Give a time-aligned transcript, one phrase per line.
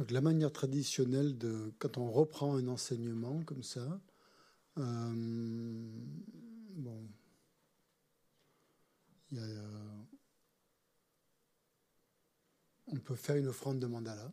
[0.00, 4.00] Donc la manière traditionnelle de quand on reprend un enseignement comme ça,
[4.78, 5.12] euh,
[6.74, 7.06] bon,
[9.36, 9.40] a,
[12.86, 14.32] on peut faire une offrande de mandala.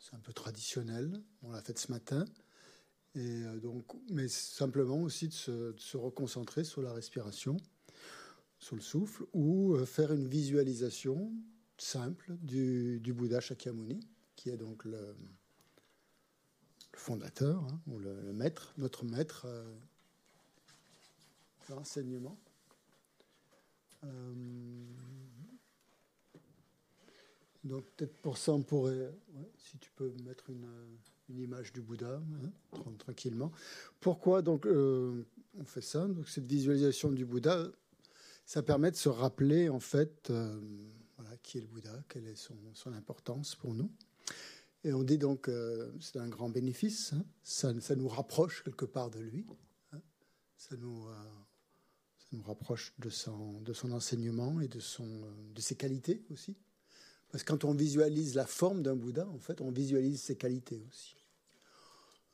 [0.00, 1.22] C'est un peu traditionnel.
[1.42, 2.24] On l'a fait ce matin.
[3.14, 7.58] Et euh, donc, mais simplement aussi de se, reconcentrer sur la respiration,
[8.58, 11.30] sur le souffle, ou euh, faire une visualisation
[11.78, 14.00] simple du, Bouddha Shakyamuni,
[14.34, 15.14] qui est donc le,
[16.94, 19.74] fondateur, hein, ou le, maître, notre maître euh,
[21.68, 22.38] l'enseignement.
[27.66, 29.12] Donc peut-être pour ça, on pourrait,
[29.58, 30.68] si tu peux mettre une,
[31.28, 32.22] image du Bouddha,
[32.74, 33.50] hein, tranquillement.
[33.98, 35.24] Pourquoi donc euh,
[35.58, 36.06] on fait ça?
[36.28, 37.66] Cette visualisation du Bouddha,
[38.44, 40.60] ça permet de se rappeler en fait euh,
[41.46, 43.90] qui est le Bouddha, quelle est son, importance pour nous.
[44.84, 47.24] Et on dit donc euh, c'est un grand bénéfice, hein.
[47.42, 49.46] ça, nous rapproche quelque part de lui,
[49.92, 50.00] hein.
[50.56, 51.06] ça, nous,
[52.18, 55.06] ça nous rapproche de son, de son enseignement et de, son,
[55.54, 56.56] de ses qualités aussi.
[57.30, 60.84] Parce que quand on visualise la forme d'un Bouddha, en fait, on visualise ses qualités
[60.88, 61.16] aussi.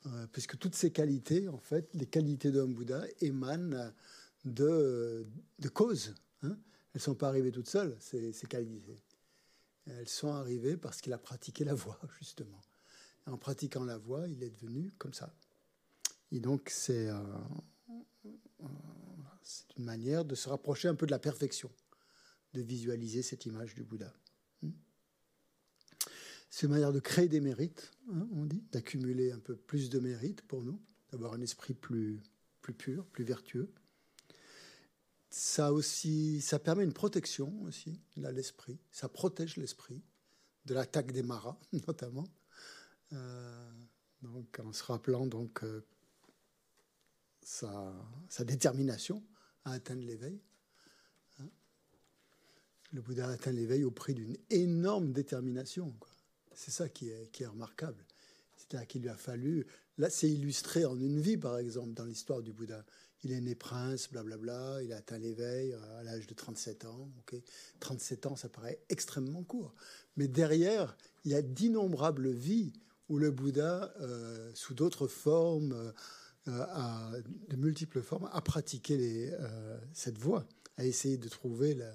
[0.05, 3.91] Euh, puisque toutes ces qualités, en fait, les qualités d'un Bouddha émanent
[4.43, 5.25] de,
[5.59, 6.13] de causes.
[6.41, 6.57] Hein.
[6.93, 9.01] Elles ne sont pas arrivées toutes seules, ces, ces, qualités.
[9.87, 12.61] Elles sont arrivées parce qu'il a pratiqué la voie, justement.
[13.25, 15.33] En pratiquant la voie, il est devenu comme ça.
[16.31, 17.21] Et donc, c'est euh,
[19.77, 21.71] une manière de se rapprocher un peu de la perfection,
[22.53, 24.13] de visualiser cette image du Bouddha.
[26.49, 29.99] C'est une manière de créer des mérites, hein, on dit, d'accumuler un peu plus de
[29.99, 30.79] mérites pour nous,
[31.11, 32.21] d'avoir un esprit plus,
[32.61, 33.71] plus pur, plus vertueux.
[35.35, 38.77] Ça aussi, ça permet une protection aussi, là, l'esprit.
[38.91, 39.99] Ça protège l'esprit
[40.65, 42.27] de l'attaque des maras, notamment.
[43.13, 43.71] Euh,
[44.21, 45.83] donc, en se rappelant donc euh,
[47.41, 47.95] sa,
[48.41, 49.23] détermination
[49.65, 50.39] à atteindre l'éveil.
[51.39, 51.49] Hein.
[52.91, 55.97] Le Bouddha atteint l'éveil au prix d'une énorme détermination.
[56.53, 58.05] C'est ça qui est, qui est remarquable.
[58.55, 59.65] C'est-à-dire qu'il lui a fallu.
[59.97, 62.85] Là, c'est illustré en une vie, par exemple, dans l'histoire du Bouddha.
[63.23, 67.09] Il est né prince, blablabla, il a atteint l'éveil euh, à l'âge de 37 ans.
[67.79, 69.73] 37 ans, ça paraît extrêmement court.
[70.17, 72.73] Mais derrière, il y a d'innombrables vies
[73.07, 75.93] où le Bouddha, euh, sous d'autres formes,
[76.49, 79.31] euh, de multiples formes, a pratiqué
[79.93, 80.45] cette voie,
[80.75, 81.93] a essayé de trouver, la,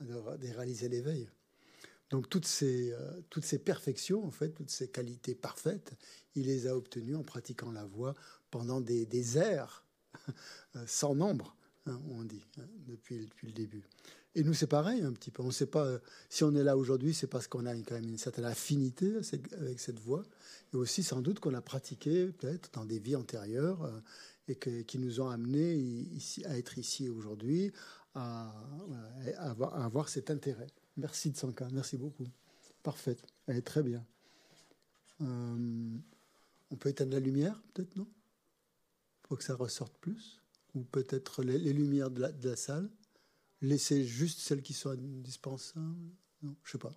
[0.00, 1.28] de réaliser l'éveil.
[2.10, 2.94] Donc toutes ces,
[3.30, 5.94] toutes ces perfections, en fait, toutes ces qualités parfaites,
[6.36, 8.14] il les a obtenues en pratiquant la voix
[8.50, 9.87] pendant des, des ères
[10.86, 13.82] sans nombre, hein, on dit, hein, depuis, depuis, le début.
[14.34, 15.42] Et nous, c'est pareil un petit peu.
[15.42, 15.98] On ne sait pas euh,
[16.28, 19.16] si on est là aujourd'hui, c'est parce qu'on a quand même une certaine affinité
[19.58, 20.22] avec cette voix,
[20.72, 23.90] et aussi sans doute qu'on a pratiqué peut-être dans des vies antérieures
[24.48, 27.72] et qui nous ont amenés ici, à être ici aujourd'hui,
[28.14, 28.52] à,
[29.38, 30.68] avoir, cet intérêt.
[30.96, 32.26] Merci de Sanka, merci beaucoup.
[32.82, 34.04] Parfaite, elle est très bien.
[35.20, 35.96] Euh,
[36.70, 38.06] on peut éteindre la lumière, peut-être, non?
[39.28, 40.40] Pour que ça ressorte plus
[40.74, 42.90] Ou peut-être les, lumières de la, salle
[43.60, 45.84] Laisser juste celles qui sont indispensables
[46.42, 46.92] Non, je sais pas.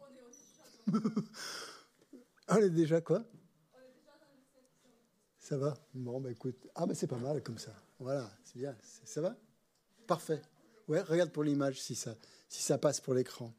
[2.62, 3.24] Est déjà quoi?
[5.40, 5.74] Ça va?
[5.94, 6.68] Bon, bah écoute.
[6.75, 7.74] Ah, bah c'est pas mal comme ça.
[7.97, 8.75] Voilà, c'est bien.
[9.03, 9.36] Ça va?
[10.06, 10.42] Parfait.
[10.88, 12.16] Ouais, regarde pour l'image si ça,
[12.48, 13.53] si ça passe pour l'écran.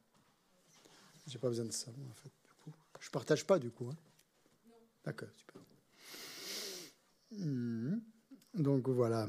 [1.26, 2.72] J'ai pas besoin de ça, en fait, du coup.
[3.00, 3.88] Je partage pas, du coup.
[3.88, 3.96] Hein.
[5.04, 5.62] D'accord, super.
[7.32, 7.98] Hmm.
[8.54, 9.28] Donc voilà.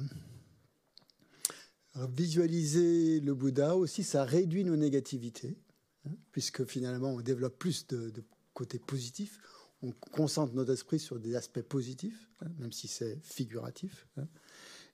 [1.96, 5.58] visualiser le Bouddha aussi, ça réduit nos négativités,
[6.06, 8.12] hein, puisque finalement on développe plus de,
[8.54, 9.40] côté positif.
[9.82, 14.08] On concentre notre esprit sur des aspects positifs, hein, même si c'est figuratif.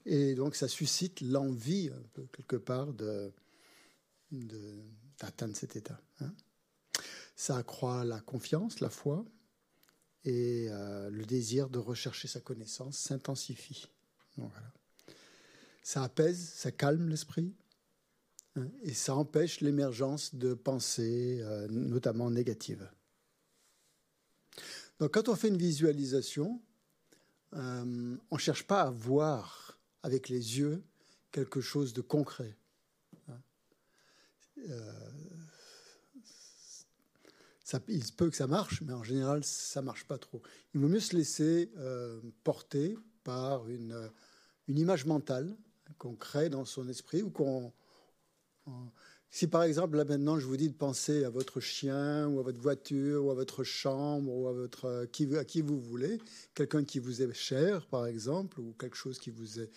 [0.06, 1.91] Et donc ça suscite l'envie,
[2.31, 3.31] quelque part, de,
[5.19, 6.00] d'atteindre cet état.
[7.36, 9.25] Ça accroît la confiance, la foi,
[10.25, 13.88] et euh, le désir de rechercher sa connaissance s'intensifie.
[15.83, 17.53] Ça apaise, ça calme l'esprit,
[18.56, 22.89] hein, et ça empêche l'émergence de pensées, euh, notamment négatives.
[25.00, 26.62] Donc quand on fait une visualisation,
[27.56, 30.83] euh, on ne cherche pas à voir avec les yeux
[31.31, 32.56] quelque chose de concret.
[33.30, 33.39] Hein
[37.88, 40.42] il se peut que ça marche, mais en général, ça marche pas trop.
[40.74, 44.09] Il vaut mieux se laisser euh, porter par une,
[44.69, 45.57] une image mentale
[45.98, 47.74] qu'on crée dans son esprit ou qu'on
[49.31, 52.44] Si par exemple, là maintenant, je vous dis de penser à votre chien, ou à
[52.44, 56.19] votre voiture, ou à votre chambre, ou à, votre, qui, à qui vous voulez,
[56.54, 59.71] quelqu'un qui vous est cher, par exemple, ou quelque chose qui vous est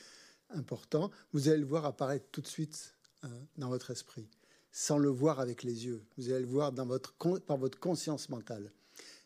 [0.50, 4.28] important, vous allez le voir apparaître tout de suite hein, dans votre esprit,
[4.70, 6.02] sans le voir avec les yeux.
[6.18, 8.70] Vous allez le voir dans votre, par votre conscience mentale.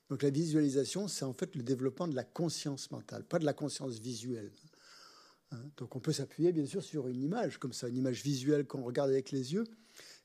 [0.09, 3.53] Donc la visualisation, c'est en fait le développement de la conscience mentale, pas de la
[3.53, 4.53] conscience visuelle.
[5.53, 5.63] Hein.
[5.77, 8.83] Donc on peut s'appuyer bien sûr sur une image, comme ça, une image visuelle qu'on
[8.83, 9.65] regarde avec les yeux,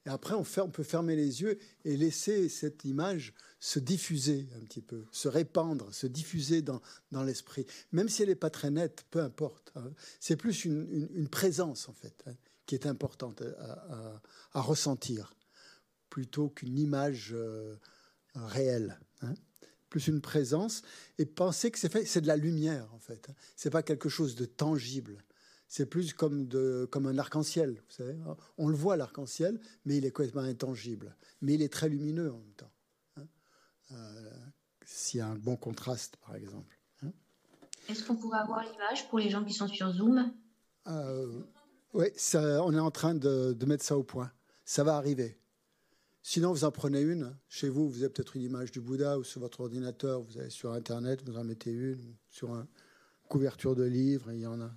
[0.05, 4.81] et après, on, peut fermer les yeux et laisser cette image se diffuser un petit
[4.81, 6.81] peu, se répandre, se diffuser dans,
[7.11, 7.67] dans l'esprit.
[7.91, 9.71] Même si elle n'est pas très nette, peu importe.
[9.75, 9.91] Hein.
[10.19, 12.33] C'est plus une, présence, en fait, hein,
[12.65, 13.43] qui est importante
[14.53, 15.35] à, ressentir,
[16.09, 17.75] plutôt qu'une image euh,
[18.33, 18.99] réelle.
[19.91, 20.81] Plus une présence.
[21.19, 23.29] Et penser que c'est, fait, c'est de la lumière, en fait.
[23.55, 25.23] C'est pas quelque chose de tangible
[25.71, 27.81] c'est plus comme, de, comme un arc-en-ciel.
[27.87, 28.17] Vous savez
[28.57, 31.15] On le voit, l'arc-en-ciel, mais il est complètement intangible.
[31.39, 32.71] Mais il est très lumineux en même temps.
[33.15, 33.27] Hein
[33.93, 34.31] euh,
[34.83, 36.77] S'il y a un bon contraste, par exemple.
[37.05, 37.13] Hein
[37.87, 40.33] Est-ce qu'on pourrait avoir l'image pour les gens qui sont sur Zoom?
[40.87, 41.41] Euh,
[41.93, 44.29] Oui, on est en train de, de, mettre ça au point.
[44.65, 45.39] Ça va arriver.
[46.23, 47.35] Sinon, vous en prenez une.
[47.49, 50.51] Chez vous, vous avez peut-être une image du Bouddha ou sur votre ordinateur, vous allez
[50.51, 52.67] sur Internet, vous en mettez une, sur une
[53.27, 54.71] couverture de livre, il y en a.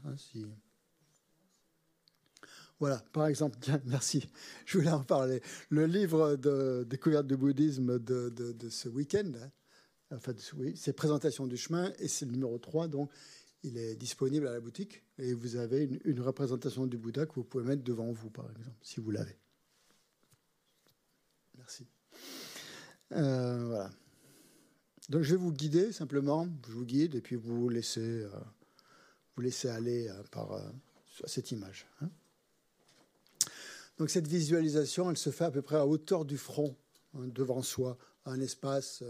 [2.81, 4.29] Voilà, par exemple, merci,
[4.65, 5.43] je voulais en parler.
[5.69, 9.51] Le livre de découverte du bouddhisme de, ce week-end, hein,
[10.13, 10.33] enfin,
[10.75, 13.11] c'est Présentation du chemin, et c'est le numéro 3, donc
[13.63, 17.45] il est disponible à la boutique, et vous avez une, représentation du Bouddha que vous
[17.45, 19.39] pouvez mettre devant vous, par exemple, si vous l'avez.
[21.65, 21.87] Merci.
[23.13, 23.91] Euh, voilà.
[25.09, 28.29] Donc je vais vous guider simplement, je vous guide, et puis vous laissez, euh,
[29.35, 30.61] vous laissez aller euh, par
[31.27, 31.87] cette image.
[32.03, 32.11] Hein.
[33.97, 36.77] Donc cette visualisation, elle se fait à peu près à hauteur du front,
[37.15, 37.97] hein, devant soi,
[38.27, 39.03] un espace.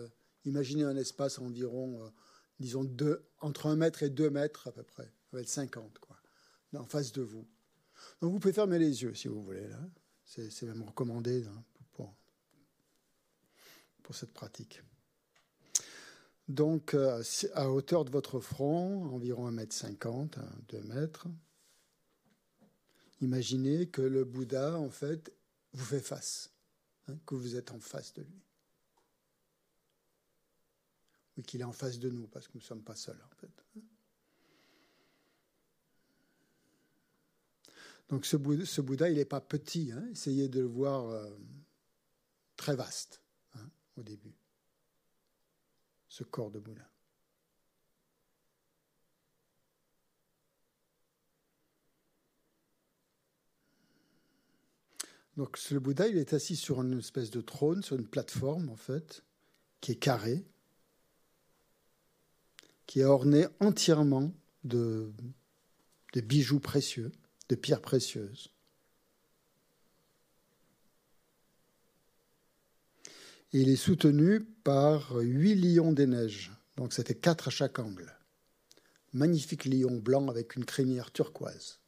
[0.44, 2.12] Imaginez un espace environ,
[2.60, 5.98] disons, deux, entre un mètre et deux mètres à peu près, ça va être 50,
[5.98, 6.16] quoi,
[6.76, 7.48] en face de vous.
[8.20, 9.68] Donc vous pouvez fermer les yeux si vous voulez.
[10.24, 11.64] C'est même recommandé hein,
[14.04, 14.82] pour, cette pratique.
[16.46, 17.22] Donc, euh,
[17.54, 21.26] à hauteur de votre front, environ 1m50, 2 mètres,
[23.24, 25.32] Imaginez que le Bouddha, en fait,
[25.72, 26.50] vous fait face,
[27.08, 28.42] hein, que vous êtes en face de lui.
[31.36, 33.34] Oui, qu'il est en face de nous, parce que nous ne sommes pas seuls, en
[33.36, 33.64] fait.
[38.10, 39.90] Donc ce Bouddha, il n'est pas petit.
[39.90, 40.06] Hein.
[40.12, 41.30] Essayez de le voir euh,
[42.56, 43.23] très vaste hein,
[43.96, 44.34] au début,
[46.08, 46.88] ce corps de Bouddha.
[55.36, 58.76] Donc le Bouddha, il est assis sur une espèce de trône, sur une plateforme en
[58.76, 59.24] fait,
[59.80, 60.44] qui est carrée,
[62.86, 64.32] qui est ornée entièrement
[64.62, 65.12] de
[66.14, 67.10] bijoux précieux,
[67.48, 68.53] de pierres précieuses.
[73.56, 78.12] Il est soutenu par huit lions des neiges, donc ça fait quatre à chaque angle.
[79.12, 81.78] Magnifique lion blanc avec une crémière turquoise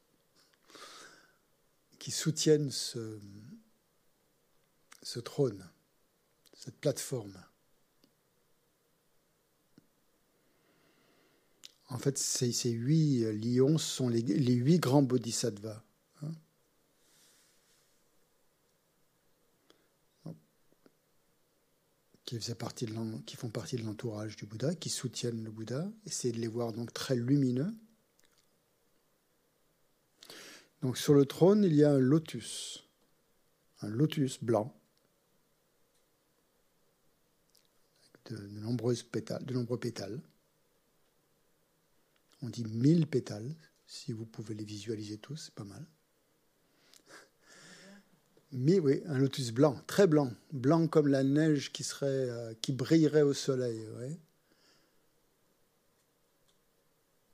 [1.98, 3.18] qui soutiennent ce,
[5.24, 5.68] trône,
[6.54, 7.36] cette plateforme.
[11.88, 15.82] En fait, ces, huit lions sont les huit grands bodhisattvas.
[22.26, 25.88] Qui, de font partie de l'entourage du Bouddha, qui soutiennent le Bouddha.
[26.06, 27.72] Essayez de les voir donc très lumineux.
[30.82, 32.84] Donc sur le trône, il y a un lotus,
[33.80, 34.76] un lotus blanc,
[38.30, 40.20] de, nombreuses pétales, de nombreux pétales.
[42.42, 43.54] On dit mille pétales,
[43.86, 45.86] si vous pouvez les visualiser tous, c'est pas mal.
[48.58, 53.20] Oui, un lotus blanc, très blanc, blanc comme la neige qui serait, euh, qui brillerait
[53.20, 53.86] au soleil.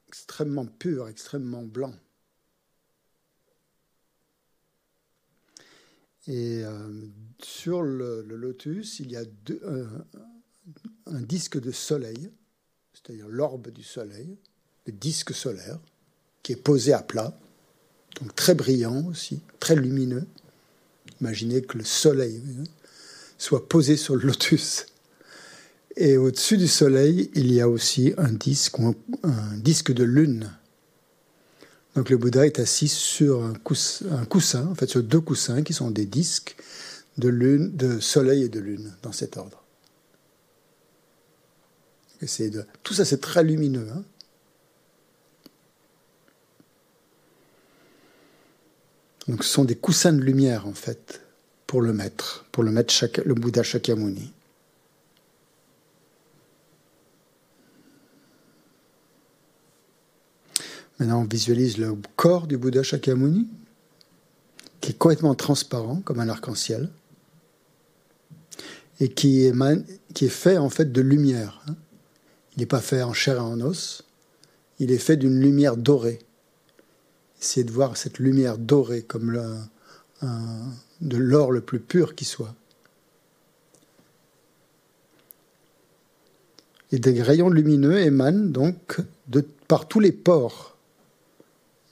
[0.09, 1.95] Extrêmement pur, extrêmement blanc.
[6.27, 7.07] Et euh,
[7.41, 9.23] sur le, lotus, il y a
[11.07, 12.33] un disque de soleil,
[12.95, 14.39] c'est-à-dire l'orbe du soleil,
[14.87, 15.79] le disque solaire,
[16.43, 17.39] qui est posé à plat,
[18.21, 20.27] donc très brillant aussi, très lumineux.
[21.23, 22.65] Imaginez que le soleil hein,
[23.39, 24.87] soit posé sur le lotus.
[25.97, 28.81] Et au-dessus du soleil, il y a aussi un disque,
[29.23, 30.51] un disque de lune.
[31.95, 35.93] Donc le Bouddha est assis sur un coussin, en fait sur deux coussins qui sont
[35.93, 36.57] des disques
[37.19, 39.63] de lune, de soleil et de lune dans cet ordre.
[42.83, 43.87] Tout ça c'est très lumineux.
[43.95, 44.03] Hein.
[49.29, 51.21] Donc ce sont des coussins de lumière en fait
[51.67, 52.93] pour le maître, pour le maître
[53.25, 54.33] le Bouddha Shakyamuni.
[60.99, 63.49] Maintenant, on visualise le corps du Bouddha Shakyamuni,
[64.81, 66.91] qui est complètement transparent, comme un arc-en-ciel,
[69.01, 71.61] et qui, est fait en fait de lumière.
[71.67, 71.75] Hein.
[72.55, 74.05] Il n'est pas fait en chair et en os,
[74.79, 76.21] il est fait d'une lumière dorée.
[77.43, 79.33] Essayez de voir cette lumière dorée comme
[80.23, 82.55] de l'or le plus pur qui soit.
[86.93, 89.01] Et des rayons lumineux émanent donc
[89.67, 90.77] par tous les pores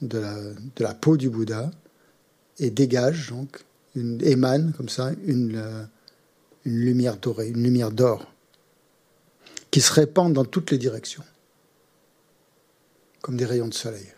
[0.02, 1.72] de la, peau du Bouddha
[2.58, 3.64] et dégage, donc,
[3.96, 4.18] une,
[4.76, 5.84] comme ça une, euh,
[6.64, 8.32] une lumière dorée, une lumière d'or,
[9.70, 11.24] qui se répand dans toutes les directions,
[13.20, 14.12] comme des rayons de soleil.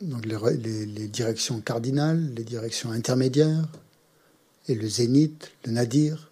[0.00, 3.68] Les, directions cardinales, les directions intermédiaires,
[4.68, 6.28] et le zénith, le nadir,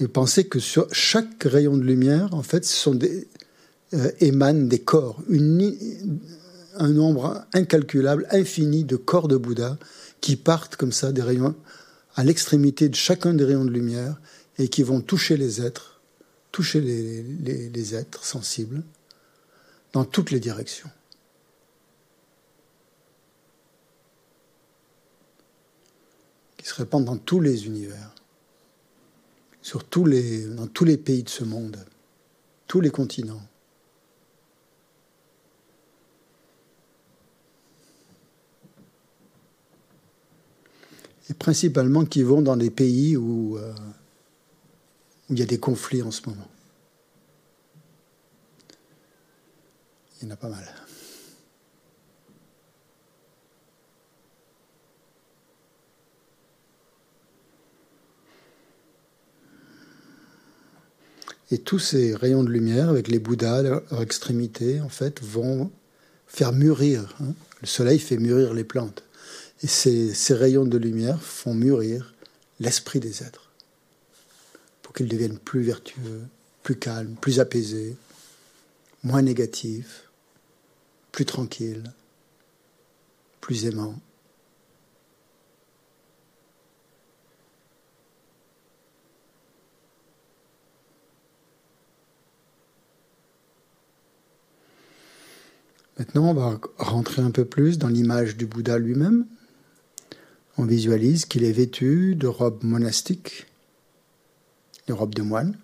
[0.00, 2.98] Et pensez que sur chaque rayon de lumière, en fait, ce sont
[3.94, 5.22] euh, émanent des corps,
[6.76, 9.78] un nombre incalculable, infini de corps de Bouddha
[10.20, 11.54] qui partent comme ça des rayons
[12.16, 14.20] à l'extrémité de chacun des rayons de lumière
[14.58, 16.00] et qui vont toucher les êtres,
[16.52, 18.82] toucher les, êtres sensibles
[19.92, 20.90] dans toutes les directions.
[26.56, 28.14] qui se répandent dans tous les univers
[29.64, 31.78] sur tous les, dans tous les pays de ce monde,
[32.66, 33.40] tous les continents.
[41.30, 44.03] Et principalement qui vont dans des pays où, euh, où
[45.34, 46.48] il y a des conflits en ce moment.
[50.22, 50.64] Il y en a pas mal.
[61.50, 65.72] Et tous ces rayons de lumière, avec les Bouddhas à leur extrémité, en fait, vont
[66.28, 67.14] faire mûrir.
[67.20, 67.34] Hein.
[67.60, 69.02] Le soleil fait mûrir les plantes.
[69.62, 72.14] Et ces, rayons de lumière font mûrir
[72.60, 73.43] l'esprit des êtres
[74.94, 76.22] qu'ils deviennent plus vertueux,
[76.62, 77.96] plus calmes, plus apaisés,
[79.02, 80.08] moins négatifs,
[81.12, 81.92] plus tranquilles,
[83.40, 83.98] plus aimants.
[95.98, 99.26] Maintenant, on va rentrer un peu plus dans l'image du Bouddha lui-même.
[100.58, 103.46] On visualise qu'il est vêtu de robes monastiques,
[104.86, 105.58] de robes de moine.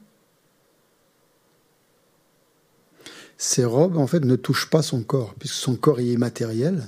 [3.39, 6.87] Ces robes, en fait, ne touchent pas son corps, puisque son corps est immatériel.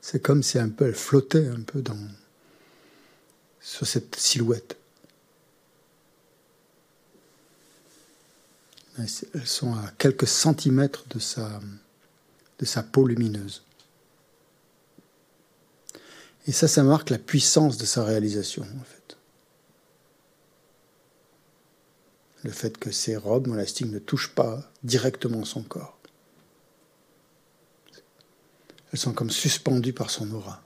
[0.00, 1.98] C'est comme si un peu elle flottait un peu dans,
[3.60, 4.76] sur cette silhouette.
[8.98, 11.60] Elles sont à quelques centimètres de sa,
[12.58, 13.62] de sa peau lumineuse.
[16.46, 18.95] Et ça, ça marque la puissance de sa réalisation, en fait.
[22.46, 25.98] Le fait que ces robes monastiques ne touchent pas directement son corps.
[28.92, 30.62] Elles sont comme suspendues par son aura.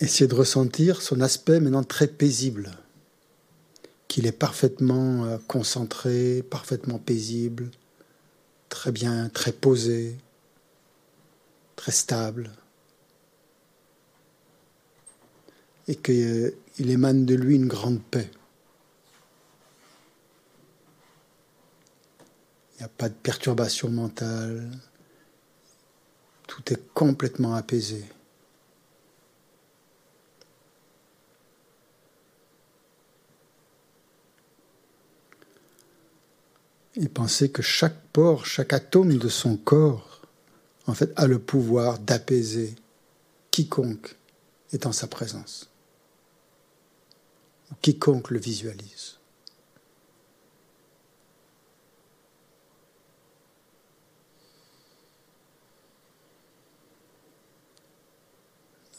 [0.00, 2.72] Essayez de ressentir son aspect maintenant très paisible
[4.06, 7.70] qu'il est parfaitement euh, concentré, parfaitement paisible,
[8.68, 10.18] très bien, très posé,
[11.74, 12.50] très stable,
[15.88, 18.30] et qu'il émane de lui une grande paix.
[22.74, 24.70] Il n'y a pas de perturbation mentale,
[26.46, 28.04] tout est complètement apaisé.
[36.94, 40.20] Il pensait que chaque pore, chaque atome de son corps,
[40.86, 42.74] en fait, a le pouvoir d'apaiser
[43.50, 44.16] quiconque
[44.72, 45.70] est en sa présence,
[47.82, 49.18] quiconque le visualise.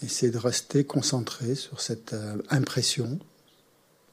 [0.04, 3.20] Essayez de rester concentré sur cette euh, impression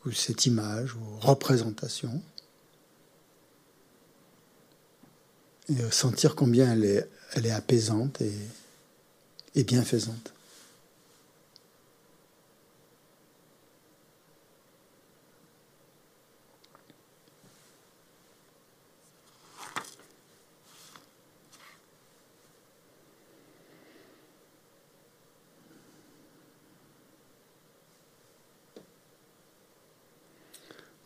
[0.07, 2.23] ou cette image ou représentation
[5.69, 6.85] et sentir combien elle
[7.47, 8.23] est, apaisante
[9.55, 10.33] et bienfaisante.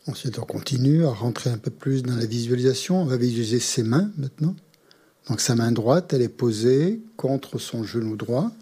[0.07, 3.01] Ensuite, on continue à rentrer un peu plus dans la visualisation.
[3.01, 4.55] On va visualiser ses mains maintenant.
[5.29, 8.53] Donc sa main droite, elle est posée contre son genou droit.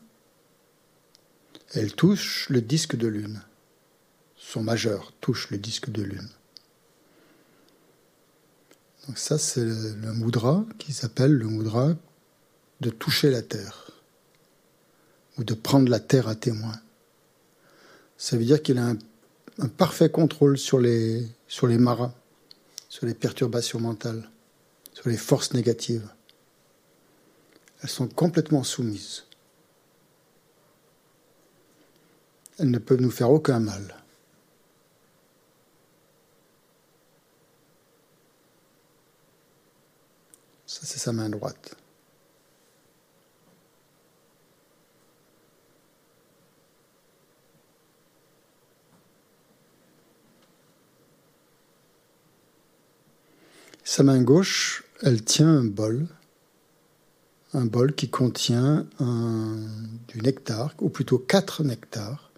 [1.74, 3.42] Elle touche le disque de lune.
[4.36, 6.28] Son majeur touche le disque de lune.
[9.06, 11.94] Donc ça, c'est le, mudra qui s'appelle le mudra
[12.80, 13.90] de toucher la terre
[15.38, 16.74] ou de prendre la terre à témoin.
[18.16, 18.98] Ça veut dire qu'il a un
[19.58, 22.12] un parfait contrôle sur les, sur les maras,
[22.88, 24.30] sur les perturbations mentales,
[24.92, 26.08] sur les forces négatives.
[27.82, 29.24] Elles sont complètement soumises.
[32.58, 33.96] Elles ne peuvent nous faire aucun mal.
[40.66, 41.76] Ça, c'est sa main droite.
[53.94, 56.08] Sa main gauche, elle tient un bol,
[57.52, 58.86] un bol qui contient
[60.08, 62.32] du nectar, ou plutôt quatre nectars.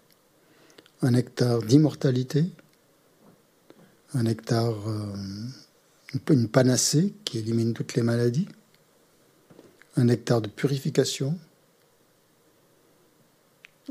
[1.01, 2.51] Un nectar d'immortalité,
[4.15, 5.15] un nectar, euh,
[6.29, 8.49] une panacée qui élimine toutes les maladies,
[9.95, 11.39] un nectar de purification,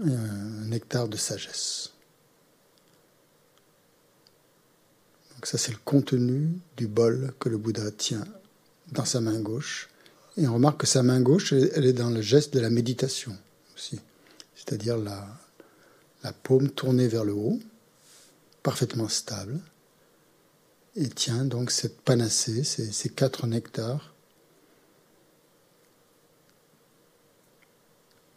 [0.05, 1.94] et un nectar de sagesse.
[5.47, 8.25] Ça, c'est le contenu du bol que le Bouddha tient
[8.93, 9.89] dans sa main gauche.
[10.37, 13.37] Et on remarque que sa main gauche, elle est dans le geste de la méditation
[13.75, 14.01] aussi.
[14.57, 15.27] C'est-à-dire la,
[16.43, 17.61] paume tournée vers le haut,
[18.63, 19.61] parfaitement stable,
[20.97, 24.15] et tient donc cette panacée, ces quatre nectars.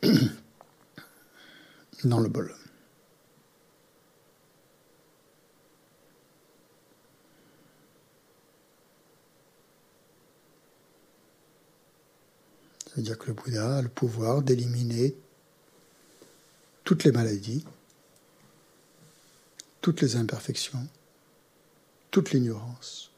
[2.04, 2.54] dans le bol.
[12.97, 15.15] C'est-à-dire que le Bouddha a le pouvoir d'éliminer
[16.83, 17.63] toutes les maladies,
[19.81, 20.88] toutes les imperfections,
[22.10, 23.12] toute l'ignorance.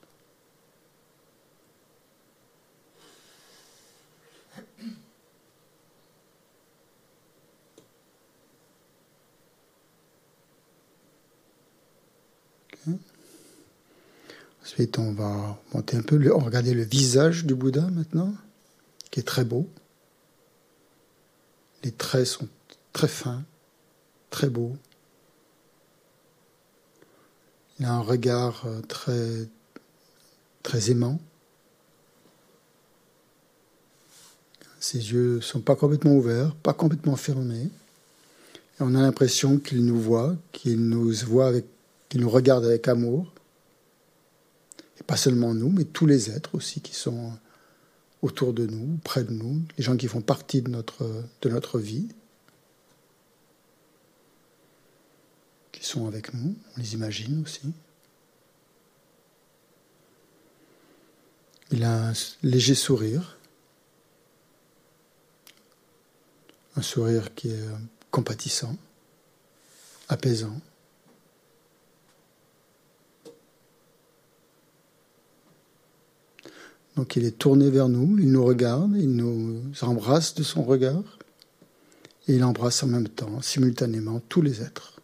[14.62, 18.36] Ensuite, on va monter un peu, regarder le visage du Bouddha maintenant
[19.12, 19.68] qui est très beau.
[21.84, 22.48] Les traits sont
[22.94, 23.44] très fins,
[24.30, 24.76] très beaux.
[27.80, 29.48] Il a un regard euh, très,
[30.64, 31.20] très aimant.
[34.80, 37.70] Ses yeux ne sont pas complètement ouverts, pas complètement fermés.
[38.80, 41.54] Et on a l'impression qu'il nous voit, qu'il nous voit
[42.10, 43.32] qu'il nous regarde avec amour.
[45.00, 47.32] Et pas seulement nous, mais tous les êtres aussi qui sont
[48.22, 51.80] autour de nous, près de nous, les gens qui font partie de notre, de notre
[51.80, 52.08] vie,
[55.72, 57.74] qui sont avec nous, on les imagine aussi.
[61.72, 63.38] Il a un léger sourire,
[66.76, 67.68] un sourire qui est
[68.12, 68.76] compatissant,
[70.10, 70.60] apaisant.
[77.00, 81.18] Donc il est tourné vers nous, il nous regarde, il nous embrasse de son regard,
[82.28, 85.00] et il embrasse en même temps, simultanément, tous les êtres,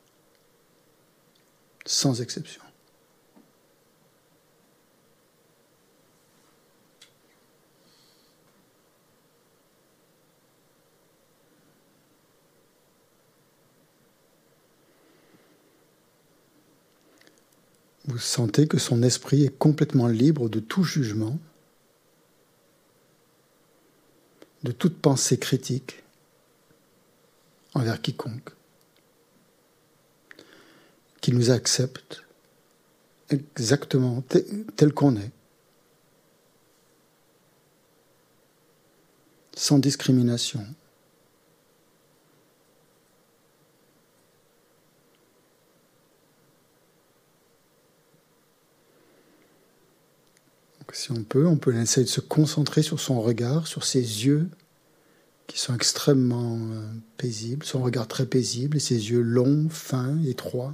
[1.85, 2.61] sans exception.
[18.03, 21.39] Vous sentez que son esprit est complètement libre de tout jugement
[24.65, 26.03] de toute pensée critique
[27.75, 28.49] envers quiconque,
[31.21, 32.23] qui nous accepte
[33.29, 34.23] exactement
[34.75, 35.31] tel qu'on est,
[39.55, 40.65] sans discrimination,
[50.95, 54.47] Si on peut, on peut essayer de se concentrer sur son regard, sur ses yeux,
[55.45, 60.73] qui sont extrêmement euh, paisibles, son regard très paisible, et ses yeux longs, fins, étroits.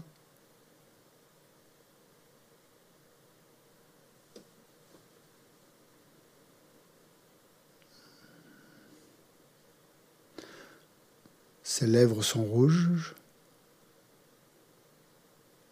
[11.63, 13.15] Ses lèvres sont rouges.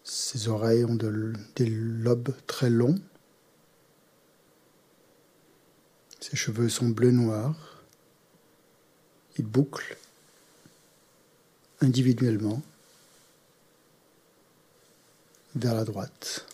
[0.03, 0.97] Ses oreilles ont
[1.55, 2.97] des lobes très longs.
[6.19, 7.55] Ses cheveux sont bleu-noir.
[9.37, 9.97] Il boucle
[11.81, 12.61] individuellement
[15.55, 16.45] vers la droite.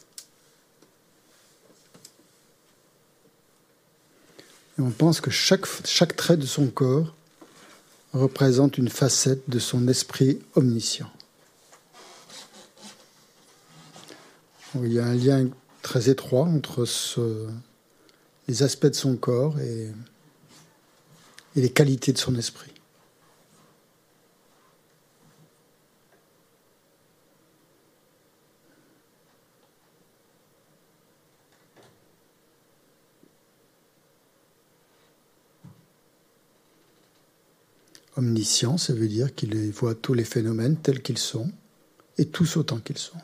[4.78, 7.16] Et on pense que chaque, chaque trait de son corps
[8.14, 11.12] représente une facette de son esprit omniscient.
[14.76, 15.48] Il y a un lien
[15.82, 17.48] très étroit entre ce,
[18.48, 19.92] les aspects de son corps et,
[21.56, 22.72] les qualités de son esprit.
[38.18, 41.52] Omniscient, ça veut dire qu'il voit tous les phénomènes tels qu'ils sont
[42.18, 43.18] et tous autant qu'ils sont.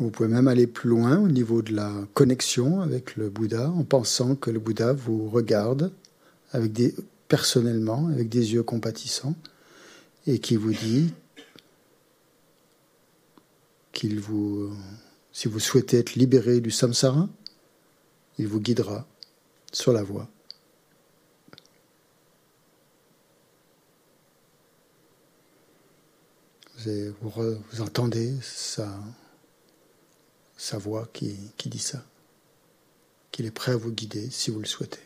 [0.00, 3.84] Vous pouvez même aller plus loin au niveau de la connexion avec le Bouddha en
[3.84, 5.92] pensant que le Bouddha vous regarde
[6.52, 6.94] avec des,
[7.28, 9.34] personnellement, avec des yeux compatissants,
[10.26, 11.12] et qui vous dit
[13.92, 14.72] qu'il vous,
[15.32, 17.28] si vous souhaitez être libéré du samsara,
[18.38, 19.06] il vous guidera
[19.72, 20.28] sur la voie.
[26.86, 27.30] Vous,
[27.72, 28.88] vous entendez sa,
[30.64, 32.02] sa voix qui, dit ça,
[33.32, 34.98] qu'il est prêt à vous guider si vous le souhaitez.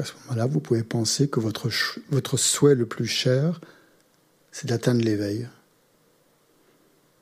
[0.00, 1.68] À ce moment-là, vous pouvez penser que votre,
[2.10, 3.60] votre souhait le plus cher,
[4.50, 5.48] c'est d'atteindre l'éveil.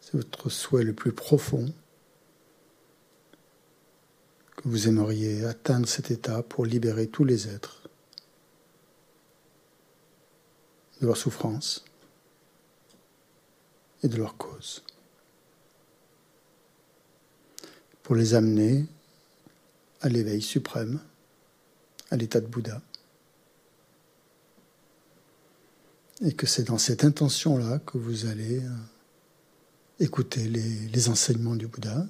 [0.01, 1.73] C'est votre souhait le plus profond,
[4.57, 7.89] que vous aimeriez atteindre cet état pour libérer tous les êtres
[11.01, 11.85] de leur souffrance
[14.03, 14.83] et de leur cause.
[18.03, 18.87] Pour les amener
[20.03, 21.01] à l'éveil suprême
[22.11, 22.81] à l'état de Bouddha.
[26.23, 28.71] Et que c'est dans cette intention-là que vous allez euh,
[30.01, 32.07] écouter les, les enseignements du Bouddha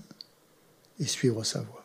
[0.98, 1.79] et suivre sa voie.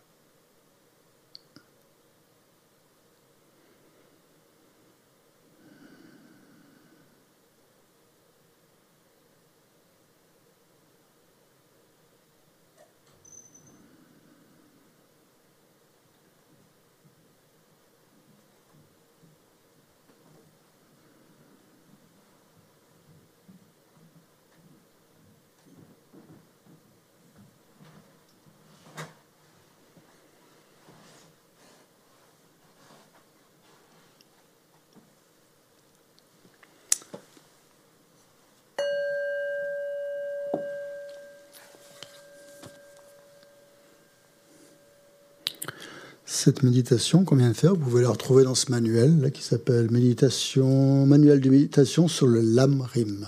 [46.46, 49.90] Cette méditation qu'on vient de faire, vous pouvez la retrouver dans ce manuel qui s'appelle
[49.90, 53.26] Méditation, Manuel de méditation sur le Lam-Rim.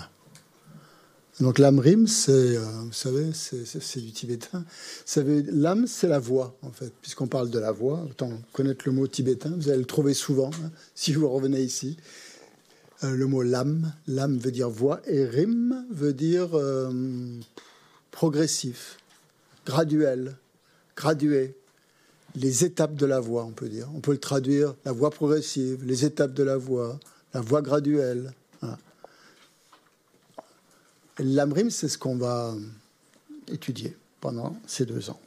[1.40, 4.64] Donc Lam-Rim, c'est, euh, vous savez, c'est, du tibétain.
[5.16, 6.92] Lam, c'est la voix, en fait.
[7.02, 10.50] Puisqu'on parle de la voix, autant connaître le mot tibétain, vous allez le trouver souvent
[10.64, 11.96] hein, si vous revenez ici.
[13.02, 16.92] Euh, le mot Lam, Lam veut dire voix, et Rim veut dire euh,
[18.12, 18.98] progressif,
[19.66, 20.36] graduel,
[20.94, 21.57] gradué,
[22.38, 23.88] les étapes de la voie, on peut dire.
[23.94, 26.98] On peut le traduire, la voie progressive, les étapes de la voie,
[27.34, 28.32] la voie graduelle.
[31.18, 32.54] L'amrim, c'est ce qu'on va
[33.48, 35.20] étudier pendant ces deux ans.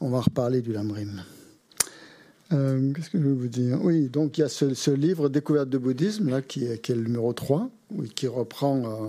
[0.00, 1.22] On va reparler du lamrim.
[2.52, 3.78] Euh, qu'est-ce que je vais vous dire?
[3.84, 7.34] Oui, donc il y a ce, livre Découverte de bouddhisme, là, qui est, le numéro
[7.34, 7.68] 3,
[8.14, 9.08] qui reprend.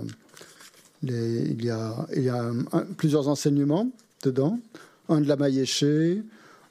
[1.02, 2.52] il y a
[2.98, 3.90] plusieurs enseignements
[4.22, 4.60] dedans
[5.10, 5.84] un de la Mayeshe,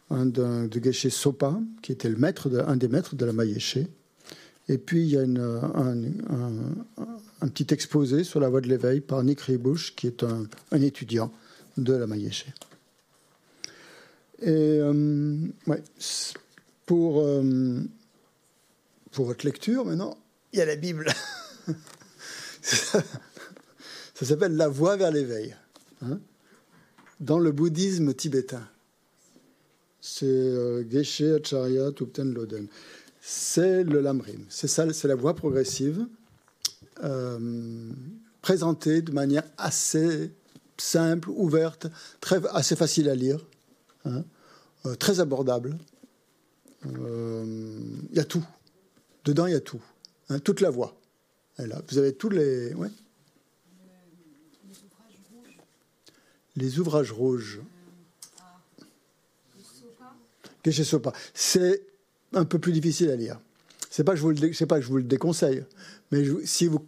[0.10, 3.78] un de, de Geshe Sopa, qui était le maître un des maîtres de la Mayeshe.
[4.68, 5.30] Et puis il y a un,
[7.50, 10.48] petit exposé sur la voie de l'éveil par Nick Ribush, qui est un,
[10.82, 11.32] étudiant
[11.78, 12.46] de la Mayeshe.
[14.42, 15.84] Et euh, ouais,
[16.86, 17.82] pour, euh,
[19.12, 20.18] pour votre lecture, maintenant,
[20.54, 21.12] il y a la Bible.
[22.62, 23.04] ça,
[24.22, 25.56] s'appelle La voie vers l'éveil.
[26.02, 26.20] Hein
[27.20, 28.68] dans le bouddhisme tibétain.
[30.02, 32.68] C'est euh, Geshe Acharya Tupten Loden.
[33.22, 34.46] C'est le Lamrim.
[34.50, 36.08] C'est ça, c'est la voie progressive
[37.04, 37.92] euh,
[38.42, 40.32] présentée de manière assez
[40.78, 41.88] simple, ouverte,
[42.22, 43.46] très, assez facile à lire,
[44.06, 44.24] hein,
[44.86, 45.78] euh, très abordable.
[46.86, 48.46] Il y a tout.
[49.26, 49.82] Dedans, il y a tout.
[50.30, 50.96] Hein, toute la voie.
[51.58, 51.82] Là.
[51.90, 52.74] Vous avez tous les.
[56.60, 57.60] Les ouvrages rouges.
[60.64, 61.14] Geshe Sopa?
[61.34, 61.82] C'est
[62.34, 63.40] un peu plus difficile à lire.
[63.90, 65.64] C'est pas je vous le, pas que je vous le déconseille,
[66.12, 66.86] mais si vous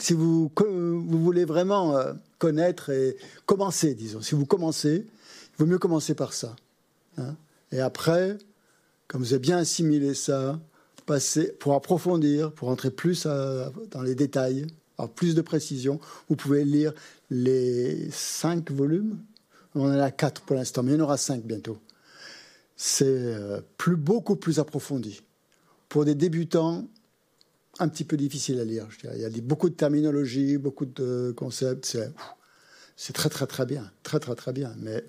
[0.00, 5.66] si vous, vous voulez vraiment euh, connaître et commencer, disons, si vous commencez, il vaut
[5.66, 6.54] mieux commencer par ça.
[7.18, 7.34] Hein.
[7.72, 8.36] et après,
[9.08, 10.60] comme vous avez bien assimilé ça,
[11.06, 14.66] passer pour approfondir, pour entrer plus dans les détails,
[14.98, 16.92] avoir plus de précision, vous pouvez lire
[17.30, 19.18] les cinq volumes.
[19.74, 21.78] On en a quatre pour l'instant, mais il y en aura cinq bientôt.
[22.76, 25.22] C'est euh, plus, beaucoup plus approfondi.
[25.88, 26.86] Pour des débutants,
[27.78, 28.88] un petit peu difficile à lire.
[29.14, 31.98] Il y a beaucoup de terminologie, beaucoup de concepts.
[32.96, 34.74] C'est très très très bien, très très très bien.
[34.78, 35.04] Mais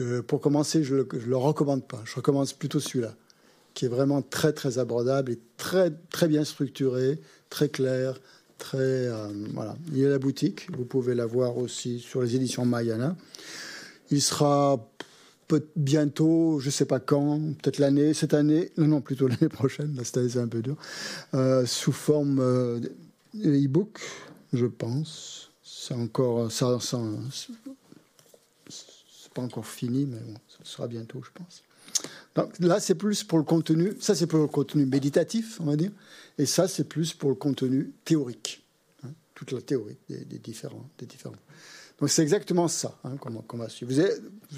[0.00, 2.02] euh, pour commencer, je ne le, le, recommande pas.
[2.04, 3.14] Je recommande plutôt celui-là,
[3.74, 8.20] qui est vraiment très très abordable et très très bien structuré, très clair,
[8.58, 9.76] Très, euh, voilà.
[9.88, 13.16] Il y a la boutique, vous pouvez la voir aussi sur les éditions Mayana.
[14.10, 14.78] Il sera
[15.76, 20.16] bientôt, je ne sais pas quand, peut-être l'année, cette année, non, plutôt l'année prochaine, cette
[20.16, 20.76] année c'est un peu dur,
[21.34, 22.80] euh, sous forme euh,
[23.44, 24.00] e-book,
[24.52, 25.50] je pense.
[25.62, 26.96] C'est encore, ça c'est
[29.34, 31.62] pas encore fini, mais bon, ce sera bientôt, je pense.
[32.34, 35.76] Donc là, c'est plus pour le contenu, ça c'est pour le contenu méditatif, on va
[35.76, 35.92] dire.
[36.38, 38.64] Et ça, c'est plus pour le contenu théorique,
[39.04, 41.36] hein, toute la théorie des, différents, des différents.
[42.00, 43.92] Donc c'est exactement ça hein, qu'on va suivre.
[43.92, 44.14] Vous n'avez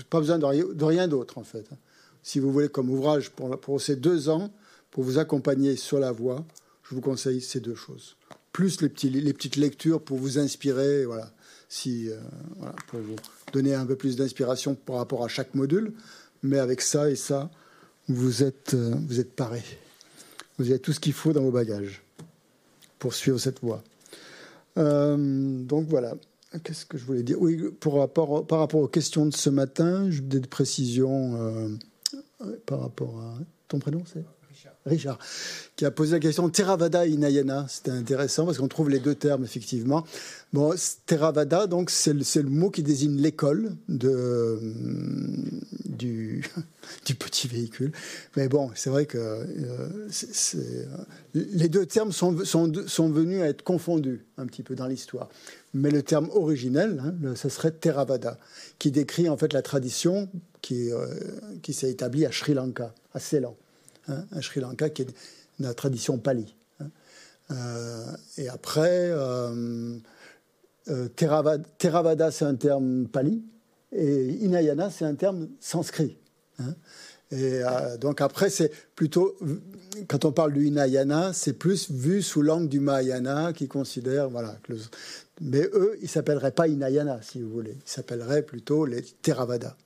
[0.08, 1.66] pas besoin de, rien d'autre, en fait.
[1.70, 1.76] Hein.
[2.22, 4.50] Si vous voulez comme ouvrage pour, ces deux ans,
[4.90, 6.44] pour vous accompagner sur la voie,
[6.82, 8.16] je vous conseille ces deux choses.
[8.52, 11.30] Plus les, petites lectures pour vous inspirer, voilà,
[11.68, 12.18] si, euh,
[12.88, 13.16] pour vous
[13.52, 15.92] donner un peu plus d'inspiration par rapport à chaque module.
[16.46, 17.50] Mais avec ça et ça,
[18.08, 19.64] vous êtes, euh, vous êtes parés.
[20.58, 22.02] Vous avez tout ce qu'il faut dans vos bagages
[22.98, 23.82] pour suivre cette voie.
[24.78, 25.16] Euh,
[25.64, 26.14] donc voilà.
[26.62, 27.36] Qu'est-ce que je voulais dire?
[27.40, 33.78] Oui, par rapport aux questions de ce matin, des précisions euh, par rapport à ton
[33.78, 34.24] prénom, c'est?
[34.86, 35.18] Richard,
[35.74, 37.66] qui a posé la question Theravada Inayana.
[37.68, 40.04] C'était intéressant parce qu'on trouve les deux termes effectivement.
[40.52, 40.72] Bon,
[41.06, 44.58] Theravada, donc c'est le, le, mot qui désigne l'école de,
[45.84, 46.44] du,
[47.06, 47.92] du, petit véhicule.
[48.36, 50.08] Mais bon, c'est vrai que euh,
[51.34, 55.28] les deux termes sont, sont, sont, venus à être confondus un petit peu dans l'histoire.
[55.74, 58.38] Mais le terme originel, hein, ce serait Theravada,
[58.78, 60.28] qui décrit en fait la tradition
[60.62, 61.06] qui, euh,
[61.62, 63.56] qui s'est établie à Sri Lanka, à Ceylan
[64.08, 65.12] hein, un Sri Lanka qui est de
[65.60, 66.54] la tradition pali.
[66.80, 66.90] Hein.
[67.50, 69.96] Euh, et après, euh,
[70.88, 73.42] euh, Theravada, c'est un terme pali,
[73.92, 76.18] et Inayana, c'est un terme sanskrit.
[76.58, 76.74] Hein.
[77.32, 77.62] Et
[78.00, 79.36] donc après, c'est plutôt,
[80.06, 84.56] quand on parle du Inayana, c'est plus vu sous l'angle du Mahayana qui considère, voilà,
[85.40, 89.76] mais eux, ils s'appelleraient pas Inayana, si vous voulez, ils s'appelleraient plutôt les Theravada.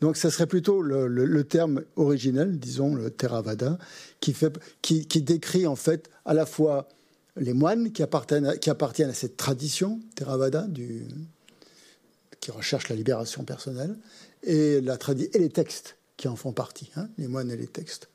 [0.00, 3.78] Donc, ça serait plutôt le, terme originel, disons, le Theravada,
[4.20, 6.88] qui, décrit en fait à la fois
[7.36, 10.66] les moines qui appartiennent à, cette tradition Theravada,
[12.40, 13.96] qui recherche la libération personnelle,
[14.44, 18.08] et, les textes qui en font partie, hein, les moines et les textes.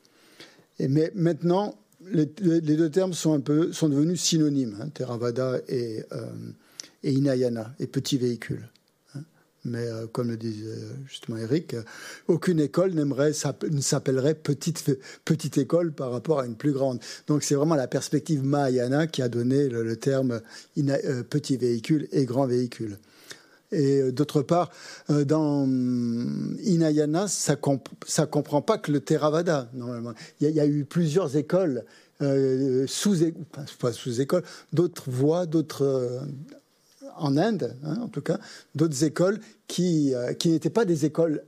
[0.79, 1.75] Mais maintenant,
[2.11, 6.25] les, deux termes sont, un peu, sont devenus synonymes, hein, Theravada et, euh,
[7.03, 8.69] et Inayana et petit véhicule.
[9.65, 10.75] Mais comme le disait
[11.07, 11.75] justement Eric,
[12.27, 14.91] aucune école ne s'appellerait petite
[15.23, 16.99] petite école par rapport à une plus grande.
[17.27, 20.41] Donc c'est vraiment la perspective Mahayana qui a donné le, terme
[21.29, 22.97] petit véhicule et grand véhicule.
[23.73, 24.69] Et euh, d'autre part,
[25.09, 25.67] euh, dans
[26.63, 30.13] Inayana, ça ne comprend pas que le Theravada, normalement.
[30.39, 31.83] Il y, a, eu plusieurs écoles,
[32.21, 33.17] euh, sous,
[33.79, 34.11] pas sous
[34.71, 36.21] d'autres voies, d'autres.
[37.17, 38.39] En Inde, hein, en tout cas,
[38.75, 41.43] d'autres écoles qui, qui n'étaient pas des écoles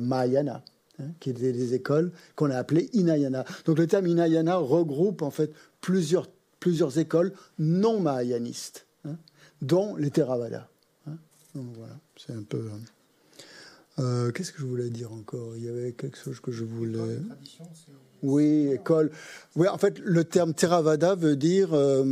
[0.00, 0.62] Mahayana,
[0.98, 3.44] hein, qui étaient des écoles qu'on a appelées Inayana.
[3.64, 6.28] Donc le terme Inayana regroupe en fait plusieurs,
[6.60, 9.16] plusieurs écoles non mahayanistes, hein,
[9.60, 10.68] dont les Theravada
[11.62, 12.70] voilà, c'est un peu.
[13.98, 15.56] Euh, qu'est-ce que je voulais dire encore?
[15.56, 17.18] Il y avait quelque chose que je voulais.
[18.22, 19.10] Oui, école.
[19.54, 22.02] Oui, en fait, le terme Theravada veut dire euh,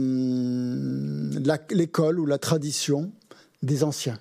[1.70, 3.12] l'école ou la tradition
[3.62, 4.18] des anciens,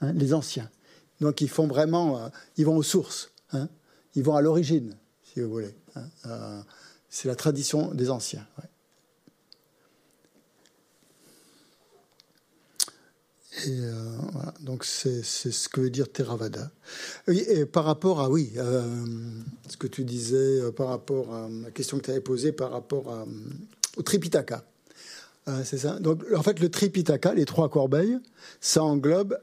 [0.00, 0.70] hein, les anciens.
[1.20, 3.68] Donc, ils font vraiment, euh, ils vont aux sources, hein,
[4.14, 5.74] ils vont à l'origine, si vous voulez.
[5.94, 6.64] Hein,
[7.08, 8.46] c'est la tradition des anciens.
[13.66, 13.92] Et euh,
[14.32, 16.70] voilà, donc c'est ce que veut dire Theravada.
[17.28, 18.82] Et, par rapport à, oui, euh,
[19.68, 22.70] ce que tu disais euh, par rapport à la question que tu avais posée par
[22.70, 23.26] rapport
[23.96, 24.64] au Tripitaka.
[25.64, 28.18] c'est ça Donc, en fait, le Tripitaka, les trois corbeilles,
[28.60, 29.38] ça englobe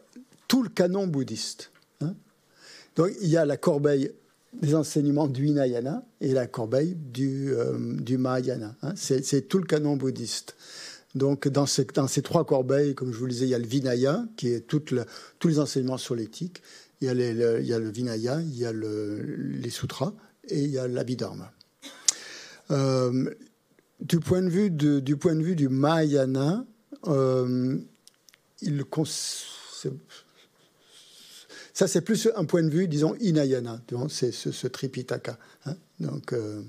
[0.47, 1.71] tout le canon bouddhiste.
[2.01, 2.15] Hein.
[2.95, 4.11] Donc, il y a la corbeille
[4.59, 7.53] des enseignements du Hinayana et la corbeille du,
[7.99, 8.75] du Mahayana.
[8.81, 8.93] Hein.
[8.95, 10.55] C'est tout le canon bouddhiste.
[11.15, 11.85] Donc, dans ces,
[12.21, 14.83] trois corbeilles, comme je vous le disais, il y a le Vinaya, qui est tous
[15.45, 16.61] les enseignements sur l'éthique.
[17.01, 20.13] Il, y a le Vinaya, il y a les sutras
[20.49, 21.51] et il y a l'Abhidharma.
[22.71, 23.33] Euh,
[23.99, 26.65] du, point de vue du point de vue du Mahayana,
[27.07, 27.77] euh,
[31.73, 35.39] ça c'est plus un point de vue, disons, Inayana, c'est ce, Tripitaka.
[35.65, 35.75] Hein.
[35.99, 36.61] Donc, euh,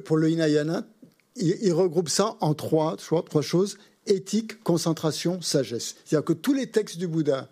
[0.00, 0.86] pour le Inayana,
[1.36, 5.96] il, regroupe ça en trois, trois, choses éthique, concentration, sagesse.
[6.04, 7.48] C'est-à-dire que tous les textes du Bouddha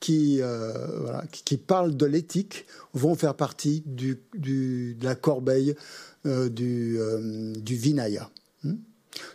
[0.00, 1.20] qui, euh,
[1.66, 5.74] parlent de l'éthique vont faire partie de la corbeille
[6.26, 8.30] euh, du, euh, du, Vinaya.
[8.62, 8.76] Hmm?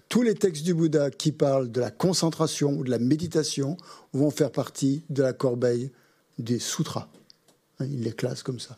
[0.09, 3.77] tous les textes du Bouddha qui parlent de la concentration ou de la méditation
[4.13, 5.91] vont faire partie de la corbeille
[6.39, 7.09] des sutras.
[7.79, 8.75] Hein, il les classe comme ça.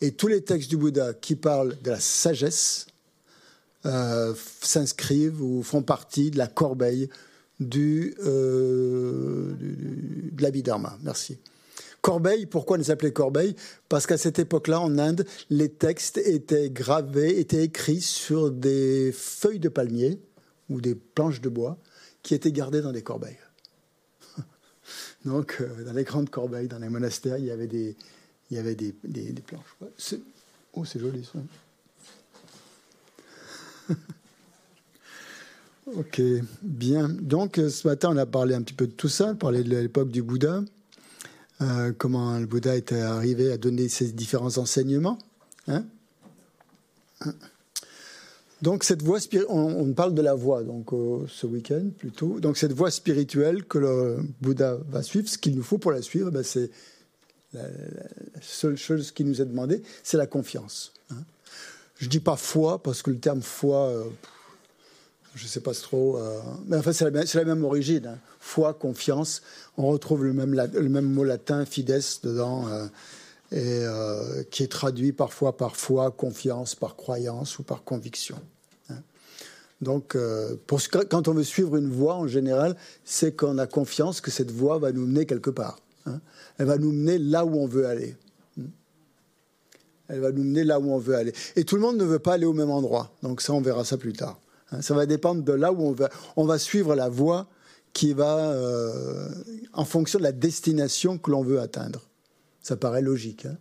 [0.00, 2.86] Et tous les textes du Bouddha qui parlent de la sagesse
[3.86, 7.08] euh, s'inscrivent ou font partie de la corbeille
[7.60, 10.98] du, euh, de l'Abhidharma.
[11.02, 11.38] Merci.
[12.00, 13.56] Corbeille, pourquoi nous appelait Corbeille?
[13.88, 19.58] Parce qu'à cette époque-là, en Inde, les textes étaient gravés, étaient écrits sur des feuilles
[19.58, 20.20] de palmier
[20.68, 21.78] ou des planches de bois
[22.22, 23.38] qui étaient gardées dans des corbeilles.
[25.24, 27.96] Donc, euh, dans les grandes corbeilles, dans les monastères, il y avait des,
[28.50, 29.76] il y avait des, des planches.
[30.74, 31.38] Oh, c'est joli ça.
[35.96, 36.20] ok,
[36.62, 37.08] bien.
[37.08, 40.10] Donc ce matin, on a parlé un petit peu de tout ça, parlé de l'époque
[40.10, 40.62] du Bouddha,
[41.60, 45.18] euh, comment le Bouddha était arrivé à donner ses différents enseignements.
[45.66, 45.84] Hein.
[48.60, 49.18] donc cette voie
[49.48, 50.90] on, on, parle de la voie donc
[51.28, 52.38] ce week-end plutôt.
[52.40, 56.02] Donc cette voie spirituelle que le Bouddha va suivre, ce qu'il nous faut pour la
[56.02, 56.70] suivre, ben, c'est
[57.54, 57.62] la,
[58.40, 60.92] seule chose qui nous est demandée, c'est la confiance.
[61.10, 61.22] Hein.
[61.96, 64.04] Je dis pas foi parce que le terme foi, euh,
[65.34, 66.18] je sais pas trop.
[66.18, 68.06] Euh, mais enfin, c'est la, même origine.
[68.06, 68.18] Hein.
[68.40, 69.42] Foi, confiance.
[69.76, 72.86] On retrouve le même, le même mot latin, fides, dedans, euh,
[73.52, 78.36] et qui est traduit parfois par foi, confiance, par croyance ou par conviction.
[78.90, 78.98] Hein.
[79.80, 80.16] Donc,
[81.10, 84.78] quand on veut suivre une voie, en général, c'est qu'on a confiance que cette voie
[84.78, 85.78] va nous mener quelque part.
[86.06, 86.20] Hein.
[86.58, 88.16] Elle va nous mener là où on veut aller.
[90.08, 91.32] Elle va nous mener là où on veut aller.
[91.56, 93.12] Et tout le monde ne veut pas aller au même endroit.
[93.22, 94.40] Donc ça, on verra ça plus tard.
[94.70, 96.10] Hein, ça va dépendre de là où on va.
[96.36, 97.48] On va suivre la voie
[97.92, 99.28] qui va euh,
[99.72, 102.02] en fonction de la destination que l'on veut atteindre.
[102.60, 103.46] Ça paraît logique.
[103.46, 103.56] Hein.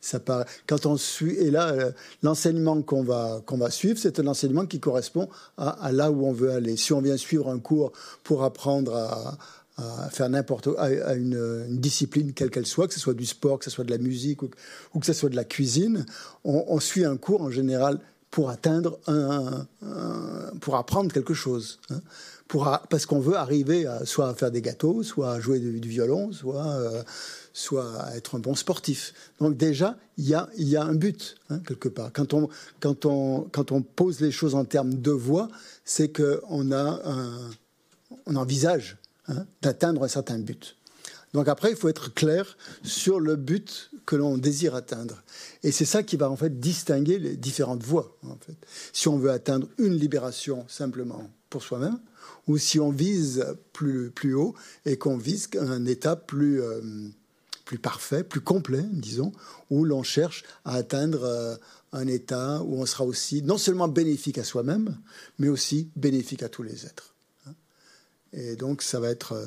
[0.00, 1.92] ça paraît, quand on suit, et là, euh,
[2.22, 6.50] l'enseignement qu'on va, va suivre, c'est un enseignement qui correspond à, là où on veut
[6.50, 6.76] aller.
[6.76, 7.92] Si on vient suivre un cours
[8.24, 9.38] pour apprendre à,
[9.76, 13.64] à faire n'importe à, une, discipline quelle qu'elle soit, que ce soit du sport, que
[13.64, 16.06] ce soit de la musique ou, que ce soit de la cuisine,
[16.44, 18.00] on, suit un cours en général
[18.30, 19.66] pour atteindre un,
[20.60, 22.00] pour apprendre quelque chose, hein.
[22.48, 25.88] pour parce qu'on veut arriver à, soit à faire des gâteaux, soit à jouer du,
[25.88, 27.02] violon, soit euh,
[27.52, 29.14] soit à être un bon sportif.
[29.40, 32.10] Donc déjà, il y a, y a un but hein, quelque part.
[32.12, 32.48] Quand on
[32.80, 35.48] quand on quand on pose les choses en termes de voix,
[35.84, 37.50] c'est que on a un,
[38.26, 38.98] on envisage
[39.28, 40.76] hein, d'atteindre un certain but.
[41.34, 45.22] Donc après, il faut être clair sur le but que l'on désire atteindre.
[45.62, 48.16] Et c'est ça qui va en fait distinguer les différentes voies.
[48.22, 48.56] En fait.
[48.92, 51.98] Si on veut atteindre une libération simplement pour soi-même,
[52.46, 54.54] ou si on vise plus, plus haut
[54.84, 56.80] et qu'on vise un état plus, euh,
[57.64, 59.32] plus parfait, plus complet, disons,
[59.70, 61.56] où l'on cherche à atteindre euh,
[61.92, 64.96] un état où on sera aussi non seulement bénéfique à soi-même,
[65.38, 67.15] mais aussi bénéfique à tous les êtres.
[68.36, 69.32] Et donc, ça va être.
[69.32, 69.46] Euh,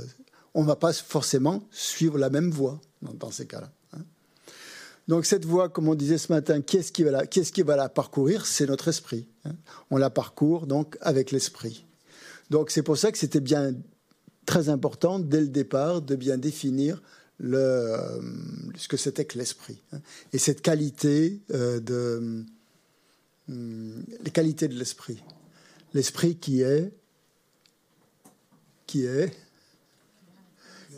[0.53, 3.71] on ne va pas forcément suivre la même voie dans, ces cas-là.
[3.93, 4.01] Hein.
[5.07, 8.45] Donc, cette voie, comme on disait ce matin, qui est-ce qui va la, parcourir?
[8.45, 9.27] C'est notre esprit.
[9.45, 9.53] Hein.
[9.91, 11.85] On la parcourt donc avec l'esprit.
[12.49, 13.73] Donc, c'est pour ça que c'était bien
[14.45, 17.01] très important dès le départ de bien définir
[17.43, 18.21] euh,
[18.75, 19.81] ce que c'était que l'esprit.
[19.93, 19.99] Hein.
[20.33, 22.43] Et cette qualité euh, de.
[23.47, 25.23] Hum, les qualités de l'esprit.
[25.93, 26.91] L'esprit qui est.
[28.89, 29.31] qui est.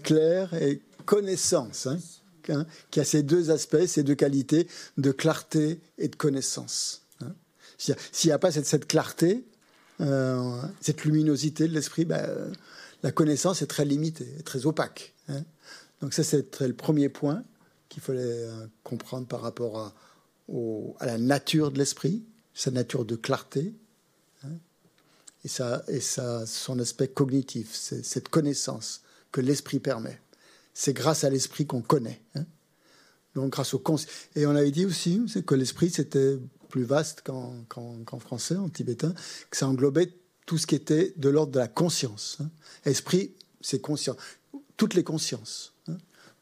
[0.04, 1.88] clair et connaissance.
[1.88, 2.00] Hein,
[2.48, 4.68] hein, qui a ces deux aspects, ces deux qualités
[4.98, 7.02] de clarté et de connaissance.
[7.78, 9.44] S'il n'y a, pas cette, clarté,
[10.00, 12.54] euh, cette luminosité de l'esprit, ben,
[13.04, 15.14] la connaissance est très limitée, très opaque.
[16.00, 17.44] Donc ça, c'est le premier point
[17.90, 19.94] qu'il fallait euh, comprendre par rapport à,
[21.00, 22.24] à la nature de l'esprit,
[22.54, 23.74] sa nature de clarté, hein,
[25.44, 30.20] et, ça, et ça, son aspect cognitif, cette connaissance que l'esprit permet.
[30.74, 32.22] C'est grâce à l'esprit qu'on connaît.
[32.36, 32.46] Hein.
[33.36, 33.84] Donc grâce au
[34.36, 36.38] et on avait dit aussi que l'esprit c'était
[36.70, 39.14] plus vaste qu'en français, en tibétain,
[39.50, 40.14] que ça englobait
[40.46, 42.38] tout ce qui était de l'ordre de la conscience.
[42.42, 42.50] Hein.
[42.86, 44.16] Esprit, c'est conscient,
[44.76, 45.74] toutes les consciences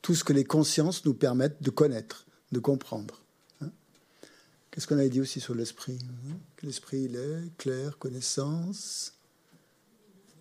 [0.01, 3.21] tout ce que les consciences nous permettent de connaître, de comprendre.
[4.79, 4.81] Hein.
[4.81, 6.37] Quest ce qu'on avait dit aussi sur l'esprit hein?
[6.63, 9.13] L'esprit, il est clair, connaissance,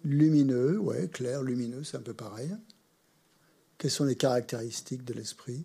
[0.04, 2.54] lumineux, ouais, clair, lumineux, c'est un peu pareil.
[3.78, 5.64] Quelles sont les caractéristiques de l'esprit?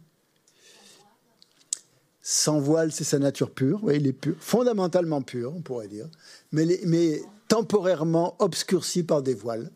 [2.21, 6.07] Sans voile, c'est sa nature pure, ouais, il est pur, fondamentalement pur, on pourrait dire,
[6.51, 9.69] mais, mais temporairement obscurci par des voiles.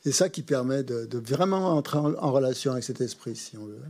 [0.00, 3.80] C'est ça qui permet de, vraiment entrer en, relation avec cet esprit, si on veut.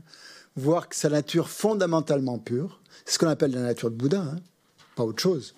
[0.58, 4.36] Voir que sa nature fondamentalement pure, c'est ce qu'on appelle la nature de Bouddha, hein,
[4.96, 5.54] pas autre chose.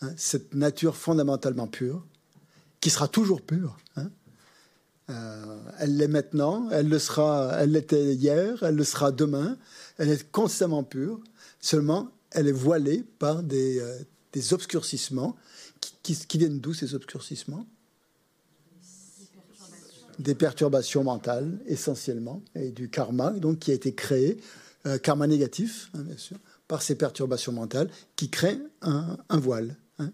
[0.00, 2.06] Hein, cette nature fondamentalement pure,
[2.80, 3.76] qui sera toujours pure.
[3.96, 4.10] Hein.
[5.10, 9.58] Euh, elle l'est maintenant, elle le sera, elle l'était hier, elle le sera demain.
[9.98, 11.20] Elle est constamment pure.
[11.60, 15.36] Seulement, elle est voilée par des, euh, obscurcissements
[16.02, 17.66] qui, qui viennent d'où ces obscurcissements?
[20.18, 24.38] Des perturbations mentales essentiellement et du karma donc qui a été créé
[24.86, 26.36] euh, karma négatif hein, bien sûr
[26.68, 30.10] par ces perturbations mentales qui créent un, voile hein,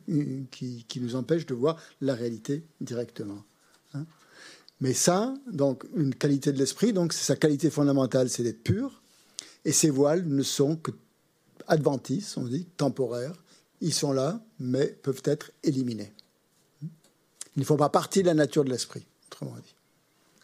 [0.50, 3.44] qui, nous empêche de voir la réalité directement
[3.94, 4.04] hein.
[4.80, 9.02] mais ça donc une qualité de l'esprit donc sa qualité fondamentale c'est d'être pur
[9.64, 10.90] et ces voiles ne sont que
[11.66, 13.34] adventices on dit temporaires.
[13.80, 16.12] Ils sont là mais peuvent être éliminés
[17.56, 19.74] ils ne font pas partie de la nature de l'esprit autrement dit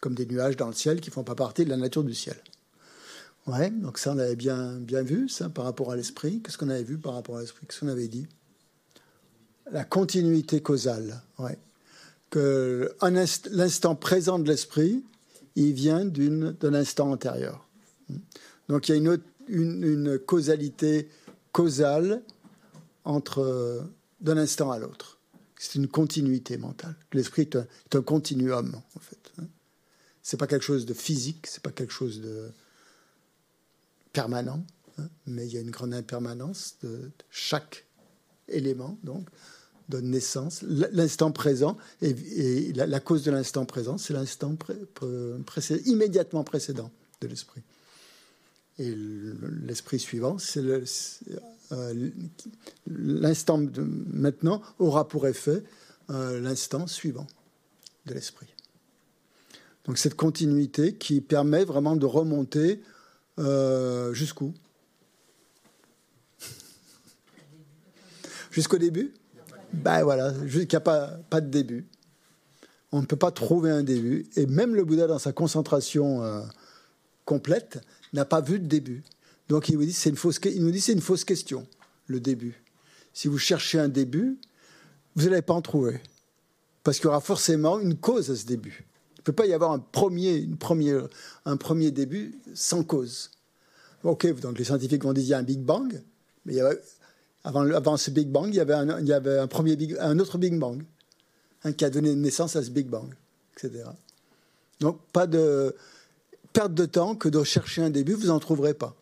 [0.00, 2.14] comme des nuages dans le ciel qui ne font pas partie de la nature du
[2.14, 2.36] ciel.
[3.46, 6.40] Ouais, donc ça, on avait bien, bien vu, ça, par rapport à l'esprit.
[6.42, 7.66] Qu'est-ce qu'on avait vu par rapport à l'esprit?
[7.66, 8.26] Qu'est-ce qu'on avait dit?
[9.70, 11.58] La continuité causale, ouais.
[12.30, 12.92] Que
[13.50, 15.04] l'instant présent de l'esprit,
[15.54, 17.66] il vient d'un instant antérieur.
[18.68, 21.08] Donc il y a une, une, causalité
[21.52, 22.22] causale
[23.04, 23.84] entre
[24.20, 25.18] d'un instant à l'autre.
[25.56, 26.96] C'est une continuité mentale.
[27.12, 29.25] L'esprit est, est, un continuum, en fait.
[30.26, 32.50] C'est pas quelque chose de physique, c'est pas quelque chose de
[34.12, 34.66] permanent,
[34.98, 37.86] hein, mais il y a une grande impermanence de, chaque
[38.48, 39.28] élément, donc
[39.88, 40.62] donne naissance.
[40.62, 44.56] L'instant présent et, la, cause de l'instant présent, c'est l'instant
[45.84, 47.62] immédiatement précédent de l'esprit.
[48.80, 48.92] Et
[49.62, 50.60] l'esprit suivant, c'est
[51.70, 52.10] euh,
[52.88, 53.62] l'instant
[54.12, 55.62] maintenant aura pour effet
[56.10, 57.28] euh, l'instant suivant
[58.06, 58.55] de l'esprit.
[59.86, 62.82] Donc cette continuité qui permet vraiment de remonter
[63.38, 64.52] euh, jusqu'où?
[68.50, 69.14] Jusqu'au début?
[69.72, 71.86] Ben voilà, qu'il n'y a pas, de début.
[72.90, 74.26] On ne peut pas trouver un début.
[74.36, 76.42] Et même le Bouddha, dans sa concentration euh,
[77.24, 77.80] complète,
[78.12, 79.04] n'a pas vu de début.
[79.48, 81.66] Donc il, vous dit, c'est une fausse, il nous dit c'est une fausse question,
[82.06, 82.62] le début.
[83.12, 84.38] Si vous cherchez un début,
[85.14, 86.00] vous n'allez pas en trouver.
[86.82, 88.86] Parce qu'il y aura forcément une cause à ce début
[89.26, 91.08] peut pas y avoir un premier, une première,
[91.44, 93.32] un premier début sans cause.
[94.04, 96.00] Ok, donc les scientifiques vont dire qu'il y a un Big Bang,
[96.44, 96.78] mais il
[97.42, 100.82] avant, ce Big Bang, il y avait un, il premier un autre Big Bang
[101.64, 103.14] hein, qui a donné naissance à ce Big Bang,
[103.56, 103.84] etc.
[104.80, 105.74] Donc, pas de
[106.52, 108.94] perte de temps que de chercher un début, vous n'en trouverez pas.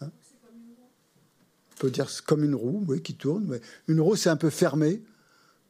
[0.00, 0.10] Hein
[1.72, 3.46] On peut dire comme une roue, oui, qui tourne.
[3.48, 5.02] Mais une roue, c'est un peu fermé.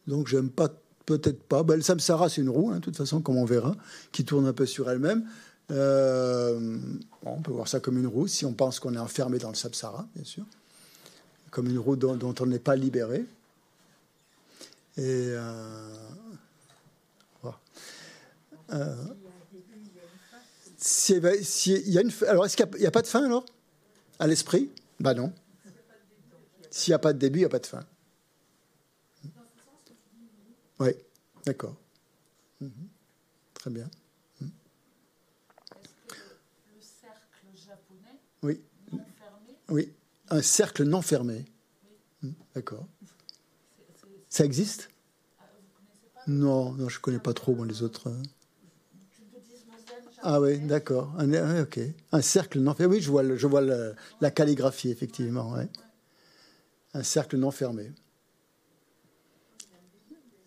[0.06, 0.68] Donc, j'aime pas,
[1.06, 1.62] peut-être pas.
[1.62, 3.74] Ben, le samsara, c'est une roue, hein, de toute façon, comme on verra,
[4.12, 5.28] qui tourne un peu sur elle-même.
[5.70, 6.78] Euh,
[7.24, 9.54] on peut voir ça comme une roue, si on pense qu'on est enfermé dans le
[9.54, 10.44] samsara, bien sûr.
[11.50, 13.24] Comme une roue dont, on n'est pas libéré.
[14.96, 15.28] Et.
[15.30, 15.94] Euh,
[17.42, 17.58] voilà.
[18.72, 18.94] euh,
[21.08, 23.46] y a une, alors, est-ce qu'il n'y a, pas de fin alors?
[24.18, 24.70] À l'esprit?
[25.00, 25.32] Bah non.
[26.70, 27.84] S'il n'y a pas de début, il n'y a pas de fin.
[30.80, 30.90] Oui,
[31.46, 31.76] d'accord.
[32.60, 32.68] Mmh.
[33.54, 33.88] Très bien.
[34.40, 34.46] Mmh.
[36.74, 38.60] Le cercle japonais Oui.
[38.92, 39.92] non fermé Oui,
[40.30, 41.44] un cercle non fermé.
[42.22, 42.30] Mmh.
[42.54, 42.86] D'accord.
[44.28, 44.90] Ça existe?
[45.38, 46.20] Ah, Vous connaissez pas?
[46.26, 48.08] Non, non, je ne connais pas trop moi, les autres.
[48.10, 48.22] hein.
[50.26, 51.14] Ah oui, d'accord.
[51.18, 51.78] Un, ok.
[52.12, 52.96] Un cercle non fermé.
[52.96, 55.52] Oui, je vois, le- je vois le- la calligraphie, effectivement.
[55.52, 55.68] ouais.
[56.94, 57.92] Un cercle non fermé.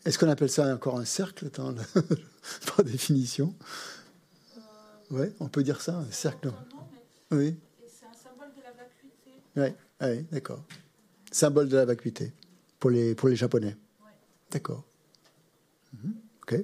[0.08, 1.50] Est-ce qu'on appelle ça encore un cercle
[2.66, 3.54] par définition?
[5.12, 6.50] Oui, on peut dire ça, un cercle.
[7.30, 9.32] Oui, c'est un symbole de la vacuité.
[9.58, 9.68] oui,
[10.02, 10.64] oui d'accord.
[11.30, 12.32] Symbole de la vacuité
[12.80, 13.76] pour les, pour les Japonais.
[14.00, 14.12] Ouais.
[14.50, 14.86] D'accord.
[15.92, 16.56] Mhm, Ok.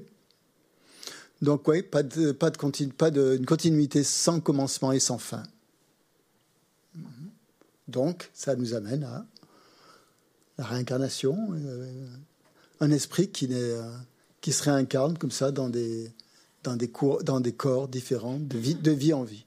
[1.41, 5.43] Donc oui, pas de, pas de, continuité sans commencement et sans fin.
[6.95, 7.29] Mhm.
[7.89, 9.25] Donc ça nous amène à
[10.57, 12.07] la réincarnation, euh,
[12.79, 13.91] un esprit qui, n'est, euh,
[14.41, 16.11] qui se réincarne comme ça dans des,
[16.63, 19.45] dans des, cours, dans des corps différents, de vie, de vie en vie.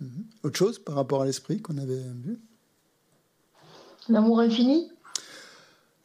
[0.00, 0.24] Mhm.
[0.42, 2.40] Autre chose par rapport à l'esprit qu'on avait vu?
[4.08, 4.90] L'amour infini?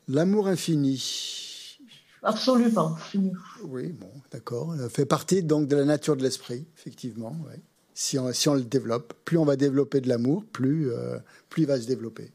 [0.08, 1.78] L'amour infini.
[2.24, 3.32] Absolu, pas infini.
[3.64, 4.76] Oui, bon, d'accord.
[4.78, 7.36] Ça fait partie donc de la nature de l'esprit, effectivement.
[7.48, 7.60] ouais.
[7.94, 11.18] Si, on, si on le développe, plus on va développer de l'amour, plus, euh,
[11.50, 12.32] plus il va se développer.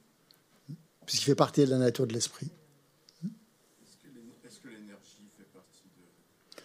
[1.06, 2.48] Puisqu'il fait partie de la nature de l'esprit.
[4.44, 6.62] Est-ce que l'énergie fait partie de.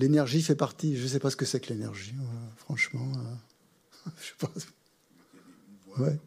[0.00, 0.96] L'énergie fait partie.
[0.96, 2.24] Je ne sais pas ce que c'est que l'énergie, euh,
[2.56, 3.10] franchement.
[3.16, 4.50] euh, je sais pas.
[5.98, 6.18] Ouais.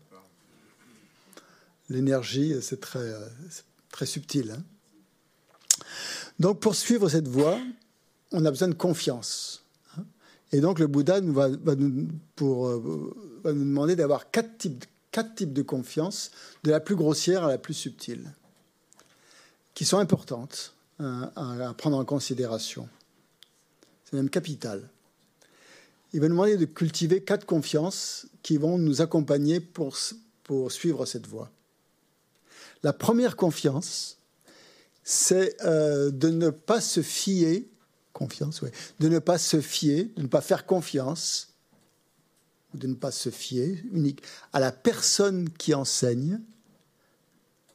[1.90, 4.52] L'énergie, c'est très, euh, c'est très subtil.
[4.52, 4.64] hein.
[6.40, 7.60] Donc, pour suivre cette voie,
[8.32, 9.64] on a besoin de confiance.
[9.98, 10.04] hein.
[10.52, 14.86] Et donc, le Bouddha nous va, va nous, pour, va nous demander d'avoir quatre types,
[15.14, 16.32] quatre types de confiance,
[16.64, 18.34] de la plus grossière à la plus subtile,
[19.76, 22.90] qui sont importantes hein, à, prendre en considération.
[24.04, 24.90] C'est même capital.
[26.12, 29.96] Il va nous demander de cultiver quatre confiances qui vont nous accompagner pour,
[30.44, 31.52] pour suivre cette voie.
[32.82, 34.18] La première confiance,
[35.04, 37.68] c'est euh, de ne pas se fier,
[38.14, 41.53] confiance, ouais, de ne pas se fier, de ne pas faire confiance,
[42.74, 46.40] de ne pas se fier unique à la personne qui enseigne,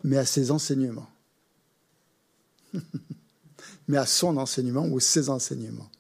[0.05, 1.09] mais à ses enseignements,
[3.89, 5.91] mais à son enseignement ou ses enseignements.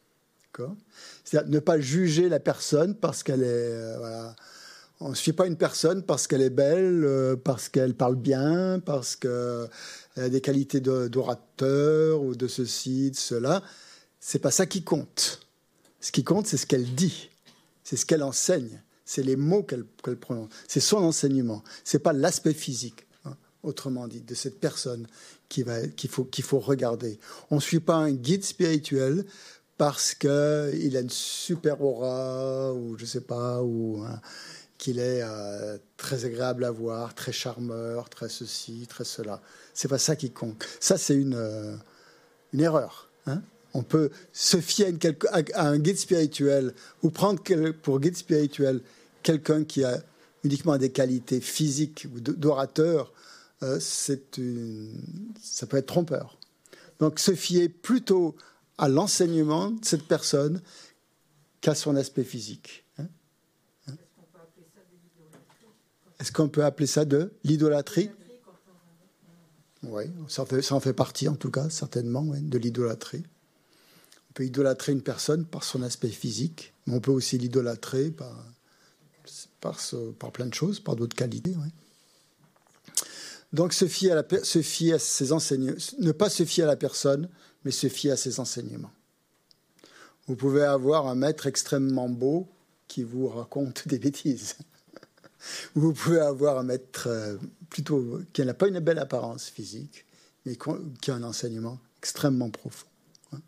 [1.24, 4.36] C'est-à-dire ne pas juger la personne parce qu'elle est euh, voilà,
[5.01, 8.80] on ne suit pas une personne parce qu'elle est belle, euh, parce qu'elle parle bien,
[8.80, 9.68] parce qu'elle
[10.16, 13.62] a des qualités d'orateur ou de ceci, de cela.
[14.18, 15.46] C'est pas ça qui compte.
[16.01, 17.30] Ce qui compte, c'est ce qu'elle dit,
[17.84, 19.86] c'est ce qu'elle enseigne, c'est les mots qu'elle
[20.20, 21.64] prononce, c'est son enseignement.
[21.82, 25.06] C'est pas l'aspect physique, hein, autrement dit, de cette personne
[25.48, 25.64] qu'il
[26.11, 27.18] faut regarder.
[27.50, 29.24] On ne suit pas un guide spirituel
[29.78, 30.28] parce qu'il
[30.94, 34.04] a une super aura ou je sais pas ou
[34.76, 39.40] qu'il est euh, très agréable à voir, très charmeur, très ceci, très cela.
[39.72, 40.66] C'est pas ça qui compte.
[40.80, 41.76] Ça, c'est une, euh,
[42.59, 43.09] erreur.
[43.26, 43.40] hein.
[43.72, 44.92] On peut se fier
[45.54, 47.42] à, un guide spirituel ou prendre
[47.82, 48.82] pour guide spirituel
[49.22, 50.02] quelqu'un qui a
[50.44, 53.12] uniquement des qualités physiques ou d'orateur.
[53.62, 56.38] euh, ça peut être trompeur.
[57.00, 58.36] Donc, se fier plutôt
[58.76, 60.60] à l'enseignement de cette personne
[61.60, 62.84] qu'à son aspect physique.
[62.98, 63.06] hein.
[66.20, 68.10] Est-ce qu'on peut appeler ça de l'idolâtrie?
[69.84, 73.24] Oui, ça en, fait, ça en fait partie en tout cas, certainement, de l'idolâtrie.
[74.30, 78.44] On peut idolâtrer une personne par son aspect physique, mais on peut aussi l'idolâtrer par,
[79.61, 81.54] par, ce- par plein de choses, par d'autres qualités.
[83.52, 86.66] Donc se fier, à la, se fier à ses enseignements, ne pas se fier à
[86.66, 87.28] la personne,
[87.64, 88.90] mais se fier à ses enseignements.
[90.26, 92.46] Vous pouvez avoir un maître extrêmement beau
[92.86, 94.56] qui vous raconte des bêtises.
[95.74, 97.36] Vous pouvez avoir un maître euh,
[97.70, 100.04] plutôt qui n'a pas une belle apparence physique,
[100.44, 100.56] mais
[101.00, 102.86] qui a un enseignement extrêmement profond.
[103.32, 103.40] hein.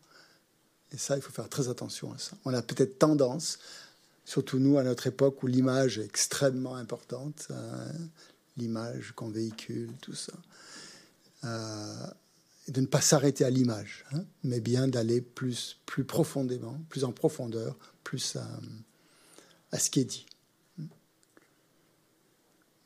[0.92, 2.36] Et ça, il faut faire très attention à ça.
[2.44, 3.58] On a peut-être tendance,
[4.24, 7.86] surtout nous à notre époque où l'image est extrêmement importante, hein,
[8.56, 10.32] l'image qu'on véhicule, tout ça,
[11.44, 12.06] euh,
[12.68, 17.12] de ne pas s'arrêter à l'image, hein, mais bien d'aller plus, plus profondément, plus en
[17.12, 18.46] profondeur, plus à,
[19.72, 20.26] à ce qui est dit.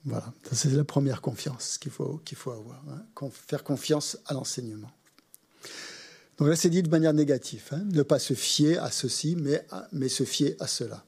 [0.06, 4.90] Voilà, c'est la première confiance qu'il faut, qu'il faut avoir, hein, faire confiance à l'enseignement.
[6.36, 10.08] Donc là, c'est dit de manière négative, ne pas se fier à ceci, mais, mais
[10.08, 11.04] se fier à cela.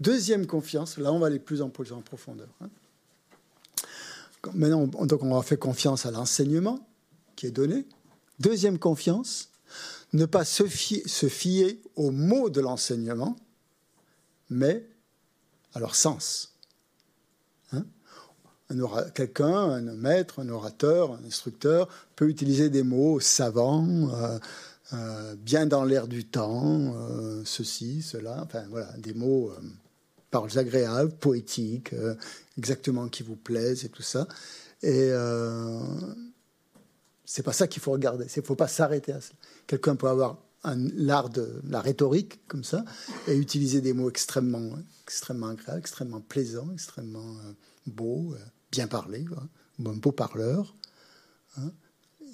[0.00, 2.48] Deuxième confiance, là on va aller plus en, profondeur.
[2.60, 2.68] hein.
[4.54, 6.86] Maintenant, on, donc on faire confiance à l'enseignement
[7.34, 7.86] qui est donné.
[8.38, 9.50] Deuxième confiance,
[10.12, 13.36] ne pas se fier, aux mots de l'enseignement,
[14.50, 14.86] mais
[15.74, 16.54] à leur sens.
[17.72, 17.84] Hein
[19.14, 24.38] Quelqu'un, un maître, un orateur, un instructeur peut utiliser des mots savants, euh,
[24.92, 29.52] euh, bien dans l'air du temps, euh, ceci, cela, enfin voilà, des mots,
[30.36, 32.14] paroles agréables, poétiques, euh,
[32.58, 34.28] exactement qui vous plaisent et tout ça.
[34.82, 35.80] Et euh,
[37.24, 38.26] c'est pas ça qu'il faut regarder.
[38.36, 39.32] Il faut pas s'arrêter à ça.
[39.66, 42.84] Quelqu'un peut avoir l'art de la rhétorique comme ça
[43.28, 47.52] et utiliser des mots extrêmement, extrêmement agréables, extrêmement plaisants, extrêmement euh,
[47.86, 48.38] beaux, euh,
[48.70, 49.24] bien parlés,
[49.78, 50.74] un beau parleur,
[51.56, 51.70] hein,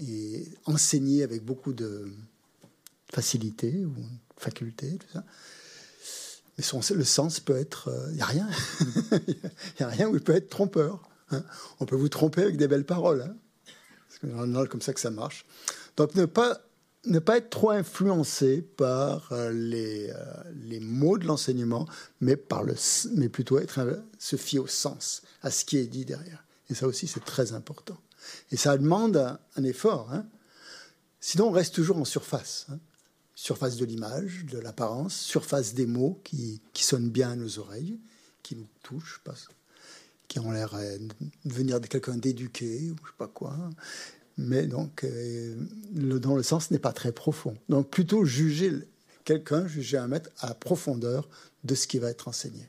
[0.01, 2.11] et enseigner avec beaucoup de
[3.13, 3.95] facilité ou
[4.39, 5.25] faculté, tout ça.
[6.59, 8.49] Le sens peut être, il n'y a rien,
[9.27, 9.37] il
[9.81, 11.09] n'y a rien où il peut être trompeur.
[11.31, 11.43] hein.
[11.81, 13.23] On peut vous tromper avec des belles paroles.
[13.23, 13.35] hein.
[14.09, 14.21] C'est
[14.69, 15.45] comme ça que ça marche.
[15.97, 16.61] Donc ne pas,
[17.07, 20.17] ne pas être trop influencé par euh, les, euh,
[20.55, 21.89] les mots de l'enseignement,
[22.21, 22.75] mais, par le,
[23.17, 23.81] mais plutôt être,
[24.19, 26.45] se fier au sens, à ce qui est dit derrière.
[26.69, 27.99] Et ça aussi, c'est très important.
[28.53, 30.13] Et ça demande un, un effort.
[30.13, 30.27] hein.
[31.19, 32.67] Sinon, on reste toujours en surface.
[32.71, 32.79] hein.
[33.43, 37.99] Surface de l'image, de l'apparence, surface des mots qui, qui sonnent bien à nos oreilles,
[38.45, 39.21] qui nous touchent,
[40.29, 40.97] qui ont l'air euh,
[41.45, 43.57] de venir de quelqu'un d'éduqué ou je sais pas quoi.
[44.39, 45.57] Mais donc, euh,
[45.93, 47.57] le, dans le sens n'est pas très profond.
[47.69, 48.75] Donc, plutôt juger
[49.25, 51.29] quelqu'un, juger un maître à la profondeur
[51.65, 52.69] de ce qui va être enseigné.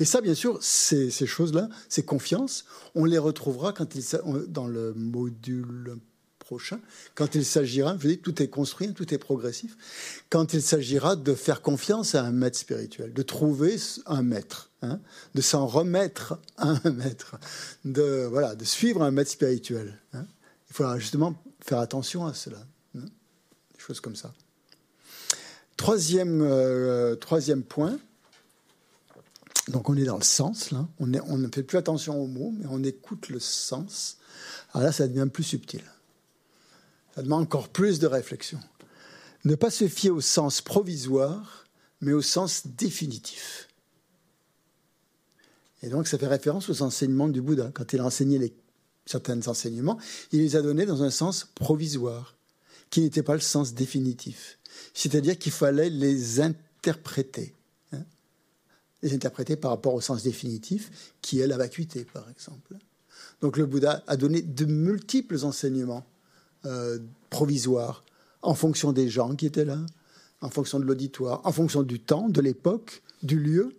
[0.00, 2.64] Et ça, bien sûr, ces, choses-là, ces confiances,
[2.96, 4.04] on les retrouvera quand il,
[4.48, 5.96] dans le module
[6.44, 6.80] prochain,
[7.14, 9.76] quand il s'agira, je dis, tout est construit, tout est progressif,
[10.30, 13.76] quand il s'agira de faire confiance à un maître spirituel, de trouver
[14.06, 15.00] un maître, hein,
[15.34, 17.36] de s'en remettre à un maître,
[17.84, 19.98] de, voilà, de suivre un maître spirituel.
[20.12, 20.26] hein.
[20.70, 22.58] Il faudra justement faire attention à cela,
[22.96, 24.32] hein, des choses comme ça.
[25.76, 27.98] Troisième, euh, troisième point,
[29.68, 30.70] donc on est dans le sens.
[30.98, 34.18] On, on ne fait plus attention aux mots, mais on écoute le sens.
[34.72, 35.82] Alors là, ça devient plus subtil.
[37.14, 38.60] Ça demande encore plus de réflexion.
[39.44, 41.64] Ne pas se fier au sens provisoire,
[42.00, 43.68] mais au sens définitif.
[45.82, 47.70] Et donc, ça fait référence aux enseignements du Bouddha.
[47.74, 48.54] Quand il a enseigné
[49.04, 49.98] certains enseignements,
[50.30, 52.36] il les a donnés dans un sens provisoire,
[52.88, 54.58] qui n'était pas le sens définitif.
[54.94, 57.54] C'est-à-dire qu'il fallait les interpréter.
[57.92, 58.04] hein.
[59.02, 62.76] les interpréter par rapport au sens définitif, qui est la vacuité, par exemple.
[63.40, 66.06] Donc le Bouddha a donné de multiples enseignements
[66.66, 66.98] euh,
[67.30, 68.04] provisoires
[68.42, 69.78] en fonction des gens qui étaient là,
[70.40, 73.76] en fonction de l'auditoire, en fonction du temps, de l'époque, du lieu,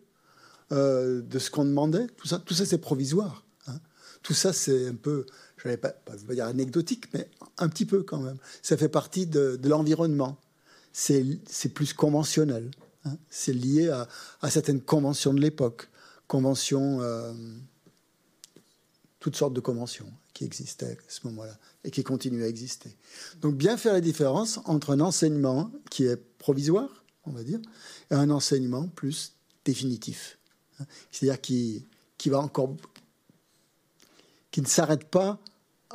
[0.72, 2.08] euh, de ce qu'on demandait.
[2.18, 3.44] Tout ça, tout ça c'est provisoire.
[3.68, 3.80] hein.
[4.22, 5.26] Tout ça, c'est un peu,
[5.58, 8.38] je ne vais pas, pas- dire anecdotique, mais un petit peu quand même.
[8.62, 10.38] Ça fait partie de, l'environnement.
[10.94, 12.72] C'est plus conventionnel.
[13.06, 13.18] hein.
[13.30, 14.08] C'est lié à,
[14.42, 15.90] à certaines conventions de l'époque.
[16.28, 17.34] Conventions, euh,
[19.20, 22.96] toutes sortes de conventions qui existaient à ce moment-là et qui continuent à exister.
[23.42, 27.60] Donc bien faire la différence entre un enseignement qui est provisoire, on va dire,
[28.12, 29.34] et un enseignement plus
[29.66, 30.38] définitif.
[31.12, 31.86] C'est-à-dire qui,
[32.18, 32.36] qui ne
[34.66, 35.40] s'arrête pas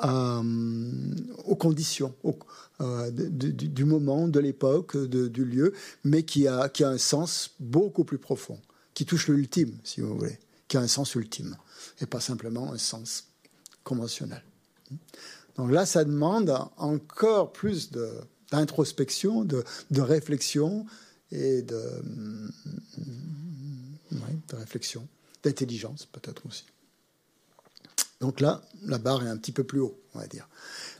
[0.04, 1.14] euh,
[1.44, 2.38] aux conditions au-
[2.80, 5.74] euh, du, du moment, de l'époque, du lieu,
[6.04, 8.60] mais qui a, qui a un sens beaucoup plus profond,
[8.94, 11.56] qui touche l'ultime, si vous voulez, qui a un sens ultime,
[12.00, 13.24] et pas simplement un sens
[13.82, 14.44] conventionnel.
[15.58, 17.90] Donc là, ça demande encore plus
[18.50, 19.64] d'introspection, de,
[20.00, 20.86] réflexion
[21.32, 21.82] et de,
[24.12, 25.06] ouais, de réflexion,
[25.42, 26.64] d'intelligence peut-être aussi.
[28.20, 30.48] Donc là, la barre est un petit peu plus haut, on va dire.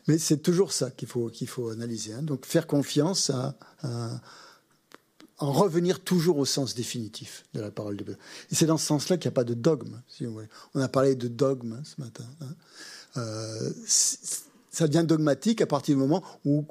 [0.09, 1.31] Mais c'est toujours ça qu'il faut,
[1.71, 2.13] analyser.
[2.13, 2.23] hein.
[2.23, 3.55] Donc faire confiance à,
[5.39, 8.19] en revenir toujours au sens définitif de la parole de Dieu.
[8.51, 10.01] Et c'est dans ce sens-là qu'il n'y a pas de dogme.
[10.75, 12.25] On a parlé de dogme hein, ce matin.
[12.41, 12.55] hein.
[13.17, 13.71] Euh,
[14.79, 16.65] ça devient dogmatique à partir du moment où,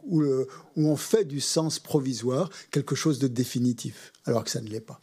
[0.77, 4.97] on fait du sens provisoire quelque chose de définitif, alors que ça ne l'est pas.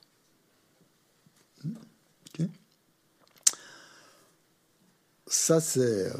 [5.27, 6.11] Ça, c'est euh,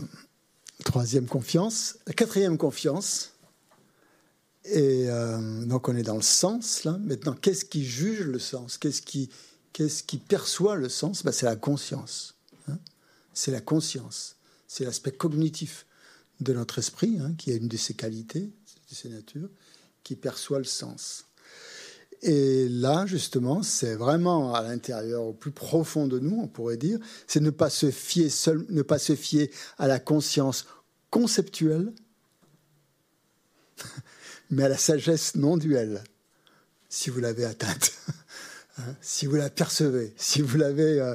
[0.79, 1.97] la troisième confiance.
[2.07, 3.33] La quatrième confiance,
[4.65, 6.85] et euh, donc on est dans le sens.
[6.85, 8.77] Maintenant, qu'est-ce qui juge le sens?
[8.77, 9.31] Qu'est-ce qui,
[9.73, 11.25] qu'est-ce qui perçoit le sens?
[11.25, 12.35] Ben, C'est la conscience.
[12.69, 12.79] hein.
[13.33, 14.37] C'est la conscience.
[14.69, 15.87] C'est l'aspect cognitif
[16.41, 18.41] de notre esprit, hein, qui est une de ses qualités,
[18.91, 19.49] de ses natures,
[20.03, 21.27] qui perçoit le sens.
[22.23, 26.99] Et là, justement, c'est vraiment à l'intérieur, au plus profond de nous, on pourrait dire,
[27.27, 30.67] c'est ne pas se fier seul, ne pas se fier à la conscience
[31.11, 31.93] conceptuelle,
[34.51, 36.03] mais à la sagesse non duelle,
[36.89, 37.93] si vous l'avez atteinte,
[38.79, 41.15] Hein, si vous la percevez, si vous l'avez, euh,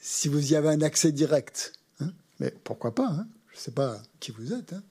[0.00, 1.72] si vous y avez un accès direct.
[2.00, 2.12] hein.
[2.40, 3.24] Mais pourquoi pas.
[3.60, 4.72] Ne sais pas qui vous êtes.
[4.72, 4.82] hein.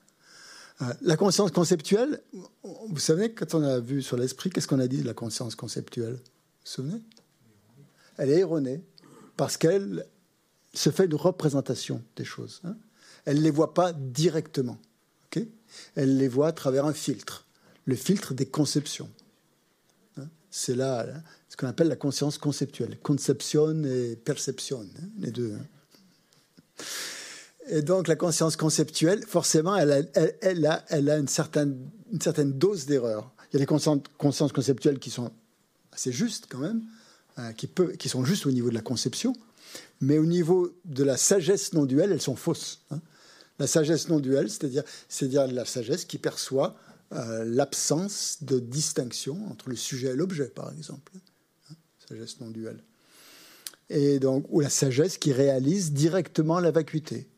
[0.82, 2.22] Euh, La conscience conceptuelle,
[2.62, 5.56] vous savez, quand on a vu sur l'esprit, qu'est-ce qu'on a dit de la conscience
[5.56, 6.14] conceptuelle?
[6.14, 6.22] Vous vous
[6.64, 7.02] souvenez?
[8.16, 8.80] Elle est erronée
[9.36, 10.06] parce qu'elle
[10.72, 12.60] se fait une représentation des choses.
[12.64, 12.76] hein.
[13.24, 14.78] Elle ne les voit pas directement.
[15.26, 15.44] ok?
[15.96, 17.46] Elle les voit à travers un filtre,
[17.86, 19.10] le filtre des conceptions.
[20.16, 20.28] Hein.
[20.50, 21.06] C'est là
[21.48, 22.98] ce qu'on appelle la conscience conceptuelle.
[23.00, 24.86] Conception et perception,
[25.18, 25.58] les deux.
[27.70, 29.92] Et donc la conscience conceptuelle, forcément, elle
[30.66, 31.78] a, une, certaine,
[32.52, 33.32] dose d'erreur.
[33.52, 35.30] Il y a des consciences, conceptuelles qui sont
[35.92, 36.82] assez justes quand même,
[37.38, 39.34] euh, qui, sont justes au niveau de la conception,
[40.00, 42.80] mais au niveau de la sagesse non duelle, elles sont fausses.
[42.90, 43.00] hein.
[43.60, 46.76] La sagesse non duelle, c'est-à-dire, c'est-à-dire la sagesse qui perçoit
[47.12, 51.12] euh, l'absence de distinction entre le sujet et l'objet, par exemple.
[51.70, 51.74] Hein,
[52.08, 52.82] sagesse non duelle.
[53.90, 57.29] Et donc, ou la sagesse qui réalise directement la vacuité.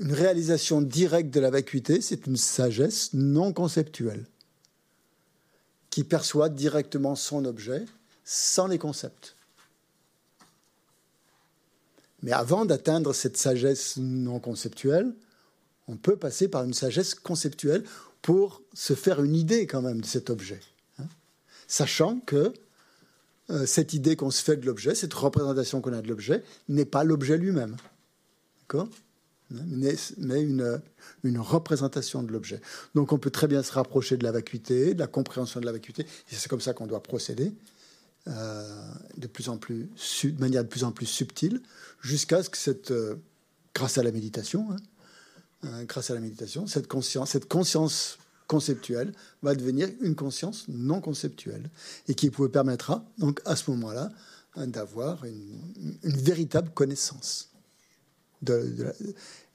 [0.00, 4.26] Une réalisation directe de la vacuité, c'est une sagesse non conceptuelle
[5.90, 7.84] qui perçoit directement son objet
[8.24, 9.34] sans les concepts.
[12.22, 15.14] Mais avant d'atteindre cette sagesse non conceptuelle,
[15.86, 17.84] on peut passer par une sagesse conceptuelle
[18.22, 20.60] pour se faire une idée quand même de cet objet.
[20.98, 21.06] hein.
[21.66, 22.52] Sachant que
[23.50, 26.84] euh, cette idée qu'on se fait de l'objet, cette représentation qu'on a de l'objet, n'est
[26.84, 27.76] pas l'objet lui-même.
[28.60, 28.88] D'accord?
[29.50, 32.60] Mais une, représentation de l'objet.
[32.94, 35.72] Donc on peut très bien se rapprocher de la vacuité, de la compréhension de la
[35.72, 37.52] vacuité, et c'est comme ça qu'on doit procéder,
[38.28, 39.88] euh, de, plus en plus,
[40.38, 41.62] manière de plus en plus subtile,
[42.02, 43.16] jusqu'à ce que cette, euh,
[43.74, 44.76] grâce à la méditation, hein,
[45.64, 51.00] euh, grâce à la méditation, cette conscience, cette conscience conceptuelle va devenir une conscience non
[51.00, 51.70] conceptuelle,
[52.06, 54.10] et qui vous permettra donc à ce moment-là
[54.56, 55.60] d'avoir une
[56.02, 57.50] véritable connaissance.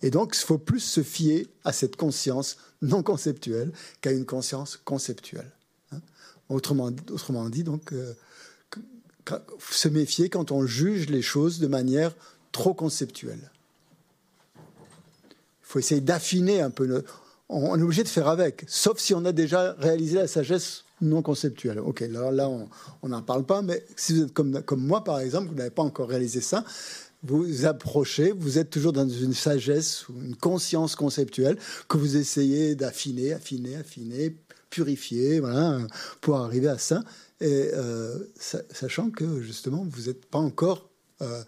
[0.01, 3.71] Et donc, il faut plus se fier à cette conscience non conceptuelle
[4.01, 5.51] qu'à une conscience conceptuelle.
[5.91, 5.99] hein.
[6.49, 6.91] Autrement,
[7.49, 8.13] dit, donc, euh,
[9.71, 12.13] se méfier quand on juge les choses de manière
[12.51, 13.49] trop conceptuelle.
[14.57, 14.61] Il
[15.61, 16.85] faut essayer d'affiner un peu.
[16.85, 17.05] le-
[17.49, 21.21] on, est obligé de faire avec, sauf si on a déjà réalisé la sagesse non
[21.21, 21.79] conceptuelle.
[21.79, 25.49] Ok, là, là on n'en parle pas, mais si vous êtes comme moi, par exemple,
[25.49, 26.63] vous n'avez pas encore réalisé ça,
[27.23, 31.57] vous approchez, vous êtes toujours dans une sagesse ou une conscience conceptuelle
[31.87, 34.35] que vous essayez d'affiner, affiner, affiner,
[34.69, 35.79] purifier, voilà,
[36.19, 37.03] pour arriver à ça,
[37.39, 40.89] et euh, sa- sachant que justement vous n'êtes pas encore
[41.21, 41.43] euh,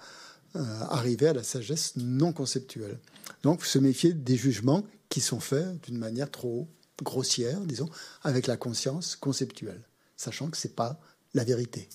[0.56, 3.00] euh, arrivé à la sagesse non conceptuelle.
[3.44, 6.68] Donc, se méfier des jugements qui sont faits d'une manière trop
[7.04, 7.90] grossière, disons,
[8.24, 9.82] avec la conscience conceptuelle,
[10.16, 11.00] sachant que c'est pas
[11.34, 11.90] la vérité,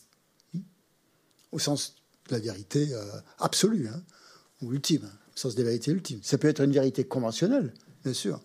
[1.52, 1.94] au sens
[2.30, 3.04] la vérité euh,
[3.38, 4.02] absolue hein,
[4.62, 6.20] ou ultime, sens des vérités ultimes.
[6.22, 7.72] Ça peut être une vérité conventionnelle,
[8.04, 8.40] bien sûr,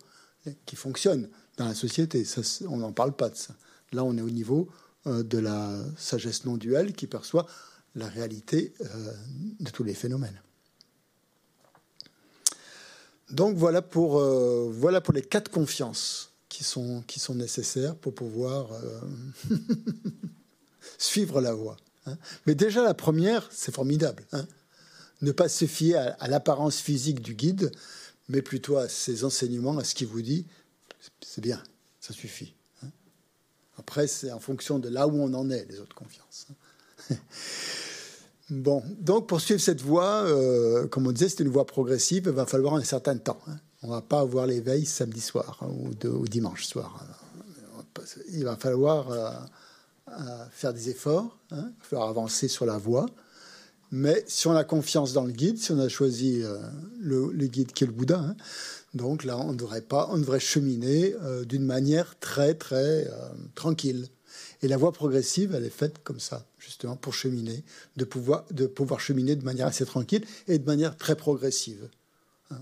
[0.64, 2.24] qui fonctionne dans la société.
[2.68, 3.54] On n'en parle pas de ça.
[3.92, 4.68] Là, on est au niveau
[5.06, 7.46] euh, de la sagesse non duelle qui perçoit
[7.94, 9.12] la réalité euh,
[9.60, 10.40] de tous les phénomènes.
[13.30, 18.68] Donc voilà pour, voilà pour les quatre confiances qui sont, qui sont nécessaires pour pouvoir
[20.98, 21.76] suivre la voie.
[22.06, 22.16] Hein.
[22.46, 24.24] Mais déjà la première, c'est formidable.
[24.32, 24.46] hein.
[25.22, 27.72] Ne pas se fier à, l'apparence physique du guide,
[28.28, 30.46] mais plutôt à ses enseignements, à ce qu'il vous dit.
[31.22, 31.62] C'est bien,
[32.00, 32.54] ça suffit.
[32.82, 32.88] hein.
[33.78, 36.48] Après, c'est en fonction de là où on en est, les autres confiances.
[38.48, 42.32] Bon, donc pour suivre cette voie, euh, comme on disait, c'est une voie progressive, il
[42.32, 43.40] va falloir un certain temps.
[43.82, 47.04] On ne va pas avoir l'éveil samedi soir ou dimanche soir.
[48.30, 49.30] Il va falloir euh,
[50.08, 53.06] euh, faire des efforts, hein, il va falloir avancer sur la voie.
[53.92, 56.58] Mais si on a confiance dans le guide, si on a choisi euh,
[56.98, 58.36] le, guide qui est le Bouddha, hein,
[58.94, 64.08] donc là, on devrait pas, on devrait cheminer euh, d'une manière très très euh, tranquille.
[64.62, 67.62] Et la voie progressive, elle est faite comme ça, justement, pour cheminer,
[67.96, 71.88] de pouvoir, de pouvoir cheminer de manière assez tranquille et de manière très progressive.
[72.50, 72.58] Hein.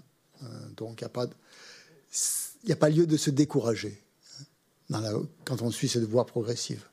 [0.77, 1.27] Donc, il n'y a, pas
[2.69, 4.03] a pas lieu de se décourager
[4.93, 5.03] hein,
[5.45, 6.85] quand on suit cette voie progressive.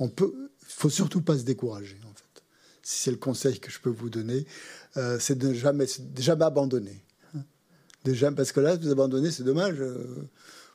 [0.00, 2.42] On peut, faut surtout pas se décourager, en fait.
[2.82, 4.44] Si c'est le conseil que je peux vous donner,
[4.96, 5.86] euh, c'est de jamais,
[6.18, 7.04] jamais abandonner.
[7.34, 8.32] hein.
[8.34, 9.76] Parce que là, vous abandonnez, c'est dommage.
[9.80, 10.28] euh,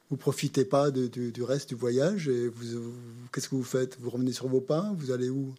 [0.09, 2.93] vous profitez pas du, reste du voyage et vous,
[3.33, 3.97] qu'est-ce que vous faites?
[3.99, 4.93] Vous revenez sur vos pas?
[4.97, 5.53] Vous allez où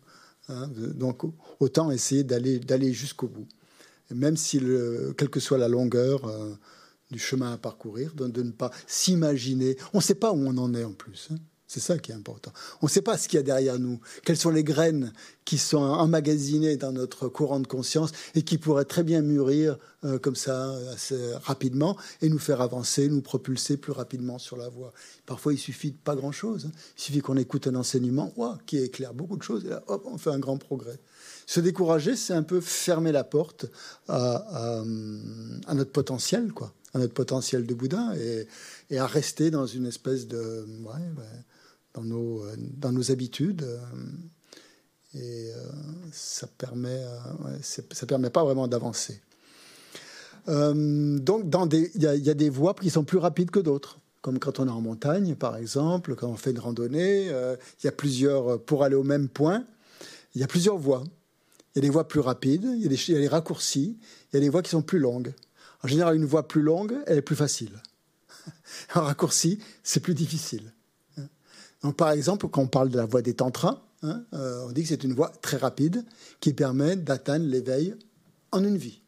[0.49, 0.69] Hein?
[0.95, 1.23] Donc
[1.61, 3.49] autant essayer d'aller jusqu'au bout,
[4.11, 6.55] même si le, quelle que soit la longueur euh,
[7.11, 9.77] du chemin à parcourir, de, de ne pas s'imaginer.
[9.93, 11.29] On ne sait pas où on en est en plus.
[11.33, 11.37] hein.
[11.69, 12.53] C'est ça qui est important.
[12.81, 15.12] On ne sait pas ce qu'il y a derrière nous, quelles sont les graines
[15.45, 20.21] qui sont emmagasinées dans notre courant de conscience et qui pourraient très bien mûrir euh,
[20.21, 24.93] comme ça assez rapidement et nous faire avancer, nous propulser plus rapidement sur la voie.
[25.27, 26.67] Parfois, il suffit de pas grand-chose.
[26.67, 26.73] hein.
[26.99, 30.19] Il suffit qu'on écoute un enseignement ouah, qui éclaire beaucoup de choses et hop, on
[30.19, 31.01] fait un grand progrès.
[31.47, 33.67] Se décourager, c'est un peu fermer la porte
[34.09, 34.83] à,
[35.73, 38.14] notre potentiel, quoi, à notre potentiel de Bouddha
[38.91, 41.25] et, à rester dans une espèce de, ben,
[41.97, 43.62] dans nos, euh, dans nos habitudes.
[43.62, 43.78] euh,
[45.14, 45.62] et euh,
[46.12, 47.03] ça permet,
[48.07, 49.22] permet pas vraiment d'avancer.
[50.47, 53.99] Donc, il y, a- des voies qui sont plus rapides que d'autres.
[54.20, 57.88] Comme quand on est en montagne, par exemple, quand on fait une randonnée, il y
[57.88, 59.64] a plusieurs, pour aller au même point,
[60.34, 61.03] il y a plusieurs voies.
[61.74, 63.97] Il y a des voies plus rapides, il y a des raccourcis,
[64.32, 65.32] il y a des voies qui sont plus longues.
[65.82, 67.80] En général, une voie plus longue, elle est plus facile.
[68.94, 70.72] Un raccourci, c'est plus difficile.
[71.93, 74.89] Par exemple, quand on parle de la voie des tantras, hein, euh, on dit que
[74.89, 76.05] c'est une voie très rapide
[76.41, 77.95] qui permet d'atteindre l'éveil
[78.53, 79.01] en une vie.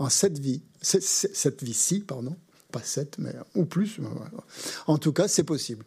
[0.00, 2.36] En sept vies, sept, sept- sept vies-ci, pardon,
[2.72, 4.00] pas sept, mais ou plus.
[4.00, 4.28] voilà.
[4.88, 5.84] En tout cas, c'est possible.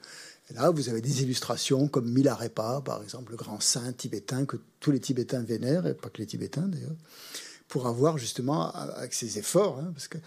[0.55, 4.91] Là, vous avez des illustrations comme Milarepa, par exemple, le grand saint tibétain que tous
[4.91, 6.95] les Tibétains vénèrent, et pas que les Tibétains d'ailleurs,
[7.67, 10.17] pour avoir justement, avec ses efforts, hein, parce que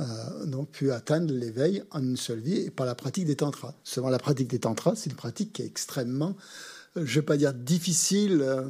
[0.00, 3.74] euh, donc pu atteindre l'éveil en une seule vie et par la pratique des tantras.
[3.84, 6.36] Seulement la pratique des tantras, c'est une pratique qui est extrêmement,
[6.96, 8.64] euh, je ne vais pas dire difficile, euh,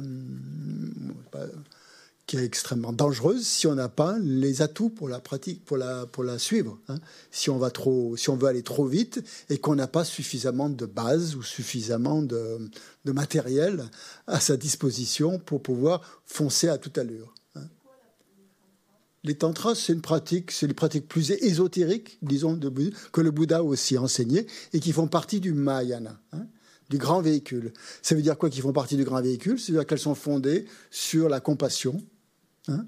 [2.25, 6.05] qui est extrêmement dangereuse si on n'a pas les atouts pour la pratique, pour la,
[6.05, 6.79] pour la suivre.
[6.87, 6.95] hein.
[7.31, 10.69] Si on va trop, si on veut aller trop vite et qu'on n'a pas suffisamment
[10.69, 12.69] de base ou suffisamment de,
[13.03, 13.83] de matériel
[14.27, 17.33] à sa disposition pour pouvoir foncer à toute allure.
[19.23, 22.59] Les tantras, c'est une pratique, c'est les pratiques plus ésotériques, disons,
[23.11, 26.45] que le Bouddha aussi enseigné et qui font partie du Mahayana, hein,
[26.89, 27.71] du grand véhicule.
[28.01, 29.59] Ça veut dire quoi qu'ils font partie du grand véhicule?
[29.59, 32.01] C'est-à-dire qu'elles sont fondées sur la compassion.
[32.67, 32.85] hein.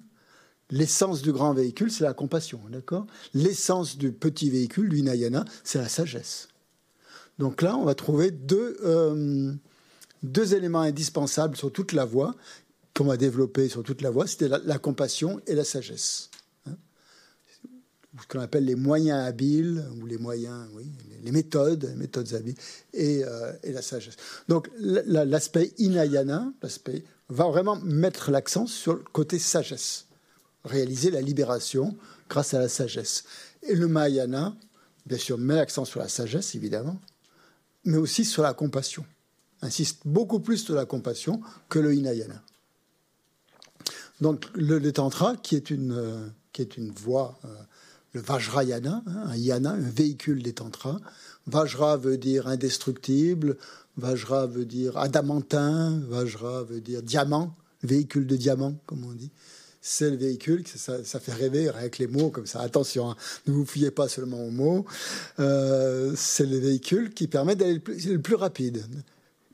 [0.71, 3.05] L'essence du grand véhicule, c'est la compassion, d'accord?
[3.33, 6.49] L'essence du petit véhicule, du Hinayana, c'est la sagesse.
[7.37, 9.53] Donc là, on va trouver deux, euh,
[10.23, 12.35] deux éléments indispensables sur toute la voie
[12.95, 16.29] qu'on va développer sur toute la voie, c'était la, la compassion et la sagesse.
[16.65, 16.75] Hein
[18.21, 20.85] ce qu'on appelle les moyens habiles, ou les moyens, oui,
[21.21, 22.55] les méthodes, les méthodes habiles,
[22.93, 24.15] et, euh, la sagesse.
[24.47, 30.05] Donc la- la- l'aspect inayana, l'aspect, va vraiment mettre l'accent sur le côté sagesse,
[30.63, 31.97] réaliser la libération
[32.29, 33.25] grâce à la sagesse.
[33.63, 34.55] Et le mahayana,
[35.05, 36.97] bien sûr, met l'accent sur la sagesse, évidemment,
[37.83, 39.05] mais aussi sur la compassion.
[39.61, 42.41] Insiste beaucoup plus sur la compassion que le hinayana.
[44.21, 47.47] Donc le, le tantra, qui est une, euh, qui est une voie, euh,
[48.13, 50.99] le vajrayana, hein, un yana, un véhicule des tantras.
[51.47, 53.57] Vajra veut dire indestructible,
[53.97, 59.31] vajra veut dire adamantin, vajra veut dire diamant, véhicule de diamant, comme on dit.
[59.81, 62.61] C'est le véhicule, ça, ça fait rêver avec les mots comme ça.
[62.61, 64.85] Attention, hein, ne vous fiez pas seulement aux mots.
[65.39, 68.83] Euh, c'est le véhicule qui permet d'aller le plus rapide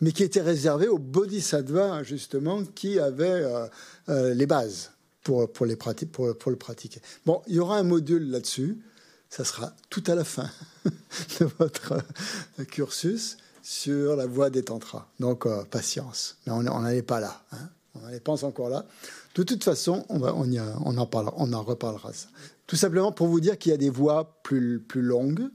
[0.02, 3.68] mais qui était réservé aux bodhisattvas, justement, qui avaient euh,
[4.10, 4.92] euh, les bases
[5.24, 7.02] pour, pour, les pour, pour le pratiquer.
[7.26, 8.80] Bon, il y aura un module là-dessus,
[9.30, 10.50] ça sera tout à la fin
[11.40, 11.94] de votre
[12.60, 15.08] euh, cursus sur la voie des tantras.
[15.20, 16.38] Donc, patience.
[16.46, 17.44] Mais on n'en est pas là.
[17.52, 17.70] hein.
[17.94, 18.86] On est pas encore là.
[19.36, 22.14] De toute façon, on, va, on, en, on en reparlera.
[22.14, 22.28] Ça.
[22.66, 25.50] Tout simplement pour vous dire qu'il y a des voies plus, plus longues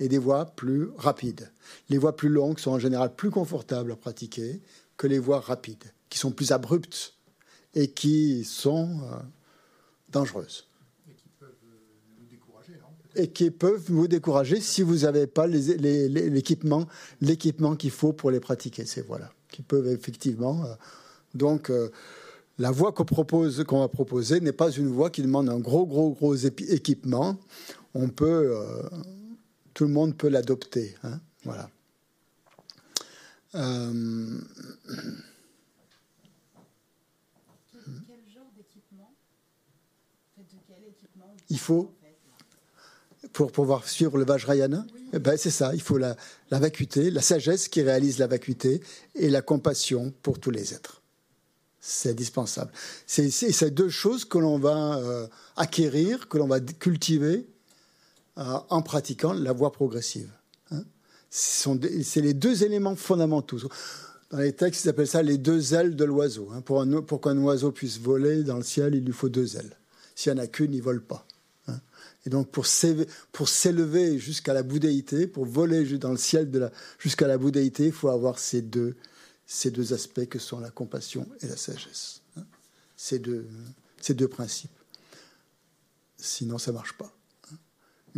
[0.00, 1.50] et des voies plus rapides.
[1.88, 4.60] Les voies plus longues sont en général plus confortables à pratiquer
[4.96, 7.14] que les voies rapides, qui sont plus abruptes
[7.74, 9.16] et qui sont euh,
[10.10, 10.66] dangereuses.
[11.08, 12.88] Et qui peuvent euh, nous décourager, non
[13.22, 16.86] Et qui peuvent vous décourager si vous n'avez pas l'équipement
[17.20, 18.84] l'équipement qu'il faut pour les pratiquer.
[18.84, 20.64] Ces voies-là, qui peuvent effectivement.
[20.64, 20.74] euh,
[21.34, 21.90] donc, euh,
[22.58, 25.86] La voie qu'on propose, qu'on va proposer, n'est pas une voie qui demande un gros,
[25.86, 27.36] gros, gros équipement.
[27.94, 28.82] On peut, euh,
[29.78, 30.96] tout le monde peut l'adopter.
[31.04, 31.20] hein.
[31.44, 31.70] Voilà.
[33.54, 34.40] Euh,
[41.48, 41.94] Il faut-
[43.32, 45.72] pour pouvoir suivre le Vajrayana, eh ben, c'est ça.
[45.72, 46.16] Il faut la,
[46.50, 48.80] vacuité, la sagesse qui réalise la vacuité
[49.14, 51.02] et la compassion pour tous les êtres.
[51.80, 52.72] C'est indispensable.
[53.06, 57.46] C'est c'est deux choses que l'on va euh, acquérir, que l'on va cultiver
[58.38, 60.30] en pratiquant la voie progressive.
[60.70, 60.82] hein.
[61.30, 63.58] C'est les deux éléments fondamentaux.
[64.30, 66.50] Dans les textes, ils appellent ça les deux ailes de l'oiseau.
[66.52, 66.60] hein.
[66.60, 69.76] Pour, un- pour qu'un oiseau puisse voler dans le ciel, il lui faut deux ailes.
[70.14, 71.26] S'il n'y en a qu'une, il ne vole pas.
[71.66, 71.80] hein.
[72.26, 77.86] Et donc, pour s'élever jusqu'à la bouddhéité, pour voler dans le ciel jusqu'à la bouddhéité,
[77.86, 78.96] il faut avoir ces deux,
[79.46, 82.20] ces deux aspects que sont la compassion et la sagesse.
[82.36, 82.44] hein.
[82.96, 83.46] Ces deux,
[84.00, 84.70] ces deux principes.
[86.18, 87.12] Sinon, ça ne marche pas.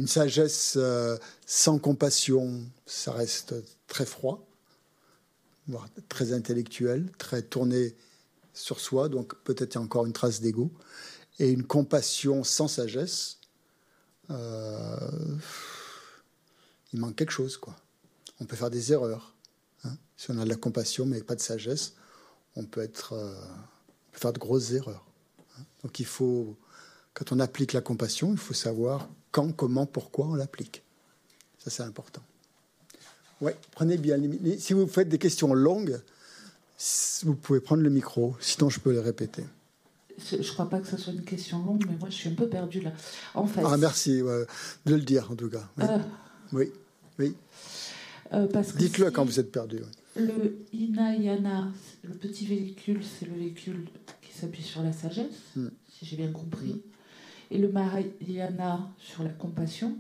[0.01, 3.55] Une sagesse euh, sans compassion, ça reste
[3.87, 4.49] très froid,
[5.67, 7.95] voire très intellectuel, très tourné
[8.55, 10.73] sur soi, donc peut-être encore une trace d'ego.
[11.39, 13.41] Et une compassion sans sagesse,
[14.31, 15.37] euh,
[16.95, 17.77] il manque quelque chose, quoi.
[18.41, 19.35] On peut faire des erreurs.
[19.85, 19.99] hein.
[20.17, 21.93] Si on a de la compassion mais pas de sagesse,
[22.57, 23.35] on peut, être, euh,
[24.13, 25.05] faire de grosses erreurs.
[25.59, 25.63] hein.
[25.83, 26.57] Donc il faut,
[27.13, 30.83] quand on applique la compassion, il faut savoir quand, comment, pourquoi on l'applique.
[31.59, 32.23] Ça, c'est important.
[33.41, 34.19] Ouais, prenez bien.
[34.59, 36.01] Si vous faites des questions longues,
[37.25, 38.37] vous pouvez prendre le micro.
[38.41, 39.45] Sinon, je peux les répéter.
[40.19, 42.47] Je crois pas que ce soit une question longue, mais moi je suis un peu
[42.47, 42.93] perdue là.
[43.35, 44.47] En fait, Ah, merci de
[44.95, 45.67] le dire, en tout cas.
[45.79, 45.99] Oui, euh,
[46.53, 46.73] oui.
[47.19, 47.35] oui.
[48.35, 49.79] euh, Dites-le si quand vous êtes perdu.
[50.17, 50.23] oui.
[50.27, 51.69] Le Hinayana,
[52.03, 53.89] le petit véhicule, c'est le véhicule
[54.21, 55.27] qui s'appuie sur la sagesse,
[55.57, 55.69] Mm.
[55.89, 56.83] si j'ai bien compris.
[57.51, 59.97] Et le Mahayana sur la compassion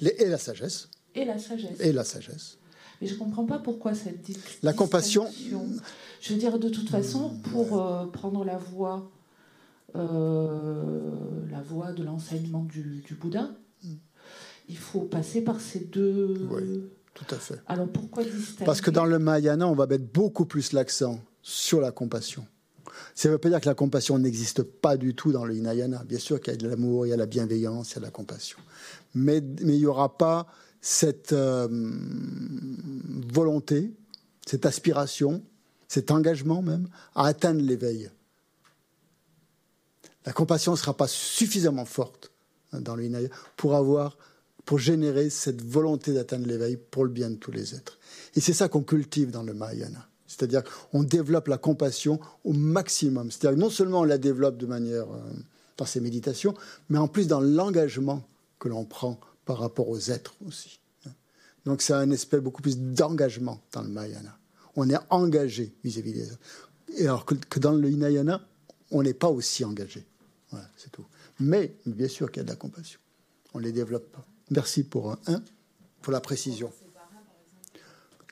[0.00, 0.88] Et la sagesse.
[1.14, 1.80] et la sagesse.
[1.80, 2.58] Et la sagesse.
[3.00, 5.66] Mais je ne comprends pas pourquoi cette dis- La compassion- distinction.
[6.20, 9.10] Je veux dire, de toute façon, pour euh, prendre la voie,
[9.96, 11.10] euh,
[11.50, 13.50] la voie de l'enseignement du, du Bouddha,
[14.68, 16.46] il faut passer par ces deux.
[16.50, 16.82] Oui.
[17.14, 17.56] Tout à fait.
[17.66, 18.64] Alors pourquoi distinguer?
[18.64, 22.46] Parce que dans le Mahayana, on va mettre beaucoup plus l'accent sur la compassion.
[23.20, 26.04] Ça ne veut pas dire que la compassion n'existe pas du tout dans le Hinayana.
[26.04, 28.00] Bien sûr qu'il y a de l'amour, il y a la bienveillance, il y a
[28.00, 28.56] de la compassion.
[29.14, 30.46] Mais, il n'y aura pas
[30.80, 31.68] cette euh,
[33.30, 33.92] volonté,
[34.46, 35.42] cette aspiration,
[35.86, 38.10] cet engagement même à atteindre l'éveil.
[40.24, 42.32] La compassion ne sera pas suffisamment forte
[42.72, 44.16] hein, dans le Hinayana pour avoir,
[44.64, 47.98] pour générer cette volonté d'atteindre l'éveil pour le bien de tous les êtres.
[48.34, 50.09] Et c'est ça qu'on cultive dans le Mahayana.
[50.40, 53.30] C'est-à-dire qu'on développe la compassion au maximum.
[53.30, 55.20] C'est-à-dire non seulement on la développe de manière euh,
[55.76, 56.54] dans ses méditations,
[56.88, 58.26] mais en plus dans l'engagement
[58.58, 60.80] que l'on prend par rapport aux êtres aussi.
[61.66, 64.38] Donc c'est un aspect beaucoup plus d'engagement dans le Mahayana.
[64.76, 66.40] On est engagé vis-à-vis des autres.
[66.96, 68.40] Et alors que, dans le Hinayana,
[68.90, 70.06] on n'est pas aussi engagé.
[70.50, 71.04] Voilà, c'est tout.
[71.38, 72.98] Mais bien sûr qu'il y a de la compassion.
[73.52, 74.24] On ne les développe pas.
[74.50, 75.42] Merci pour un,
[76.00, 76.72] pour la précision.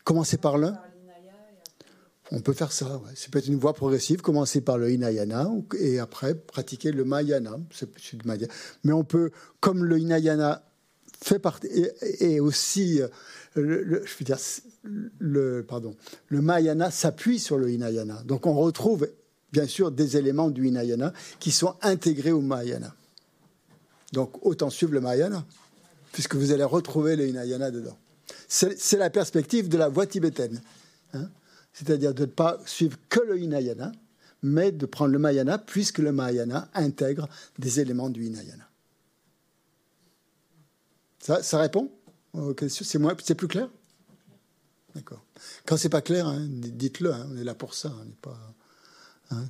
[0.04, 0.80] Commencer par l'un.
[2.30, 3.00] On peut faire ça.
[3.14, 4.20] C'est peut-être une voie progressive.
[4.20, 7.58] Commencer par le Hinayana et après pratiquer le Mahayana.
[8.84, 10.62] Mais on peut, comme le Hinayana
[11.22, 11.68] fait partie
[12.20, 13.08] et, aussi, euh,
[13.54, 14.38] le, le- je veux dire,
[15.18, 15.96] le pardon,
[16.28, 18.22] le Mahayana s'appuie sur le Hinayana.
[18.24, 19.08] Donc on retrouve
[19.52, 22.94] bien sûr des éléments du Hinayana qui sont intégrés au Mahayana.
[24.12, 25.44] Donc autant suivre le Mahayana,
[26.12, 27.96] puisque vous allez retrouver le Hinayana dedans.
[28.46, 30.60] C'est c'est la perspective de la voie tibétaine.
[31.14, 31.28] hein.
[31.78, 33.92] C'est-à-dire de ne pas suivre que le Hinayana,
[34.42, 38.68] mais de prendre le Mahayana, puisque le Mahayana intègre des éléments du Hinayana.
[41.20, 41.92] Ça, répond
[42.32, 42.84] aux questions?
[42.84, 43.68] C'est plus clair?
[44.96, 45.24] D'accord.
[45.66, 47.12] Quand c'est pas clair, hein, dites-le.
[47.12, 47.94] hein, on est là pour ça.
[48.00, 48.54] On n'est pas.
[49.30, 49.44] hein,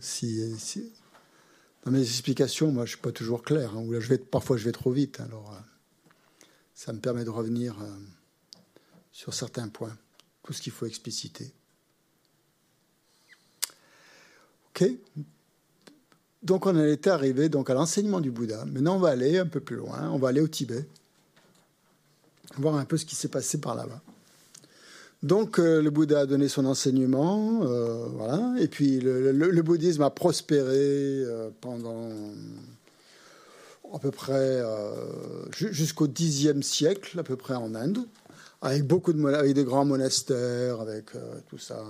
[1.85, 3.75] Dans mes explications, moi, je suis pas toujours clair.
[3.75, 3.95] ou
[4.31, 5.21] parfois, je vais trop vite.
[5.21, 7.87] Alors, euh, ça me permet de revenir euh,
[9.13, 9.97] sur certains points,
[10.43, 11.55] tout ce qu'il faut expliciter.
[14.71, 14.91] Ok.
[16.43, 18.65] Donc, on était arrivé à l'enseignement du Bouddha.
[18.65, 20.09] Maintenant, on va aller un peu plus loin.
[20.11, 20.87] On va aller au Tibet,
[22.57, 24.01] voir un peu ce qui s'est passé par là-bas.
[25.25, 30.11] Donc, euh, le Bouddha a donné son enseignement, euh, voilà, et puis le, bouddhisme a
[30.11, 32.09] prospéré euh, pendant
[33.93, 34.63] à peu près
[35.57, 38.07] ju- jusqu'au Xe siècle, à peu près en Inde.
[38.61, 41.81] Avec beaucoup de avec des grands monastères, avec euh, tout ça,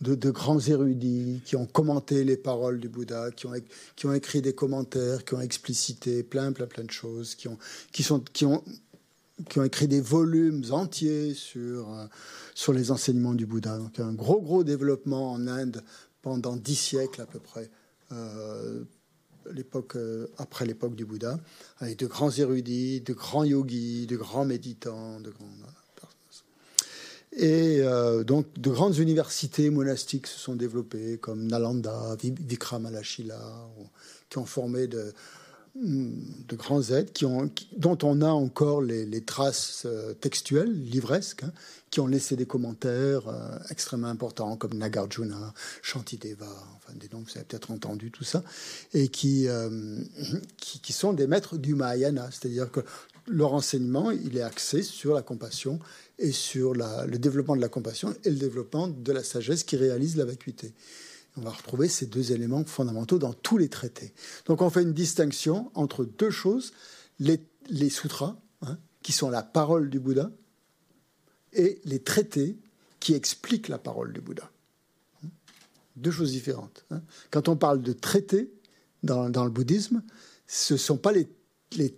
[0.00, 5.24] de, grands érudits qui ont commenté les paroles du Bouddha, qui ont, écrit des commentaires,
[5.24, 7.58] qui ont explicité plein, plein, plein de choses, qui ont,
[9.64, 12.06] écrit des volumes entiers sur, euh,
[12.54, 13.76] sur les enseignements du Bouddha.
[13.76, 15.84] Donc un gros, gros développement en Inde
[16.22, 17.70] pendant dix siècles à peu près.
[18.12, 18.82] Euh,
[19.52, 19.96] l'époque
[20.36, 21.38] après l'époque du Bouddha,
[21.78, 25.46] avec de grands érudits, de grands yogis, de grands méditants, de grands,
[27.32, 33.38] et euh, donc, de grandes universités monastiques se sont développées, comme Nalanda, Vikramalashila,
[34.30, 35.12] qui ont formé de,
[35.76, 37.12] de grands êtres,
[37.76, 41.52] dont on a encore les, les traces euh, textuelles, livresques, hein,
[41.90, 45.52] qui ont laissé des commentaires euh, extrêmement importants, comme Nagarjuna,
[45.82, 48.42] Shantideva, enfin des noms que vous avez peut-être entendu, tout ça,
[48.94, 49.46] et qui,
[50.56, 52.80] qui, qui, sont des maîtres du Mahayana, c'est-à-dire que
[53.26, 55.78] leur enseignement, il est axé sur la compassion
[56.18, 60.16] et sur le développement de la compassion et le développement de la sagesse qui réalise
[60.16, 60.74] la vacuité.
[61.36, 64.12] On va retrouver ces deux éléments fondamentaux dans tous les traités.
[64.46, 66.72] Donc on fait une distinction entre deux choses,
[67.20, 67.40] les,
[67.90, 70.30] sutras, hein, qui sont la parole du Bouddha,
[71.52, 72.58] et les traités
[72.98, 74.50] qui expliquent la parole du Bouddha.
[75.96, 76.84] Deux choses différentes.
[76.90, 77.02] Hein.
[77.30, 78.52] Quand on parle de traités
[79.04, 80.02] dans, le bouddhisme,
[80.48, 81.28] ce ne sont pas les,
[81.76, 81.96] les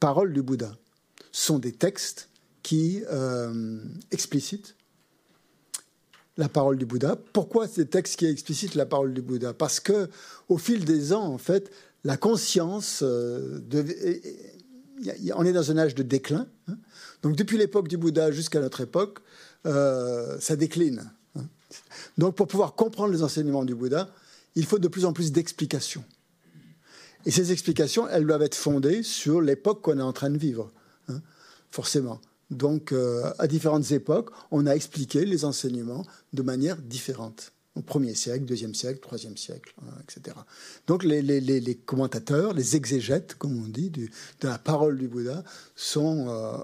[0.00, 0.76] paroles du Bouddha,
[1.32, 2.28] ce sont des textes
[2.62, 3.78] qui euh,
[4.10, 4.76] explicite
[6.36, 7.16] la parole du Bouddha.
[7.32, 9.52] Pourquoi ces textes qui explicitent la parole du Bouddha?
[9.52, 10.08] Parce que
[10.48, 11.70] au fil des ans, en fait,
[12.04, 13.60] la conscience, euh,
[15.34, 16.46] on est dans un âge de déclin.
[16.68, 16.76] Hein.
[17.22, 19.18] Donc depuis l'époque du Bouddha jusqu'à notre époque,
[19.66, 21.10] euh, ça décline.
[21.36, 21.44] Hein.
[22.18, 24.08] Donc pour pouvoir comprendre les enseignements du Bouddha,
[24.54, 26.04] il faut de plus en plus d'explications.
[27.24, 30.72] Et ces explications, elles doivent être fondées sur l'époque qu'on est en train de vivre,
[31.08, 31.20] hein,
[31.70, 32.20] forcément.
[32.52, 37.52] Donc, euh, à différentes époques, on a expliqué les enseignements de manière différente.
[37.74, 40.36] Au premier siècle, deuxième siècle, troisième siècle, hein, etc.
[40.86, 44.08] Donc, les, commentateurs, les exégètes, comme on dit, de
[44.42, 45.42] la parole du Bouddha,
[45.96, 46.58] euh, euh,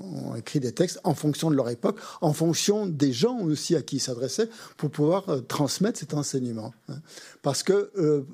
[0.00, 3.82] ont écrit des textes en fonction de leur époque, en fonction des gens aussi à
[3.82, 6.72] qui ils s'adressaient, pour pouvoir transmettre cet enseignement.
[6.88, 7.00] Hein.
[7.42, 8.24] Parce que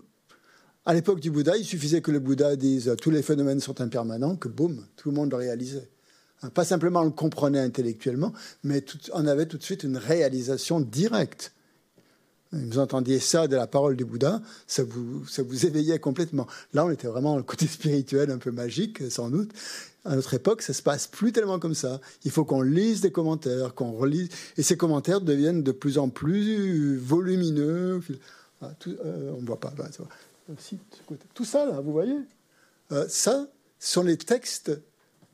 [0.84, 4.36] à l'époque du Bouddha, il suffisait que le Bouddha dise tous les phénomènes sont impermanents,
[4.36, 5.88] que boum, tout le monde le réalisait.
[6.48, 8.32] Pas simplement on le comprenait intellectuellement,
[8.64, 8.82] mais
[9.12, 11.52] on avait tout de suite une réalisation directe.
[12.52, 16.48] Vous entendiez ça de la parole du Bouddha, ça vous, ça vous éveillait complètement.
[16.72, 19.52] Là, on était vraiment dans le côté spirituel, un peu magique, sans doute.
[20.04, 22.00] À notre époque, ça se passe plus tellement comme ça.
[22.24, 26.08] Il faut qu'on lise des commentaires, qu'on relise, et ces commentaires deviennent de plus en
[26.08, 28.00] plus volumineux.
[28.62, 29.72] Ah, euh, on voit pas.
[31.34, 32.18] tout ça, là, vous voyez
[32.90, 33.46] euh, Ça,
[33.78, 34.72] sont les textes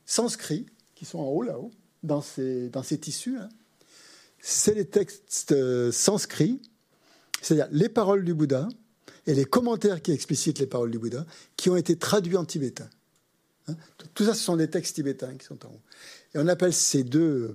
[0.05, 1.71] sanscrits qui sont en haut là-haut,
[2.01, 3.37] dans ces, dans ces tissus,
[4.39, 6.59] c'est les textes euh, sanscrits,
[7.41, 8.67] c'est-à-dire les paroles du Bouddha
[9.27, 11.25] et les commentaires qui explicitent les paroles du Bouddha,
[11.55, 12.89] qui ont été traduits en tibétain.
[13.67, 13.75] Hein.
[14.15, 15.81] Tout ça, ce sont des textes tibétains qui sont en haut.
[16.33, 17.53] Et on appelle ces deux,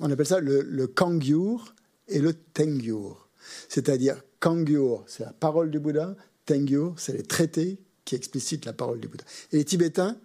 [0.00, 1.74] on appelle ça le, le Kangyur
[2.08, 3.30] et le Tengyur.
[3.68, 6.14] C'est-à-dire, Kangyur, c'est la parole du Bouddha,
[6.44, 9.24] Tengyur, c'est les traités qui explicitent la parole du Bouddha.
[9.52, 10.18] Et les Tibétains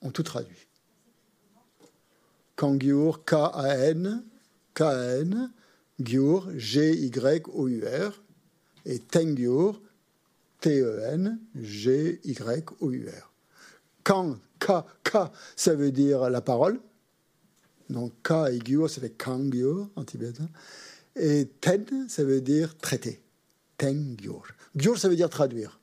[0.00, 0.66] ont tout traduit.
[2.56, 4.24] Kangyur, K-A-N,
[4.74, 5.52] K-A-N,
[6.00, 8.22] Gyur, G-Y-O-U-R,
[8.84, 9.80] et Tengyur,
[10.60, 13.32] T-E-N, G-Y-O-U-R.
[14.04, 15.16] Kang, K, K,
[15.56, 16.80] ça veut dire la parole.
[17.90, 20.48] Donc K et Gyur, ça fait Kangyur en tibétain.
[21.16, 23.22] Et Ten, ça veut dire traiter.
[23.76, 24.44] Tengyur.
[24.74, 25.80] Gyur, ça veut dire traduire.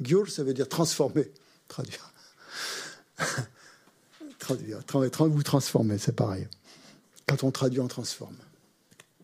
[0.00, 1.32] Gyur, ça veut dire transformer,
[1.68, 2.12] traduire.
[4.54, 5.28] traduire.
[5.28, 6.46] Vous transformer, c'est pareil.
[7.26, 8.36] Quand on traduit, on transforme.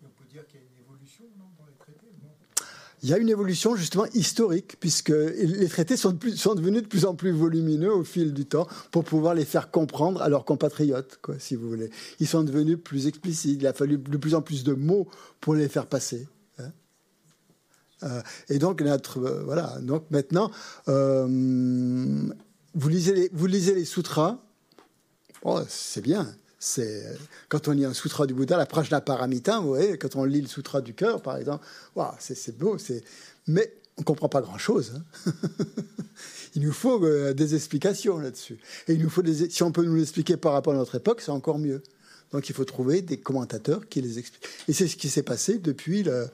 [0.03, 1.25] On peut dire qu'il y a une évolution
[1.59, 2.07] dans les traités
[3.03, 7.07] Il y a une évolution justement historique, puisque les traités sont, sont, devenus de plus
[7.07, 11.19] en plus volumineux au fil du temps pour pouvoir les faire comprendre à leurs compatriotes,
[11.23, 11.91] quoi, si vous voulez.
[12.21, 15.09] Ils sont devenus plus explicites, il a fallu de plus en plus de mots
[15.41, 16.29] pour les faire passer.
[16.59, 16.73] Hein.
[18.03, 20.51] Euh, et donc, notre, euh, voilà, donc maintenant,
[20.89, 21.27] euh,
[22.75, 24.44] vous, lisez les, vous lisez les sutras,
[25.45, 26.35] Oh, c'est bien.
[26.59, 27.05] C'est
[27.51, 30.49] quand on lit un sutra du Bouddha, la Prajnaparamita, vous voyez, quand on lit le
[30.49, 31.65] sutra du cœur, par exemple,
[32.19, 32.79] c'est beau.
[32.79, 33.05] C'est
[33.47, 34.95] mais on comprend pas grand-chose.
[34.97, 35.33] Hein.
[36.55, 38.59] il nous faut euh, des explications là-dessus.
[38.89, 41.21] Et il nous faut des, si on peut nous l'expliquer par rapport à notre époque,
[41.21, 41.83] c'est encore mieux.
[42.33, 44.49] Donc il faut trouver des commentateurs qui les expliquent.
[44.67, 46.27] Et c'est ce qui s'est passé depuis le,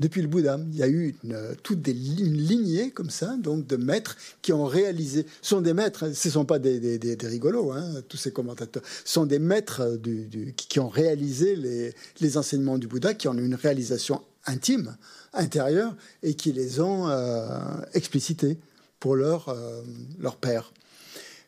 [0.00, 0.58] depuis le Bouddha.
[0.72, 4.52] Il y a eu une, toute des, une lignée comme ça, donc de maîtres qui
[4.52, 8.32] ont réalisé, sont des maîtres, ce ne sont pas des, des, rigolos, hein, tous ces
[8.32, 13.54] commentateurs, sont des maîtres du, qui ont réalisé les, enseignements du Bouddha, qui ont une
[13.54, 14.96] réalisation intime,
[15.32, 17.48] intérieure, et qui les ont euh,
[17.94, 18.58] explicités
[18.98, 19.82] pour leur, euh,
[20.18, 20.72] leur père.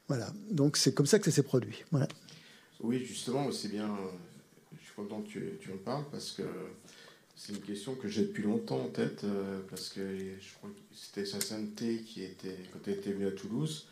[0.09, 1.83] Voilà, donc c'est comme ça que ça s'est produit.
[2.81, 3.89] Oui, justement, c'est bien,
[4.79, 6.43] je suis content que tu, tu en parles, parce que
[7.37, 10.97] c'est une question que j'ai depuis longtemps en tête, euh, parce que je crois que
[10.97, 13.87] c'était sa sainteté qui était, quand elle était venue à Toulouse,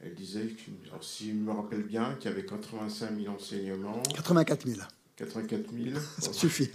[0.00, 0.48] elle disait,
[0.88, 4.02] alors si je me rappelle bien, qu'il y avait 85 000 enseignements.
[4.14, 4.80] 84 000.
[5.16, 5.98] 84 000.
[6.18, 6.68] Ça suffit.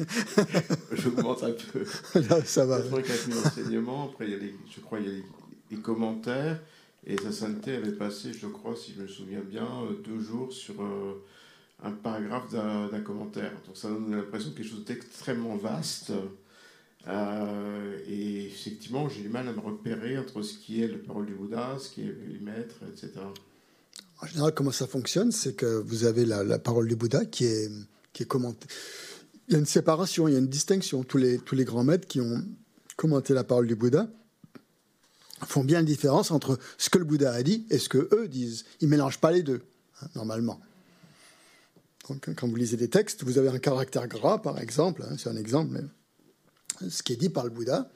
[0.93, 1.85] J'augmente un peu.
[2.29, 2.81] Là, ça va.
[2.81, 4.09] 84 000 enseignements.
[4.11, 5.23] Après, il y a les, je crois il y a les,
[5.69, 6.59] les, commentaires.
[7.05, 10.51] Et sa sainteté avait passé, je crois, si je me souviens bien, euh, deux jours
[10.51, 11.23] sur euh,
[11.83, 13.51] un paragraphe d'un commentaire.
[13.65, 16.11] Donc ça donne l'impression de quelque chose d'extrêmement vaste.
[17.07, 21.25] Euh, et effectivement, j'ai du mal à me repérer entre ce qui est la parole
[21.25, 23.13] du Bouddha, ce qui est les maîtres, etc.
[24.21, 27.71] En général, comment ça fonctionne C'est que vous avez la, parole du Bouddha qui est,
[28.13, 28.67] qui est commentée.
[29.47, 31.03] Il y a une séparation, il y a une distinction.
[31.03, 32.43] Tous les, tous les grands maîtres qui ont
[32.95, 34.07] commenté la parole du Bouddha
[35.47, 38.27] font bien la différence entre ce que le Bouddha a dit et ce que eux
[38.27, 38.65] disent.
[38.79, 39.63] Ils ne mélangent pas les deux,
[40.01, 40.61] hein, normalement.
[42.03, 45.37] Quand vous lisez des textes, vous avez un caractère gras, par exemple, hein, c'est un
[45.37, 47.89] exemple, mais ce qui est dit par le Bouddha,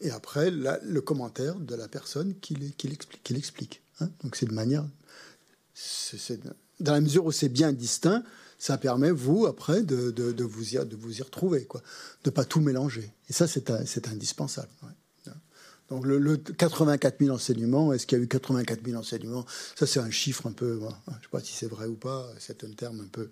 [0.00, 3.82] et après le commentaire de la personne qui l'explique.
[4.00, 4.10] Hein.
[4.22, 4.84] Donc c'est de manière...
[6.80, 8.22] Dans la mesure où c'est bien distinct,
[8.58, 11.80] ça permet, vous, après, de, vous, y, retrouver, de
[12.26, 13.10] ne pas tout mélanger.
[13.28, 14.68] Et ça, c'est indispensable.
[14.82, 14.88] Ouais.
[15.90, 19.44] Donc le, le, 84 000 enseignements, est-ce qu'il y a eu 84 000 enseignements?
[19.74, 22.26] Ça, c'est un chiffre un peu, je ne sais pas si c'est vrai ou pas,
[22.38, 23.28] c'est un terme un peu...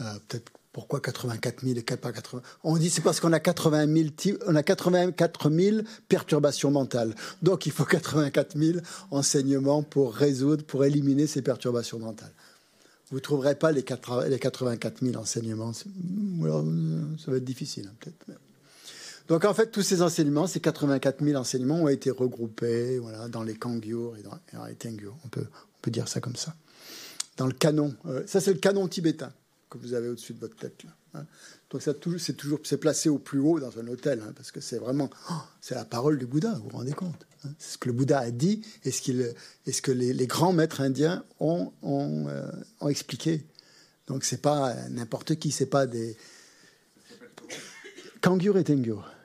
[0.00, 4.10] Euh, Peut-être pourquoi 84 000 et pas 80 On dit c'est parce qu'on a 80
[4.20, 7.14] 000, on a 84 000 perturbations mentales.
[7.40, 8.78] Donc il faut 84 000
[9.10, 12.32] enseignements pour résoudre, pour éliminer ces perturbations mentales.
[13.10, 15.72] Vous ne trouverez pas les, 4, les 84 000 enseignements.
[15.72, 15.86] Ça
[17.28, 18.38] va être difficile, hein, peut-être.
[19.28, 23.42] Donc en fait, tous ces enseignements, ces 84 000 enseignements ont été regroupés voilà, dans
[23.42, 25.16] les Kangyur et dans, les Tengyur.
[25.24, 26.54] On peut, on peut dire ça comme ça.
[27.36, 27.94] Dans le canon.
[28.06, 29.32] Euh, ça, c'est le canon tibétain
[29.68, 30.82] que vous avez au-dessus de votre tête.
[31.14, 31.24] Hein.
[31.70, 34.60] Donc ça, c'est toujours c'est placé au plus haut dans un hôtel, hein, parce que
[34.60, 36.52] c'est vraiment oh, c'est la parole du Bouddha.
[36.52, 39.02] Vous vous rendez compte hein C'est ce que le Bouddha a dit et ce,
[39.82, 43.44] que les, grands maîtres indiens euh, ont expliqué.
[44.06, 46.16] Donc c'est pas n'importe qui, c'est pas des
[48.20, 49.15] Kangyur et Tengyur.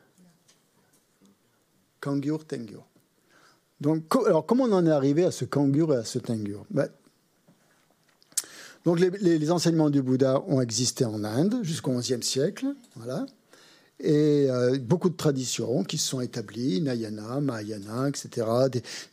[2.01, 2.85] Kangyur, Tengyur.
[3.79, 6.89] Donc, alors, comment on en est arrivé à ce Kangyur et à ce Tengyur ben,
[8.85, 13.25] Donc, les, enseignements du Bouddha ont existé en Inde jusqu'au XIe siècle, voilà.
[14.03, 18.47] Et euh, beaucoup de traditions qui se sont établies, Nayana, Mahayana, etc.,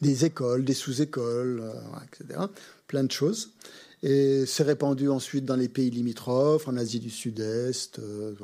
[0.01, 2.41] des, écoles, des sous-écoles, euh, etc.,
[2.87, 3.53] plein de choses.
[4.03, 8.35] Et c'est répandu ensuite dans les pays limitrophes, en Asie du Sud-Est, euh,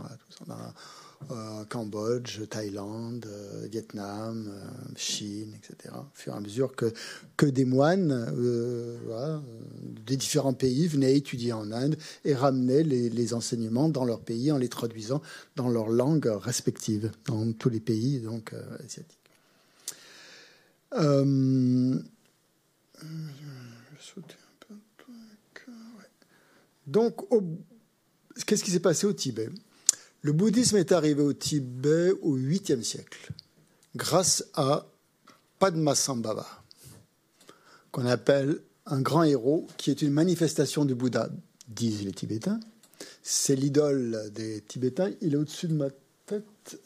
[1.30, 5.94] euh, Cambodge, Thaïlande, euh, Vietnam, euh, Chine, etc.
[5.96, 6.92] Au fur et à mesure que,
[7.46, 8.26] des moines
[10.06, 14.58] des différents pays venaient étudier en Inde et ramenaient les, enseignements dans leur pays en
[14.58, 15.22] les traduisant
[15.56, 18.22] dans leurs langues respectives, dans tous les pays
[18.82, 19.18] asiatiques.
[26.86, 27.16] Donc,
[28.46, 29.50] qu'est-ce qui s'est passé au Tibet?
[30.24, 33.30] Le bouddhisme est arrivé au Tibet au 8e siècle,
[33.94, 34.86] grâce à
[35.58, 36.46] Padmasambhava,
[37.92, 41.28] qu'on appelle un grand héros, qui est une manifestation du Bouddha,
[41.68, 42.58] disent les Tibétains.
[43.22, 45.10] C'est l'idole des Tibétains.
[45.20, 45.88] Il est au-dessus de ma
[46.24, 46.80] tête.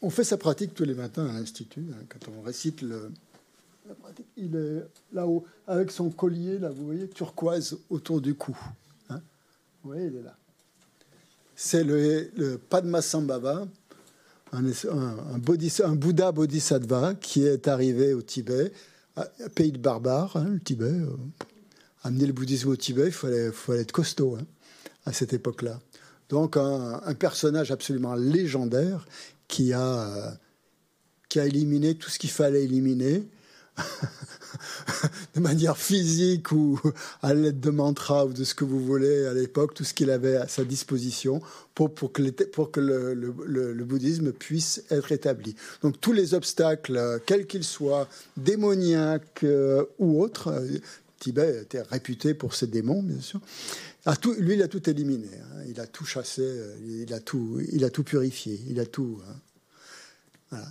[0.00, 3.12] On fait sa pratique tous les matins à l'Institut, hein, quand on récite le.
[4.38, 4.82] Il est
[5.12, 8.56] là-haut, avec son collier, là, vous voyez, turquoise autour du cou.
[9.10, 9.20] Hein
[9.82, 10.38] vous voyez, il est là
[11.64, 13.68] c'est le, Padmasambhava,
[14.52, 14.62] un,
[15.38, 18.72] Bouddha bodhisattva qui est arrivé au Tibet,
[19.54, 20.86] pays de barbares, hein, le Tibet.
[20.86, 21.16] Euh,
[22.02, 24.44] amener le bouddhisme au Tibet, il fallait, fallait être costaud hein,
[25.06, 25.78] à cette époque-là.
[26.30, 29.06] Donc un, un, personnage absolument légendaire
[29.46, 30.30] qui a, euh,
[31.28, 33.22] qui a éliminé tout ce qu'il fallait éliminer.
[35.34, 36.78] de manière physique ou
[37.22, 40.10] à l'aide de mantras ou de ce que vous voulez à l'époque, tout ce qu'il
[40.10, 41.40] avait à sa disposition
[41.74, 45.54] pour, pour que, pour que le, bouddhisme puisse être établi.
[45.82, 50.78] Donc tous les obstacles, quels qu'ils soient, démoniaques euh, ou autres, euh,
[51.18, 53.40] Tibet était réputé pour ses démons, bien sûr,
[54.04, 55.28] Ah, tout, lui, il a tout éliminé.
[55.40, 55.62] hein.
[55.68, 59.20] Il a tout chassé, euh, il a tout, il a tout purifié, il a tout.
[59.28, 59.34] hein.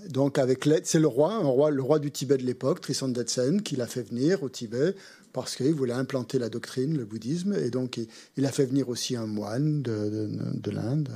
[0.10, 3.88] Donc, avec c'est le roi, le roi du Tibet de l'époque, Tristan Detsen, qui l'a
[3.88, 4.96] fait venir au Tibet
[5.34, 8.00] parce qu'il voulait implanter la doctrine, le bouddhisme, et donc
[8.38, 11.10] il, a fait venir aussi un moine de, de- de l'Inde,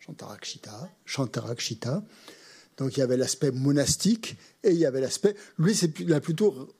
[0.00, 2.02] Shantarakshita, Shantarakshita.
[2.76, 5.36] Donc, il y avait l'aspect monastique et il y avait l'aspect.
[5.58, 6.74] Lui, c'est, il a plutôt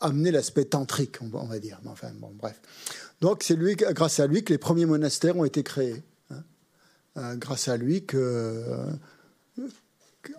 [0.00, 1.80] amené l'aspect tantrique, on va, dire.
[1.86, 2.60] Enfin, bon, bref.
[3.20, 6.02] Donc, c'est lui, grâce à lui que les premiers monastères ont été créés.
[6.30, 6.42] hein.
[7.16, 8.64] Euh, grâce à lui que,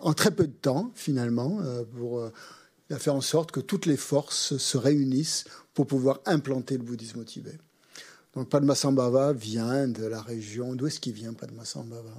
[0.00, 2.30] en très peu de temps, finalement, euh, pour, euh,
[2.98, 7.24] fait en sorte que toutes les forces se réunissent pour pouvoir implanter le bouddhisme au
[7.24, 7.58] Tibet.
[8.34, 10.74] Donc, Padmasambhava vient de la région.
[10.74, 12.14] D'où est-ce qu'il vient, Padmasambhava?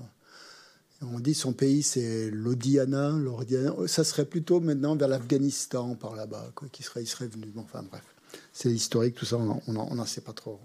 [1.01, 3.11] On dit son pays, c'est l'Odiana.
[3.11, 3.73] l'Odiana.
[3.87, 7.51] Ça serait plutôt maintenant vers l'Afghanistan, par là-bas, quoi, qui serait, il serait venu.
[7.57, 8.03] Enfin, bref.
[8.51, 10.59] C'est historique, tout ça, on n'en sait pas trop.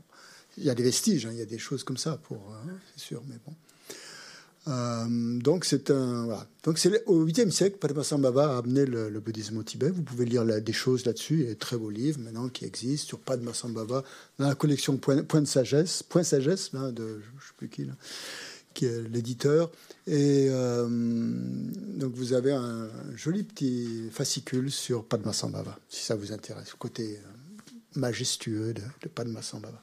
[0.56, 2.70] Il y a des vestiges, hein, il y a des choses comme ça, pour, hein,
[2.94, 3.54] c'est sûr, mais bon.
[4.68, 6.28] Euh, donc c'est un
[6.62, 9.88] donc c'est au 8e siècle Padmasambhava a amené le, bouddhisme au Tibet.
[9.88, 11.40] Vous pouvez lire des choses là-dessus.
[11.40, 14.04] Il y a de très beaux livres maintenant qui existent sur Padmasambhava
[14.38, 17.94] dans la collection Point, de sagesse, Point sagesse là, de je sais plus qui là,
[18.74, 19.70] qui est l'éditeur.
[20.06, 26.74] Et euh, donc vous avez un joli petit fascicule sur Padmasambhava si ça vous intéresse,
[26.78, 29.80] côté euh, majestueux de, de Padmasambhava.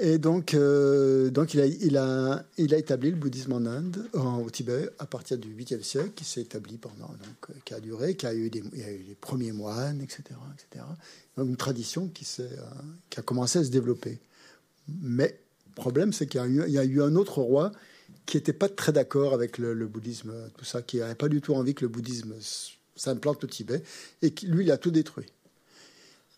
[0.00, 4.08] Et donc, euh, donc il, a, il, a, il a établi le bouddhisme en Inde,
[4.12, 7.80] au Tibet, à partir du 8e siècle, qui s'est établi pendant, donc, euh, qui a
[7.80, 10.22] duré, qui a eu, des, y a eu les premiers moines, etc.
[10.54, 10.84] etc.
[11.36, 12.48] Une tradition qui, euh,
[13.10, 14.20] qui a commencé à se développer.
[15.00, 17.72] Mais le problème, c'est qu'il y a eu, il y a eu un autre roi
[18.24, 21.54] qui n'était pas très d'accord avec le, bouddhisme, tout ça, qui n'avait pas du tout
[21.54, 22.34] envie que le bouddhisme
[22.94, 23.82] s'implante au Tibet,
[24.22, 25.26] et qui, lui, il a tout détruit.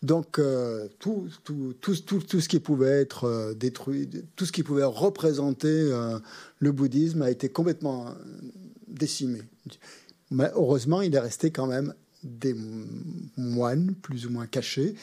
[0.01, 4.63] Donc euh, tout, tout, tout, tout, ce qui pouvait être euh, détruit, tout ce qui
[4.63, 6.17] pouvait représenter euh,
[6.57, 8.11] le bouddhisme a été complètement euh,
[8.87, 9.43] décimé.
[10.31, 12.55] Mais heureusement, il est resté quand même des
[13.37, 14.95] moines plus ou moins cachés,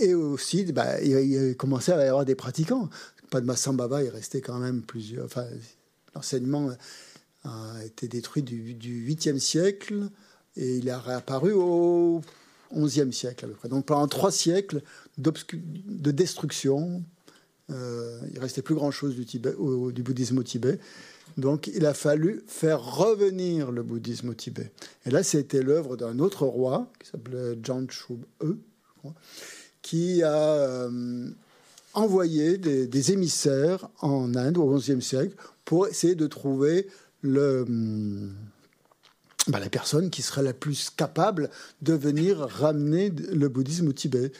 [0.00, 2.88] et aussi bah, il, il a commencé à y avoir des pratiquants.
[3.30, 5.24] Padmasambhava est resté quand même plusieurs.
[5.24, 5.46] Enfin,
[6.14, 6.70] l'enseignement
[7.42, 10.08] a été détruit du, du 8e siècle
[10.56, 12.20] et il est réapparu au
[12.74, 13.68] 11e siècle à peu près.
[13.68, 14.82] Donc pendant trois siècles
[15.18, 17.02] de destruction,
[17.70, 20.78] euh, il restait plus grand-chose du, du bouddhisme au Tibet.
[21.36, 24.70] Donc il a fallu faire revenir le bouddhisme au Tibet.
[25.06, 29.14] Et là, c'était l'œuvre d'un autre roi qui s'appelait E, je crois,
[29.82, 31.30] qui a euh,
[31.94, 35.34] envoyé des, des émissaires en Inde au XIe siècle
[35.64, 36.86] pour essayer de trouver
[37.22, 38.34] le, hum,
[39.48, 41.50] bah, la personne qui serait la plus capable
[41.82, 44.32] de venir ramener le bouddhisme au Tibet.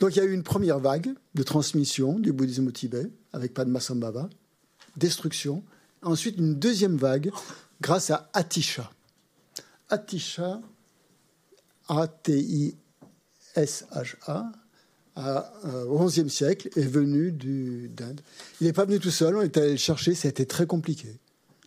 [0.00, 3.52] Donc il y a eu une première vague de transmission du bouddhisme au Tibet avec
[3.52, 4.30] Padmasambhava,
[4.96, 5.62] destruction.
[6.02, 7.30] Ensuite une deuxième vague
[7.80, 8.90] grâce à Atisha.
[9.90, 10.60] Atisha,
[11.88, 12.76] A-T-I-S-H-A,
[15.88, 18.20] au XIe siècle, est venu d'Inde.
[18.60, 20.66] Il n'est pas venu tout seul, on est allé le chercher, ça a été très
[20.66, 21.18] compliqué.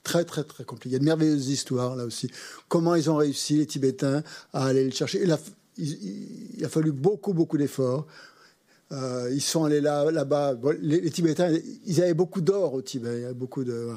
[0.04, 0.90] Très, très, très compliqué.
[0.90, 2.30] Il y a de merveilleuses histoires là aussi.
[2.68, 5.22] Comment ils ont réussi, les Tibétains, à aller le chercher.
[5.24, 5.40] Il a,
[5.78, 8.08] il- a fallu beaucoup, beaucoup d'efforts.
[8.92, 10.56] Euh, ils sont allés là, là-bas.
[10.82, 11.50] Les, Tibétains,
[11.86, 13.34] ils avaient beaucoup d'or au Tibet.
[13.34, 13.90] Beaucoup de,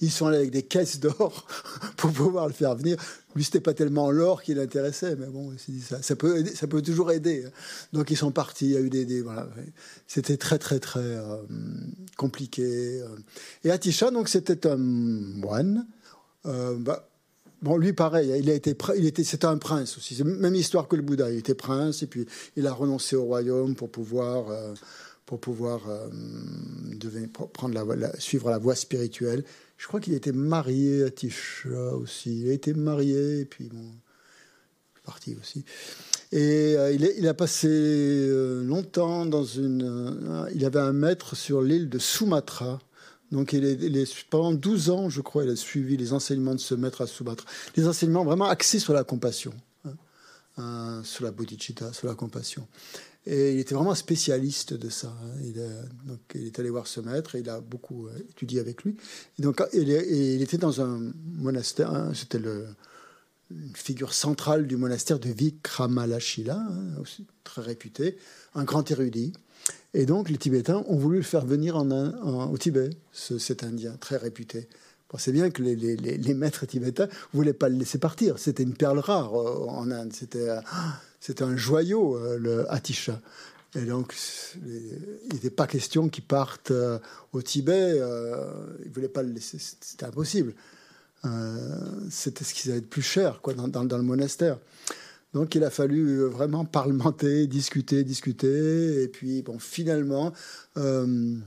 [0.00, 1.46] ils, sont allés avec des caisses d'or
[1.96, 2.96] pour pouvoir le faire venir.
[3.34, 5.52] Lui, c'était pas tellement l'or qui l'intéressait, mais bon,
[6.00, 7.44] ça, peut, toujours aider.
[7.92, 8.66] Donc ils sont partis.
[8.66, 9.48] Il y a eu des, des- voilà,
[10.06, 11.36] c'était très, très, très euh,
[12.16, 13.02] compliqué.
[13.02, 13.08] euh.
[13.64, 15.86] Et Atisha, donc, c'était un moine.
[16.44, 17.08] Bah,
[17.78, 20.14] Lui, pareil, il a été, il était, c'était un prince aussi.
[20.14, 21.30] C'est même histoire que le Bouddha.
[21.30, 22.26] Il était prince et puis
[22.56, 24.72] il a renoncé au royaume pour pouvoir, euh,
[25.26, 26.08] pour pouvoir euh,
[26.94, 29.42] devenir- pr- prendre la, suivre la voie spirituelle.
[29.76, 32.42] Je crois qu'il était marié à Tisha aussi.
[32.42, 33.90] Il a été marié et puis bon,
[35.04, 35.64] parti aussi.
[36.32, 37.68] Et euh, il, il a passé
[38.64, 40.46] longtemps dans une.
[40.54, 42.78] il avait un maître sur l'île de Sumatra.
[43.32, 43.56] Donc,
[44.30, 47.46] pendant 12 ans, je crois, il a suivi les enseignements de ce maître à Sumatra.
[47.74, 49.52] Des enseignements vraiment axés sur la compassion,
[49.84, 49.94] hein,
[50.58, 52.68] euh, sur la bodhicitta, sur la compassion.
[53.26, 55.08] Et il était vraiment spécialiste de ça.
[55.08, 55.38] hein.
[55.42, 55.54] Il,
[56.06, 58.96] donc, il est allé voir ce maître et il a beaucoup euh, étudié avec lui.
[59.40, 59.90] Donc, il,
[60.40, 62.38] était dans un monastère, hein, c'était
[63.50, 66.64] une figure centrale du monastère de Vikramalashila,
[67.00, 68.16] aussi très réputé,
[68.54, 69.32] un grand érudit.
[69.94, 74.16] Et donc les Tibétains ont voulu le faire venir au Tibet, ce- cet Indien très
[74.16, 74.68] réputé.
[75.18, 78.38] C'est bien que les, maîtres tibétains ne voulaient pas le laisser partir.
[78.38, 80.12] C'était une perle rare euh, en Inde.
[80.12, 80.60] C'était euh,
[81.26, 83.20] c'était un joyau, euh, le Atisha.
[83.74, 84.14] Et donc,
[84.64, 87.00] il n'était pas question qu'il parte euh,
[87.32, 87.98] au Tibet.
[87.98, 88.44] Euh,
[88.84, 90.54] il ne voulait pas le laisser, c'était impossible.
[92.08, 94.58] C'était ce qui allait être plus cher quoi, dans, le monastère.
[95.36, 99.02] Donc il a fallu vraiment parlementer, discuter, discuter.
[99.02, 100.32] Et puis, bon, finalement,
[100.76, 101.42] il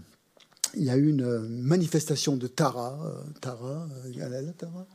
[0.76, 3.00] y a eu une manifestation de Tara.
[3.42, 4.86] Tara, elle est là, Tara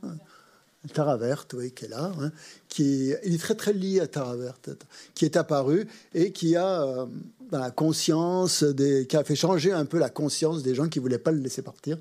[0.93, 2.31] Tara verte, oui, qui est là, hein,
[2.69, 4.69] qui est, il est très très lié à Tara verte,
[5.13, 7.05] qui est apparu et qui a euh,
[7.51, 11.17] la conscience des, qui a fait changer un peu la conscience des gens qui voulaient
[11.17, 11.97] pas le laisser partir.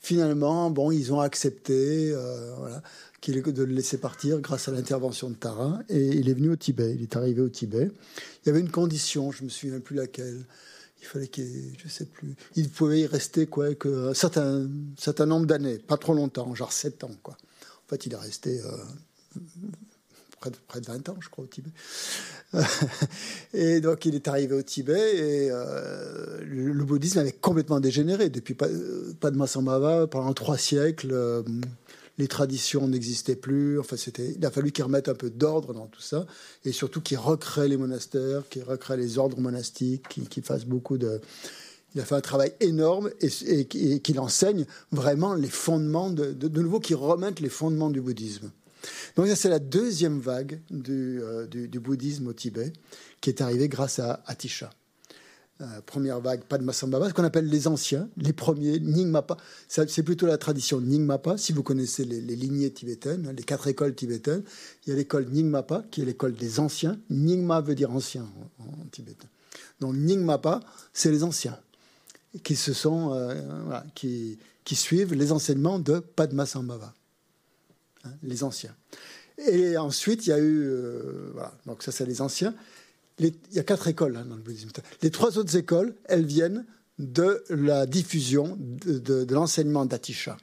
[0.00, 2.82] Finalement, bon, ils ont accepté, euh, voilà,
[3.26, 6.94] de le laisser partir grâce à l'intervention de Tara et il est venu au Tibet.
[6.94, 7.90] Il est arrivé au Tibet.
[8.42, 10.44] Il y avait une condition, je me souviens plus laquelle.
[11.00, 14.68] Il fallait qu'il, je sais plus, il pouvait y rester quoi que un certain,
[14.98, 17.34] certain nombre d'années, pas trop longtemps, genre sept ans, quoi.
[17.34, 19.40] En fait, il est resté euh,
[20.40, 21.70] près, de, près, de, 20 ans, je crois, au Tibet.
[23.54, 28.28] et donc, il est arrivé au Tibet et euh, le, bouddhisme avait complètement dégénéré.
[28.28, 31.42] Depuis Padmasambhava, pendant trois siècles, euh,
[32.18, 33.78] les traditions n'existaient plus.
[33.78, 36.26] Enfin, c'était, il a fallu qu'il remette un peu d'ordre dans tout ça
[36.64, 41.20] et surtout qu'il recrée les monastères, qu'il recrée les ordres monastiques, qu'il fasse beaucoup de
[41.94, 46.94] il a fait un travail énorme et, qu'il enseigne vraiment les fondements, de, nouveau, qui
[46.94, 48.50] remettent les fondements du bouddhisme.
[49.16, 52.72] Donc ça, c'est la deuxième vague du, euh, du, bouddhisme au Tibet,
[53.20, 54.70] qui est arrivée grâce à Atisha.
[55.60, 59.36] Euh, première vague, Padmasambhava, ce qu'on appelle les anciens, les premiers, Nyingmapa.
[59.66, 64.44] C'est plutôt la tradition Nyingmapa, si vous connaissez les, lignées tibétaines, les quatre écoles tibétaines.
[64.86, 67.00] Il y a l'école Nyingmapa, qui est l'école des anciens.
[67.10, 68.22] Nyingma veut dire ancien
[68.60, 69.26] en, en tibétain.
[69.80, 70.60] Donc Nyingmapa,
[70.92, 71.58] c'est les anciens
[72.42, 73.34] qui, se sont, euh,
[73.94, 76.94] qui, qui, suivent les enseignements de Padmasambhava,
[78.04, 78.74] hein, les anciens.
[79.46, 82.54] Et ensuite, il y a eu, euh, voilà, donc ça c'est les anciens.
[83.18, 84.70] Il y a quatre écoles hein, dans le bouddhisme.
[85.02, 86.64] Les trois autres écoles, elles viennent
[86.98, 90.36] de la diffusion de, l'enseignement d'Atisha.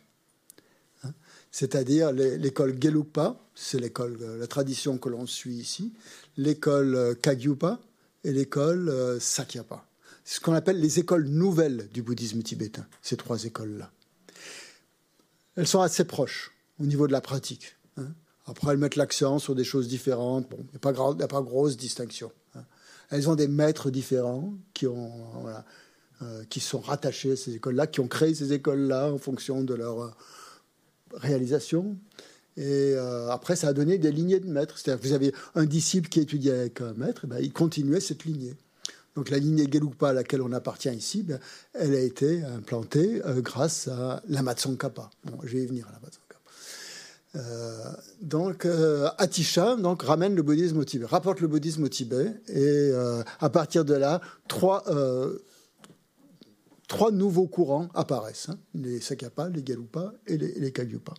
[1.04, 1.14] Hein.
[1.52, 5.94] C'est-à-dire l'école Gelugpa, c'est l'école, euh, la tradition que l'on suit ici,
[6.38, 7.80] l'école Kagyupa
[8.24, 9.86] et l'école Sakyapa
[10.26, 13.92] ce qu'on appelle les écoles nouvelles du bouddhisme tibétain, ces trois écoles-là.
[15.56, 17.78] Elles sont assez proches au niveau de la pratique.
[17.98, 18.08] Hein.
[18.48, 20.50] Après, elles mettent l'accent sur des choses différentes.
[20.50, 22.32] Bon, il n'y a, pas, pas grosse distinction.
[22.56, 22.64] Hein.
[23.10, 25.48] Elles ont des maîtres différents qui, ont,
[26.22, 29.74] euh, qui sont rattachés à ces écoles-là, qui ont créé ces écoles-là en fonction de
[29.74, 30.12] leur euh,
[31.14, 31.98] réalisation.
[32.58, 34.78] Et euh, après, ça a donné des lignées de maîtres.
[34.78, 38.00] C'est-à-dire que vous avez un disciple qui étudiait avec un maître, et ben, il continuait
[38.00, 38.56] cette lignée.
[39.16, 41.40] Donc la lignée Gelugpa à laquelle on appartient ici, ben,
[41.74, 44.42] elle a été implantée grâce à la.
[44.42, 44.54] Bon,
[45.44, 46.25] je vais y venir à la euh,
[48.22, 52.92] donc euh, Atisha donc, ramène le bouddhisme au Tibet, rapporte le bouddhisme au Tibet, et
[53.40, 54.84] à partir de là, trois,
[56.88, 58.58] trois nouveaux courants apparaissent, hein.
[58.74, 61.14] les Sakapa, les Gelugpa et les, les Kagyupa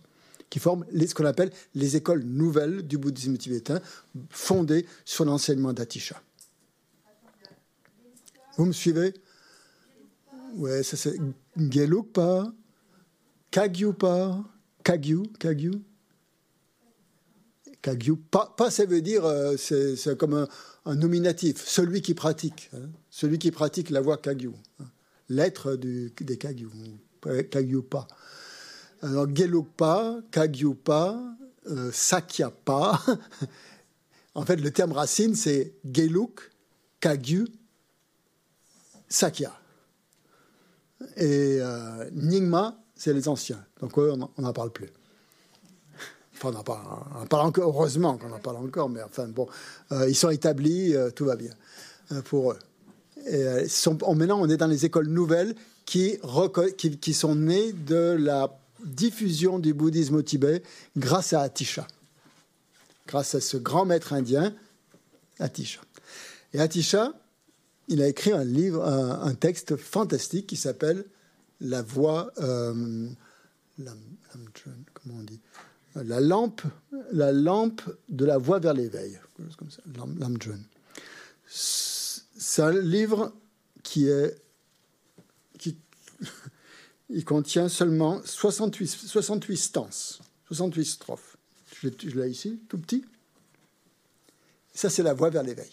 [0.49, 3.81] qui forment ce qu'on appelle les écoles nouvelles du bouddhisme tibétain,
[4.29, 6.21] fondées sur l'enseignement d'Atisha.
[8.55, 9.13] Vous me suivez?
[10.55, 11.19] Ouais, ça c'est
[11.57, 12.51] Gelugpa,
[13.51, 14.41] Kagyupa,
[14.83, 15.71] Kagyu, Kagyu.
[17.81, 20.47] Kagyu, pas, ça veut dire, euh, c'est comme
[20.85, 22.89] un, nominatif, celui qui pratique, hein.
[23.09, 24.85] celui qui pratique la voie Kagyu, hein.
[25.29, 26.69] l'être des Kagyu,
[27.49, 28.07] Kagyupa.
[29.01, 31.19] Alors Gelugpa, Kagyupa,
[31.67, 33.01] euh, Sakyapa.
[34.35, 36.51] en fait, le terme racine, c'est Geluk,
[36.99, 37.47] Kagyu,
[39.07, 39.53] Sakya.
[41.15, 43.63] Et euh, Nyingma, c'est les anciens.
[43.81, 44.89] Donc on n'en parle plus.
[46.39, 46.85] Enfin, on en parle,
[47.15, 49.47] on encore, heureusement qu'on en parle encore, mais enfin bon,
[49.91, 51.51] euh, ils sont établis, euh, tout va bien
[52.11, 52.59] euh, pour eux.
[53.25, 55.55] Et, sont, maintenant, on est dans les écoles nouvelles
[55.85, 56.19] qui,
[57.13, 58.55] sont nées de la
[58.85, 60.61] diffusion du bouddhisme au Tibet
[60.95, 61.87] grâce à Atisha,
[63.07, 64.53] grâce à ce grand maître indien,
[65.39, 65.81] Atisha.
[66.53, 67.13] Et Atisha,
[67.87, 71.03] il a écrit un livre, un, texte fantastique qui s'appelle
[71.61, 73.93] La voix, la,
[74.93, 75.39] comment on dit,
[76.03, 76.61] la lampe,
[77.11, 79.19] la lampe de la voie vers l'éveil,
[79.57, 79.81] comme ça,
[81.47, 83.33] C'est un livre
[83.83, 84.35] qui est,
[85.57, 85.77] qui,
[87.09, 91.37] il contient seulement 68, 68 stances, 68 strophes.
[91.81, 93.05] Je, je l'ai ici, tout petit.
[94.73, 95.71] Ça, c'est la voie vers l'éveil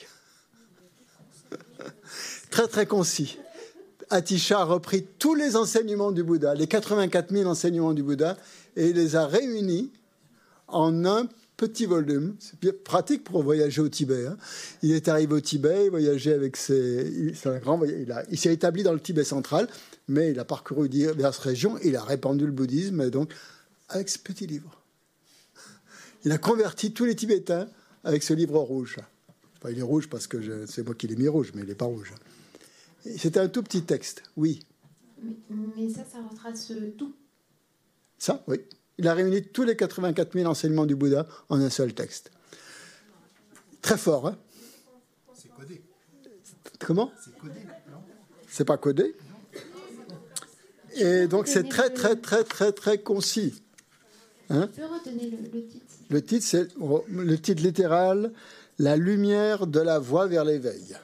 [2.51, 3.38] très très concis.
[4.10, 8.36] Atisha a repris tous les enseignements du Bouddha, les 84 000 enseignements du Bouddha,
[8.76, 9.92] et il les a réunis
[10.74, 12.36] en un petit volume.
[12.40, 14.26] C'est pratique pour voyager au Tibet.
[14.26, 14.36] hein.
[14.82, 17.32] Il est arrivé au Tibet, il voyageait avec ses.
[17.34, 18.26] C'est un grand voyage.
[18.30, 19.68] Il, s'est établi dans le Tibet central,
[20.09, 21.78] mais il a parcouru diverses régions.
[21.84, 23.32] Il a répandu le bouddhisme, et donc
[23.88, 24.80] avec ce petit livre.
[26.24, 27.68] Il a converti tous les Tibétains
[28.02, 28.98] avec ce livre rouge.
[29.59, 31.68] Enfin, il est rouge parce que je- c'est moi qui l'ai mis rouge, mais il
[31.68, 32.12] n'est pas rouge.
[33.16, 34.60] C'était un tout petit texte, oui.
[35.22, 35.36] Mais,
[35.76, 37.14] mais ça, ça retrace tout.
[38.18, 38.59] Ça, oui.
[38.98, 42.30] Il a réuni tous les 84 000 enseignements du Bouddha en un seul texte.
[43.82, 44.38] Très fort, hein
[45.34, 45.82] C'est codé.
[46.78, 47.12] Comment?
[47.22, 47.60] C'est codé,
[47.90, 47.98] non?
[48.48, 49.14] C'est pas codé.
[50.96, 53.60] Et donc c'est très, très, très, très, très concis.
[54.48, 56.68] Hein Tu peux redonner le, le titre le titre, c'est
[57.08, 58.32] le titre littéral
[58.78, 60.96] La lumière de la voie vers l'éveil.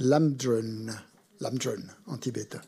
[0.00, 0.86] Lamdrun.
[1.40, 2.60] Lamdrun en tibétain.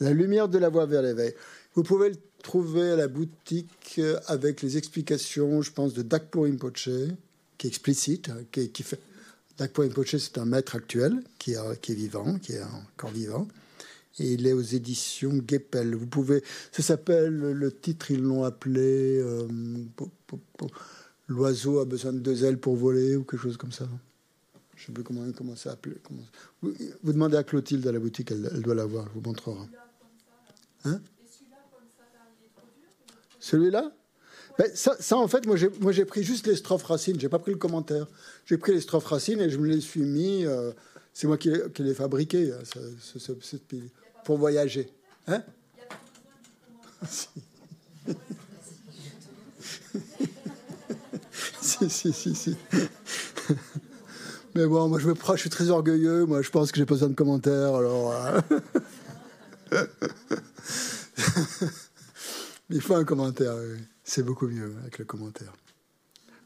[0.00, 1.34] La lumière de la voie vers l'éveil.
[1.76, 6.42] Vous pouvez le trouver à la boutique euh, avec les explications, je pense, de Dakpo
[6.42, 6.88] Rinpoche,
[7.58, 8.98] qui est explicite, hein, qui, qui fait.
[9.58, 13.46] Dakpo Rinpoche, c'est un maître actuel qui, est- qui est vivant, qui est encore vivant.
[14.18, 15.94] Et il est aux éditions Guépel.
[15.94, 16.42] Vous pouvez.
[16.72, 17.36] Ça s'appelle.
[17.38, 19.18] Le titre, ils l'ont appelé.
[19.20, 19.46] euh,
[21.28, 23.86] L'oiseau a besoin de deux ailes pour voler ou quelque chose comme ça.
[24.76, 25.96] Je ne sais plus comment, comment ça s'appelle.
[26.02, 26.22] Comment...
[26.62, 26.72] Vous,
[27.02, 29.66] vous demandez à Clotilde à la boutique, elle, doit l'avoir, elle vous montrera.
[30.84, 31.00] Hein?
[33.46, 33.92] Celui-là
[34.58, 35.68] ben, ça, en fait, moi j'ai,
[36.06, 38.06] pris juste les strophes racines, j'ai pas pris le commentaire.
[38.46, 40.46] J'ai pris les strophes racines et je me les suis mis.
[40.46, 40.72] euh,
[41.12, 43.56] c'est moi qui, les- fabriqués, hein, ce- ce- ce-
[44.24, 44.90] pour voyager.
[45.28, 45.42] Hein
[51.60, 52.56] si, si, si, si.
[54.54, 56.24] Mais bon, moi je me prends, je suis très orgueilleux.
[56.24, 57.74] Moi, je pense que j'ai pas besoin de commentaires.
[57.74, 58.40] Alors, euh.
[62.70, 63.54] il faut un commentaire.
[64.04, 65.52] C'est beaucoup mieux avec le commentaire.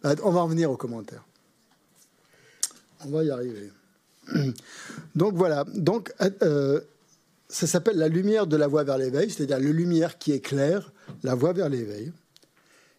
[0.03, 1.25] Ah, On va revenir aux commentaires.
[3.05, 3.71] On va y arriver.
[5.15, 5.65] Donc voilà.
[5.75, 6.81] Donc euh,
[7.49, 10.93] ça s'appelle la lumière de la voie vers l'éveil, c'est-à-dire la lumière qui éclaire
[11.23, 12.13] la voie vers l'éveil.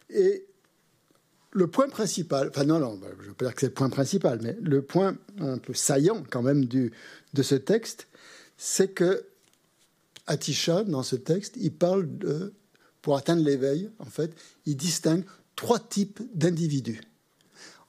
[0.09, 0.45] Et
[1.51, 3.89] le point principal, enfin non, non, je ne veux pas dire que c'est le point
[3.89, 8.07] principal, mais le point un peu saillant quand même de ce texte,
[8.57, 9.25] c'est que
[10.27, 12.53] Atisha, dans ce texte, il parle de,
[13.01, 14.33] pour atteindre l'éveil, en fait,
[14.65, 15.25] il distingue
[15.55, 17.01] trois types d'individus.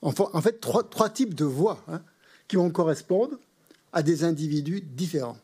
[0.00, 2.02] En fait, trois, types de voix hein,
[2.48, 3.38] qui vont correspondre
[3.92, 5.38] à des individus différents.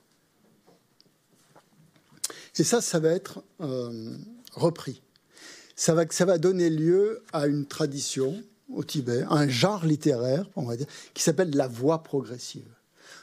[2.58, 4.16] Et ça, ça va être euh,
[4.52, 5.00] repris
[5.78, 10.88] ça va, donner lieu à une tradition au Tibet, un genre littéraire, on va dire,
[11.14, 12.68] qui s'appelle la voie progressive.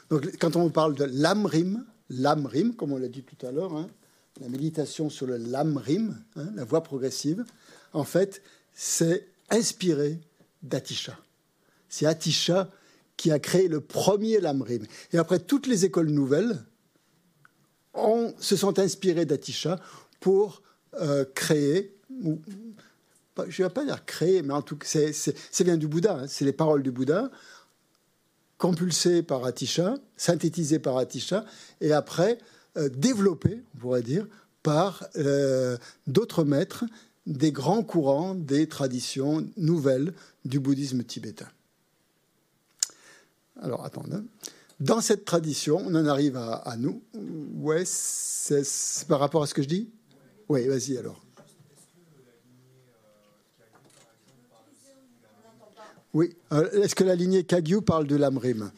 [0.08, 3.88] Donc, quand on parle de l'amrim, l'amrim, comme on l'a dit tout à l'heure, hein,
[4.40, 7.44] la méditation sur le lamrim, hein, la voie progressive,
[7.92, 8.42] en fait,
[8.72, 10.20] c'est inspiré
[10.62, 11.18] d'Atisha.
[11.88, 12.70] C'est Atisha
[13.16, 14.84] qui a créé le premier lamrim.
[15.12, 16.62] Et après, toutes les écoles nouvelles
[17.94, 19.80] ont, se sont inspirées d'Atisha
[20.20, 20.62] pour
[21.00, 21.96] euh, créer
[23.48, 26.26] je ne vais pas dire créer, mais en tout cas, c'est, vient du Bouddha, hein,
[26.28, 27.30] c'est les paroles du Bouddha,
[28.58, 31.44] compulsées par Atisha, synthétisées par Atisha,
[31.80, 32.38] et après
[32.76, 34.26] euh, développées, on pourrait dire,
[34.62, 35.76] par euh,
[36.06, 36.84] d'autres maîtres
[37.26, 40.12] des grands courants des traditions nouvelles
[40.44, 41.48] du bouddhisme tibétain.
[43.62, 44.18] Alors, attendez.
[44.78, 47.02] Dans cette tradition, on en arrive à, nous.
[47.54, 48.62] Ouais, c'est,
[49.08, 49.88] par rapport à ce que je dis?
[50.48, 51.22] Oui, vas-y alors.
[56.12, 56.34] Oui.
[56.52, 58.70] Euh, Est-ce que la lignée Kagyu parle de l'amrim?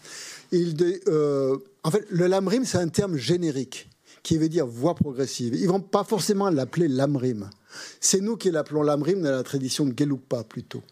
[0.52, 3.87] En fait, le lamrim, c'est un terme générique
[4.22, 5.54] qui veut dire voie progressive.
[5.54, 7.48] Ils vont pas forcément l'appeler lamrim.
[8.00, 10.82] C'est nous qui l'appelons lamrim dans la tradition Gelugpa plutôt.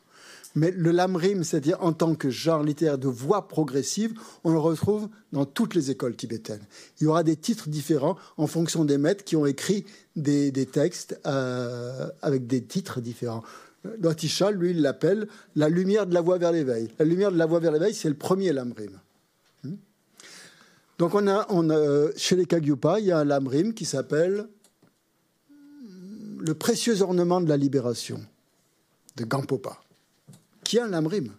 [0.56, 5.08] Mais le lamrim, c'est-à-dire en tant que genre littéraire de voie progressive, on le retrouve
[5.32, 6.64] dans toutes les écoles tibétaines.
[6.98, 9.84] Il y aura des titres différents en fonction des maîtres qui ont écrit
[10.16, 13.42] des, textes euh, avec des titres différents.
[14.02, 16.88] Atisha, lui, il l'appelle la lumière de la voie vers l'éveil.
[16.98, 18.98] La lumière de la voie vers l'éveil, c'est le premier lamrim.
[20.98, 24.48] Donc, on a, chez les Kagyupa, il y a un lamrim qui s'appelle
[26.38, 28.24] le précieux ornement de la libération
[29.16, 29.80] de Gampopa,
[30.64, 31.32] qui est un lamrim,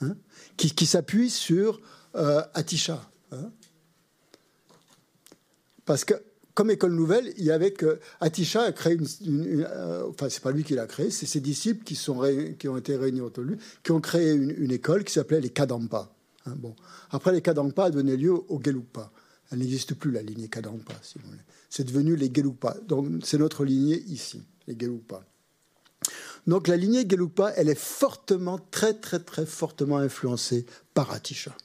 [0.00, 0.16] hein,
[0.56, 1.80] qui, s'appuie sur
[2.14, 3.08] euh, Atisha.
[3.32, 3.50] Hein.
[5.84, 6.14] Parce que
[6.54, 10.28] comme école nouvelle, il y avait que Atisha a créé une, une, une euh, enfin
[10.28, 13.50] c'est pas lui qui l'a créé, c'est ses disciples qui ont été réunis autour de
[13.50, 16.10] lui, qui ont créé une, une école qui s'appelait les Kadampa.
[16.48, 16.74] Hein, bon,
[17.10, 19.10] après les Kadampa a donné lieu au Gelugpa.
[19.50, 21.40] Elle n'existe plus la lignée Kadampa, si vous voulez.
[21.70, 22.76] C'est devenu les Gelugpa.
[22.86, 25.24] Donc c'est notre lignée ici, les Gelugpa.
[26.46, 31.56] Donc la lignée Gelugpa, elle est fortement, très très très fortement influencée par Atisha.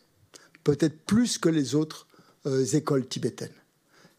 [0.64, 2.07] Peut-être plus que les autres
[2.45, 3.49] euh, écoles tibétaines.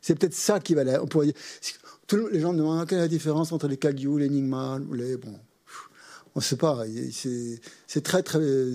[0.01, 0.83] C'est peut-être ça qui va...
[1.03, 1.35] On pourrait dire,
[2.07, 5.17] tous les gens demandent quelle est la différence entre les Kagyu, les Nyingma, les...
[5.17, 5.39] Bon,
[6.35, 6.85] on ne sait pas.
[7.87, 8.75] C'est très très euh,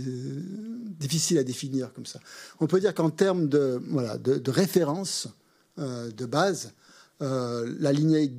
[1.00, 2.20] difficile à définir comme ça.
[2.60, 5.28] On peut dire qu'en termes de, référence
[5.78, 6.74] euh, de base,
[7.22, 8.34] euh, la lignée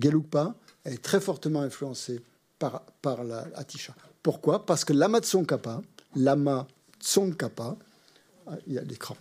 [0.00, 2.20] Gelugpa est très fortement influencée
[2.58, 3.94] par, par la Atisha.
[4.22, 4.66] Pourquoi?
[4.66, 5.82] Parce que Lama Tsongkhapa,
[6.16, 6.66] Lama
[7.00, 7.76] Tsongkhapa,
[8.46, 9.16] ah, il y a l'écran,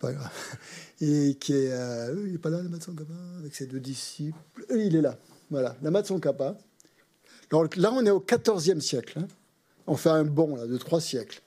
[0.00, 0.30] pas grave,
[1.00, 5.16] est, il n'est pas là, Lama Tsongkhapa, avec ses deux disciples, il est là,
[5.50, 6.56] voilà, Lama Tsongkhapa,
[7.50, 9.18] là, on est au XIVe siècle.
[9.20, 9.28] Hein.
[9.86, 11.42] On fait un bond de trois siècles.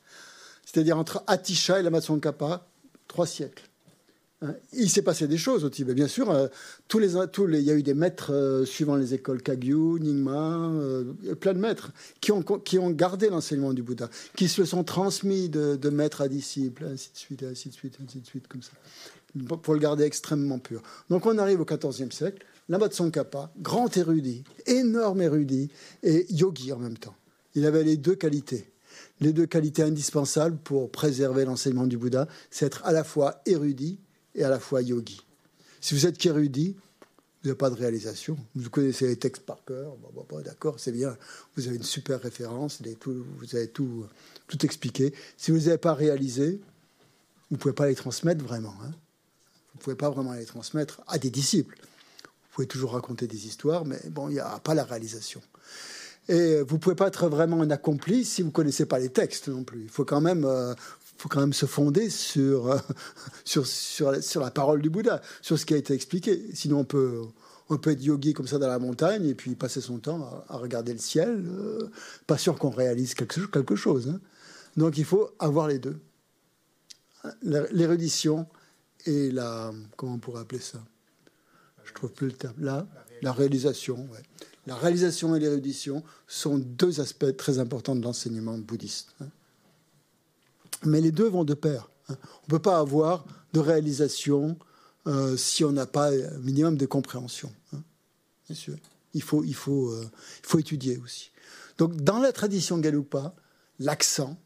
[0.65, 1.91] C'est-à-dire entre Atisha et la
[2.22, 2.65] Kappa,
[3.07, 3.64] trois siècles.
[4.41, 4.56] Hein.
[4.73, 6.32] Il s'est passé des choses au Tibet, bien sûr.
[6.32, 6.48] Euh,
[6.94, 11.60] il y a eu des maîtres euh, suivant les écoles Kagyu, Nyingma, euh, plein de
[11.60, 15.90] maîtres qui ont, qui ont gardé l'enseignement du Bouddha, qui se sont transmis de, de
[15.90, 18.72] maître à disciple, ainsi de suite, ainsi de suite, ainsi de suite, comme ça,
[19.57, 20.82] pour le garder extrêmement pur.
[21.10, 22.45] Donc on arrive au XIVe siècle.
[22.69, 25.69] Lama Tsongkhapa, grand érudit, énorme érudit
[26.03, 27.15] et yogi en même temps.
[27.55, 28.71] Il avait les deux qualités.
[29.19, 33.99] Les deux qualités indispensables pour préserver l'enseignement du Bouddha, c'est être à la fois érudit
[34.35, 35.21] et à la fois yogi.
[35.79, 36.75] Si vous êtes qu'érudit,
[37.41, 38.38] vous n'avez pas de réalisation.
[38.55, 39.95] Vous connaissez les textes par cœur,
[40.45, 41.17] d'accord, c'est bien.
[41.55, 44.05] Vous avez une super référence, vous avez tout,
[44.47, 45.13] tout expliqué.
[45.38, 46.61] Si vous n'avez pas réalisé,
[47.49, 48.75] vous ne pouvez pas les transmettre vraiment.
[48.83, 48.91] Hein.
[49.73, 51.77] Vous ne pouvez pas vraiment les transmettre à des disciples.
[52.52, 55.41] Vous pouvez toujours raconter des histoires, mais bon, il n'y a pas la réalisation.
[56.28, 59.07] Et vous ne pouvez pas être vraiment un accompli si vous ne connaissez pas les
[59.07, 59.84] textes non plus.
[59.84, 60.73] Il faut quand même, euh,
[61.18, 62.78] faut quand même se fonder sur, euh,
[63.45, 66.44] sur, sur, la parole du Bouddha, sur ce qui a été expliqué.
[66.53, 67.22] Sinon, on peut,
[67.69, 70.57] on peut être yogi comme ça dans la montagne et puis passer son temps à,
[70.57, 71.45] regarder le ciel.
[71.48, 71.90] Euh,
[72.28, 74.10] pas sûr qu'on réalise quelque, quelque chose.
[74.10, 74.19] Hein.
[74.76, 75.98] Donc il faut avoir les deux.
[77.44, 78.45] L'érudition
[79.06, 79.72] et la...
[79.95, 80.80] Comment on pourrait appeler ça?
[81.83, 82.55] Je trouve plus le terme.
[82.59, 82.87] Là,
[83.21, 84.07] la réalisation.
[84.67, 89.15] La réalisation et l'érudition sont deux aspects très importants de l'enseignement bouddhiste.
[89.21, 89.27] Hein.
[90.83, 91.89] Mais les deux vont de pair.
[92.09, 92.15] Hein.
[92.43, 94.57] On ne peut pas avoir de réalisation
[95.07, 97.51] euh, si on n'a pas un minimum de compréhension.
[97.73, 97.81] Hein.
[98.47, 98.75] Bien sûr.
[99.13, 100.09] Il faut, il, faut, euh,
[100.43, 101.31] il faut étudier aussi.
[101.77, 103.35] Donc, dans la tradition Gelugpa,
[103.79, 104.37] l'accent,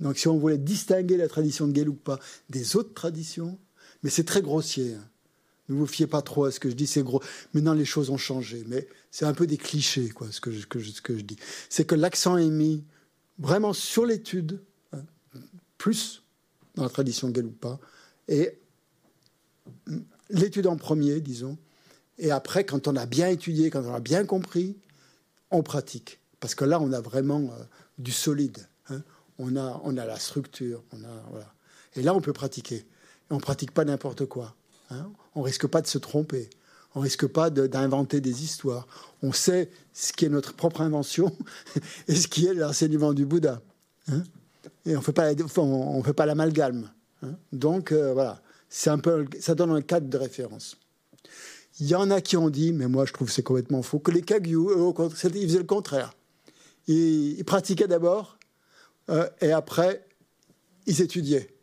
[0.00, 1.84] donc si on voulait distinguer la tradition de
[2.48, 3.58] des autres traditions,
[4.02, 4.96] mais c'est très grossier.
[5.68, 7.22] Ne vous fiez pas trop à ce que je dis, c'est gros.
[7.54, 10.60] Maintenant, les choses ont changé, mais c'est un peu des clichés, quoi, ce que je,
[10.60, 11.36] ce que je dis.
[11.70, 12.84] C'est que l'accent est mis
[13.38, 14.60] vraiment sur l'étude,
[14.92, 15.02] hein,
[15.78, 16.22] plus
[16.74, 17.78] dans la tradition Galoupa,
[18.28, 18.58] et
[20.30, 21.56] l'étude en premier, disons,
[22.18, 24.76] et après, quand on a bien étudié, quand on a bien compris,
[25.50, 26.20] on pratique.
[26.40, 27.64] Parce que là, on a vraiment euh,
[27.98, 28.66] du solide.
[28.88, 29.02] Hein.
[29.38, 30.82] On, a, on a la structure.
[30.92, 31.52] On a, voilà.
[31.96, 32.76] Et là, on peut pratiquer.
[32.76, 32.86] Et
[33.30, 34.54] on pratique pas n'importe quoi.
[34.90, 35.10] Hein.
[35.34, 36.50] on risque pas de se tromper.
[36.94, 38.86] On risque pas d'inventer des histoires.
[39.22, 41.36] On sait ce qui est notre propre invention
[42.08, 43.60] et ce qui est l'enseignement du Bouddha.
[44.08, 44.22] Hein.
[44.84, 46.90] et on fait pas, on, fait pas l'amalgame.
[47.22, 47.34] Hein.
[47.52, 48.42] Donc euh, voilà,
[48.86, 50.76] un peu, ça donne un cadre de référence.
[51.80, 54.12] Il y en a qui ont dit, mais moi je trouve c'est complètement faux, que
[54.12, 56.14] les Kagyu, ils faisaient le contraire.
[56.86, 58.38] Ils, pratiquaient d'abord
[59.08, 60.06] euh, et après
[60.86, 61.53] ils étudiaient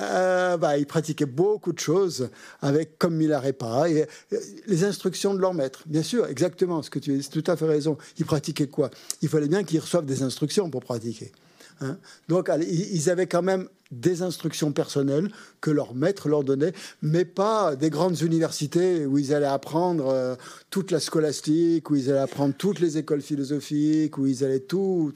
[0.00, 5.40] euh, bah, ils pratiquaient beaucoup de choses avec comme Milarepa et euh, les instructions de
[5.40, 5.82] leur maître.
[5.86, 7.98] Bien sûr, exactement ce que tu as tout à fait raison.
[8.18, 8.90] Ils pratiquaient quoi?
[9.20, 11.32] Il fallait bien qu'ils reçoivent des instructions pour pratiquer.
[11.80, 11.98] Hein.
[12.28, 17.76] Donc, ils avaient quand même des instructions personnelles que leur maître leur donnait, mais pas
[17.76, 20.34] des grandes universités où ils allaient apprendre euh,
[20.70, 25.12] toute la scolastique, où ils allaient apprendre toutes les écoles philosophiques, où ils allaient tout.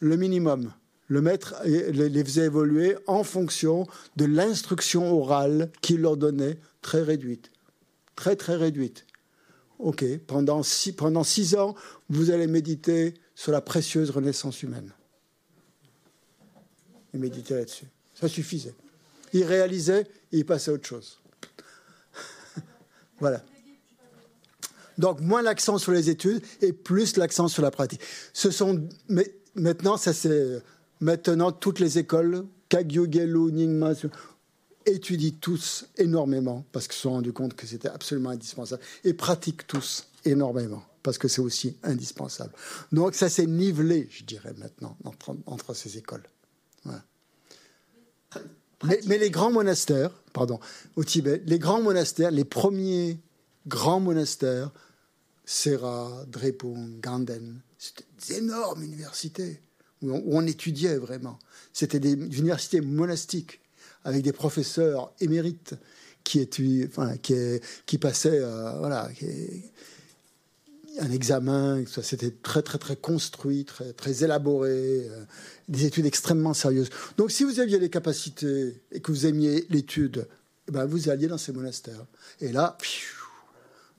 [0.00, 0.72] le minimum
[1.12, 3.86] le maître les faisait évoluer en fonction
[4.16, 7.50] de l'instruction orale qu'il leur donnait, très réduite.
[8.16, 9.04] Très, très réduite.
[9.78, 11.74] OK, pendant six, ans,
[12.08, 14.90] vous allez méditer sur la précieuse renaissance humaine.
[17.12, 17.88] Et méditer là-dessus.
[18.14, 18.74] Ça suffisait.
[19.34, 21.20] Il réalisait, et il passait à autre chose.
[23.20, 23.44] voilà.
[24.96, 28.00] Donc, moins l'accent sur les études et plus l'accent sur la pratique.
[28.32, 28.88] Ce sont,
[29.54, 30.62] maintenant, ça c'est
[31.02, 33.92] Maintenant, toutes les écoles, Kagyu, Gelu, Nyingma,
[34.86, 39.66] étudient tous énormément parce qu'ils se sont rendus compte que c'était absolument indispensable et pratiquent
[39.66, 42.52] tous énormément parce que c'est aussi indispensable.
[42.92, 44.96] Donc ça s'est nivelé, je dirais maintenant,
[45.46, 46.22] entre, ces écoles.
[48.84, 50.60] Mais, mais, les grands monastères, pardon,
[50.94, 53.18] au Tibet, les grands monastères, les premiers
[53.66, 54.70] grands monastères
[55.44, 57.60] Sera, Drepung, Ganden.
[57.76, 59.60] C'était des énormes universités
[60.02, 61.38] où on, étudiait vraiment.
[61.72, 63.60] C'était des universités monastiques
[64.04, 65.74] avec des professeurs émérites
[66.24, 66.48] qui,
[66.86, 68.88] enfin, qui, passaient euh,
[70.98, 71.84] un examen.
[72.02, 75.24] C'était très, très, très construit, très, très élaboré, euh,
[75.68, 76.90] des études extrêmement sérieuses.
[77.16, 80.26] Donc, si vous aviez les capacités et que vous aimiez l'étude,
[80.68, 82.06] eh ben, vous alliez dans ces monastères.
[82.40, 82.76] Et là,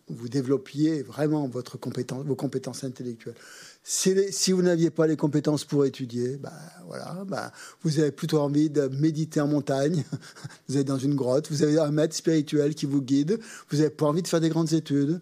[0.09, 3.35] vous développiez vraiment votre compétence, vos compétences intellectuelles.
[3.85, 6.53] Si, vous n'aviez pas les compétences pour étudier, bah,
[6.87, 7.51] voilà, bah,
[7.81, 10.05] vous avez plutôt envie de méditer en montagne,
[10.69, 13.39] vous êtes dans une grotte, vous avez un maître spirituel qui vous guide,
[13.69, 15.19] vous n'avez pas envie de faire des grandes études,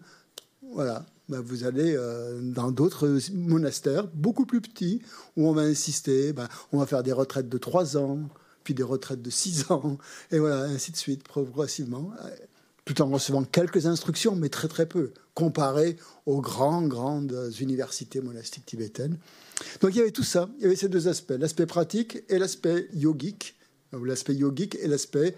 [0.72, 5.02] voilà, bah, vous allez euh, dans d'autres monastères beaucoup plus petits
[5.36, 6.32] où on va insister,
[6.70, 8.20] on va faire des retraites de 3 ans,
[8.62, 9.98] puis des retraites de 6 ans,
[10.30, 12.12] et voilà, ainsi de suite, progressivement,
[12.92, 15.96] tout en recevant quelques instructions, mais très très peu, comparé
[16.26, 19.18] aux grandes, grandes universités monastiques tibétaines.
[19.80, 22.38] Donc il y avait tout ça, il y avait ces deux aspects, l'aspect pratique et
[22.38, 23.56] l'aspect yogique,
[23.92, 25.36] ou l'aspect yogique et l'aspect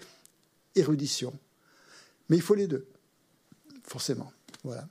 [0.75, 1.33] érudition.
[2.29, 2.85] Mais il faut les deux,
[3.83, 4.31] forcément.
[4.63, 4.87] Voilà.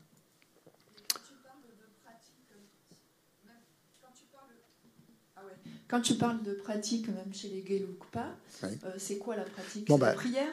[5.87, 8.71] Quand tu parles de pratique, même chez les Gelugpa, Oui.
[8.85, 9.87] euh, c'est quoi la pratique?
[9.87, 10.53] Bon, la bah, prière?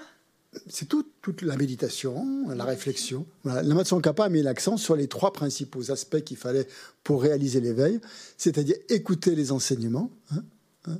[0.68, 3.26] C'est tout- toute la méditation, la réflexion.
[3.44, 3.64] Voilà.
[3.64, 6.68] La Tsongkhapa a mis l'accent sur les trois principaux aspects qu'il fallait
[7.04, 8.00] pour réaliser l'éveil,
[8.38, 10.44] c'est-à-dire écouter les enseignements, hein,
[10.88, 10.98] hein,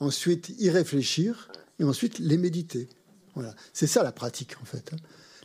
[0.00, 1.48] ensuite y réfléchir
[1.78, 2.88] et ensuite les méditer.
[3.34, 3.54] Voilà.
[3.72, 4.90] C'est ça la pratique en fait.
[4.92, 4.96] hein.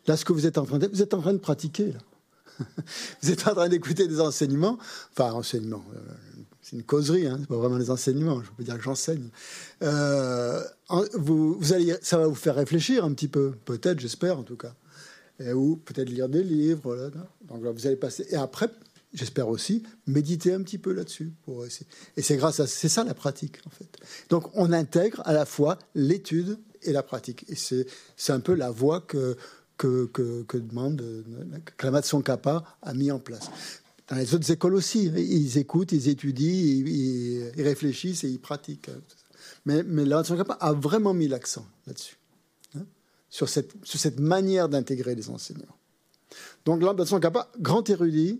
[0.07, 1.93] Là, ce que vous êtes en train de, vous êtes en train de pratiquer.
[1.93, 1.99] Là.
[3.21, 4.77] vous êtes en train d'écouter des enseignements,
[5.11, 5.83] enfin enseignements.
[6.67, 8.41] Euh, c'est une causerie, hein, pas vraiment des enseignements.
[8.43, 9.29] Je peux dire que j'enseigne.
[9.83, 10.63] Euh,
[11.13, 14.73] vous, allez, ça va vous faire réfléchir un petit peu, peut-être, j'espère en tout cas,
[15.39, 17.11] Et ou peut-être lire des livres.
[17.47, 18.25] Donc là, vous allez passer.
[18.29, 18.69] Et après,
[19.13, 21.31] j'espère aussi méditer un petit peu là-dessus.
[22.15, 23.89] Et c'est grâce à c'est ça la pratique en fait.
[24.29, 27.45] Donc on intègre à la fois l'étude et la pratique.
[27.49, 29.37] Et c'est un peu la voie que
[29.77, 31.23] que, que, demande euh,
[31.77, 33.51] que la Tsongkhapa a mis en place.
[34.07, 38.89] Dans les autres écoles aussi, ils écoutent, ils étudient, ils, réfléchissent et ils pratiquent.
[39.65, 42.17] Mais, mais Tsongkhapa a vraiment mis l'accent là-dessus,
[42.75, 42.85] hein,
[43.29, 45.77] sur, cette, manière d'intégrer les enseignements.
[46.65, 48.39] Donc là, Tsongkhapa, grand érudit,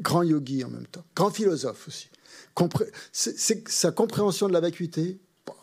[0.00, 2.08] grand yogi en même temps, grand philosophe aussi.
[3.12, 5.54] Sa compréhension de la vacuité, bah,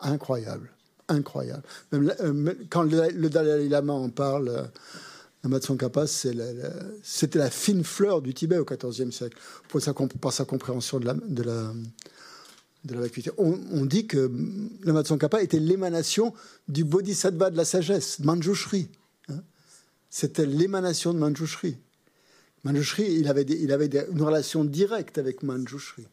[0.00, 0.70] incroyable,
[1.08, 1.62] incroyable.
[1.94, 4.64] Euh, même quand le, le Dalai Lama en parle, euh,
[5.44, 9.38] Lama Tsongkhapa, c'était la fine fleur du Tibet au XIVe siècle,
[9.68, 13.30] pour sa, par sa compréhension de la, de la, vacuité.
[13.38, 14.30] On, dit que
[14.84, 16.34] Lama Tsongkhapa était l'émanation
[16.66, 18.88] du bodhisattva de la sagesse, Manjushri.
[19.28, 19.42] hein.
[20.10, 21.76] C'était l'émanation de Manjushri.
[22.64, 26.06] Manjushri, il avait, il avait une relation directe avec Manjushri.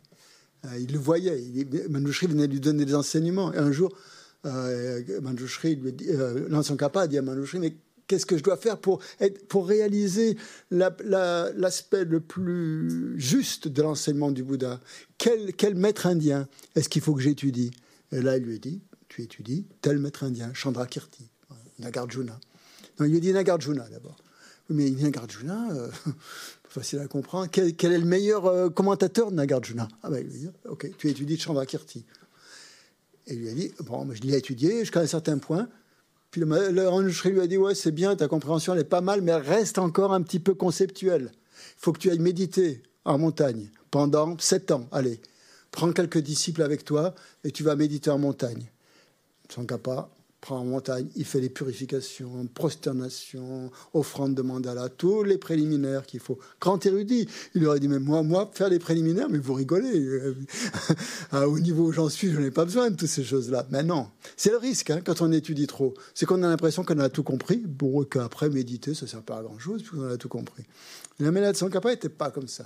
[0.66, 1.42] Euh, il le voyait.
[1.90, 3.52] Manjushri venait lui donner des enseignements.
[3.54, 3.92] Et un jour,
[4.46, 5.80] euh, Manjushri
[6.10, 6.62] euh,
[6.96, 7.76] a dit à Manjushri, mais
[8.08, 9.02] qu'est-ce que je dois faire pour,
[9.50, 10.38] pour réaliser
[10.72, 14.80] la- la- l'aspect le plus juste de l'enseignement du Bouddha?
[15.18, 17.72] Quel, quel maître indien est-ce qu'il faut que j'étudie?
[18.12, 21.30] Et là, il lui dit, tu étudies tel maître indien, Chandrakirti,
[21.80, 22.40] Nagarjuna.
[23.00, 24.18] Il lui dit Nagarjuna d'abord.
[24.70, 25.90] Mais Nagarjuna, euh,
[26.70, 27.48] facile à comprendre.
[27.52, 29.88] Quel, est le meilleur euh, commentateur de Nagarjuna?
[30.02, 32.06] Ah ben, il lui dit, ok, tu étudies Chandrakirti.
[33.28, 35.68] Et il lui a dit, bon, je l'ai étudié jusqu'à un certain point.
[36.38, 39.32] Le, le lui a dit, ouais, c'est bien, ta compréhension, elle est pas mal, mais
[39.32, 41.32] elle reste encore un petit peu conceptuelle.
[41.34, 44.88] Il faut que tu ailles méditer en montagne pendant sept ans.
[44.92, 45.22] Allez,
[45.72, 48.70] prends quelques disciples avec toi et tu vas méditer en montagne.
[49.50, 50.10] Tsongkhapa
[50.54, 56.40] en montagne, il fait les purifications, prosternation, offrande de mandala, tous les préliminaires qu'il faut.
[56.60, 60.06] Grand érudit, il aurait dit, mais moi, moi, faire les préliminaires, mais vous rigolez.
[61.32, 63.66] Ah, Au niveau où j'en suis, je n'ai pas besoin de toutes ces choses-là.
[63.72, 64.08] Mais non,
[64.38, 65.94] c'est le risque hein, quand on étudie trop.
[66.14, 69.22] C'est qu'on a l'impression qu'on a tout compris, bon, et qu'après méditer, ça ne sert
[69.22, 70.64] pas à grand-chose, puisqu'on a tout compris.
[71.20, 72.66] La méthode de Tsongkhapa n'était pas comme ça.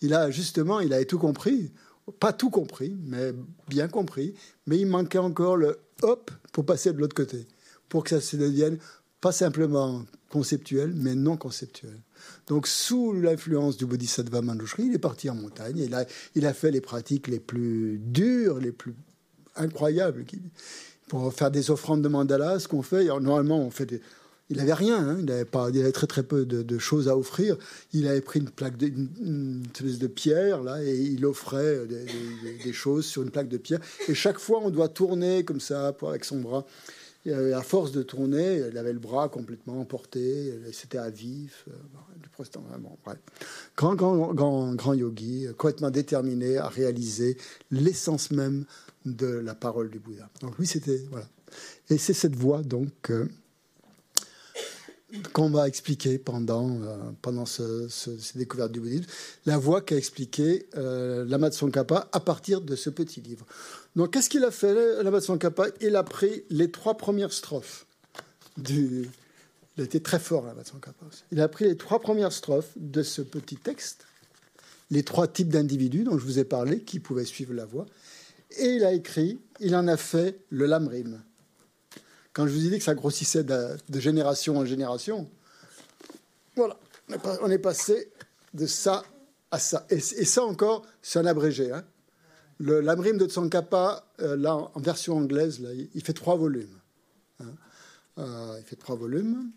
[0.00, 1.70] Il a justement, il avait tout compris,
[2.18, 3.32] pas tout compris, mais
[3.68, 4.34] bien compris,
[4.66, 7.46] mais il manquait encore le hop pour passer de l'autre côté,
[7.88, 8.78] pour que ça se devienne
[9.20, 12.00] pas simplement conceptuel, mais non conceptuel.
[12.46, 16.46] Donc, sous l'influence du Bodhisattva Manjushri, il est parti en montagne et il a, il
[16.46, 18.94] a fait les pratiques les plus dures, les plus
[19.56, 20.24] incroyables.
[21.08, 24.00] Pour faire des offrandes de mandala, ce qu'on fait, normalement, on fait des.
[24.50, 27.16] Il n'avait rien, hein, il, avait pas, il avait très très peu de, choses à
[27.16, 27.56] offrir.
[27.92, 33.22] Il avait pris une plaque, de, de pierre là, et il offrait des, choses sur
[33.22, 33.80] une plaque de pierre.
[34.08, 36.66] Et chaque fois, on doit tourner comme ça avec son bras.
[37.26, 41.66] Et, euh, à force de tourner, il avait le bras complètement emporté, c'était à vif,
[41.68, 41.72] euh,
[42.20, 42.28] du.
[43.76, 47.36] Grand, grand, grand, grand yogi, complètement déterminé à réaliser
[47.70, 48.64] l'essence même
[49.04, 50.28] de la parole du Bouddha.
[50.40, 51.28] Donc lui, c'était voilà.
[51.88, 53.26] Et c'est cette voie donc euh,
[55.32, 59.06] qu'on va expliquer pendant euh, pendant ce, ce- ces découvertes du bouddhisme,
[59.46, 61.50] la voie qu'a expliqué euh, Lama
[62.12, 63.46] à partir de ce petit livre.
[63.96, 65.18] Donc qu'est-ce qu'il a fait Lama
[65.80, 67.86] Il a pris les trois premières strophes
[68.56, 69.08] du
[69.76, 70.62] il a été très fort, Lama
[71.08, 71.22] aussi.
[71.32, 74.04] Il a pris les trois premières strophes de ce petit texte,
[74.90, 77.86] les trois types d'individus dont je vous ai parlé, qui pouvaient suivre la voie,
[78.58, 81.22] et il a écrit, il en a fait le lamrim.
[82.32, 85.28] Quand je vous ai dit que ça grossissait de, génération en génération,
[86.56, 86.76] voilà,
[87.42, 88.10] on est, passé
[88.54, 89.04] de ça
[89.50, 89.86] à ça.
[89.90, 91.72] Et, ça encore, c'est un abrégé.
[91.72, 91.84] hein.
[92.60, 96.78] Lamrim de Tsongkhapa, euh, là, en version anglaise, là, il, fait trois volumes.
[97.40, 97.46] hein.
[98.18, 99.50] Euh, il fait trois volumes.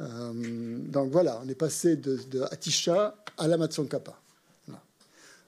[0.00, 4.20] Euh, donc voilà, on est passé de, Atisha à Lama Tsongkhapa.
[4.66, 4.82] Voilà.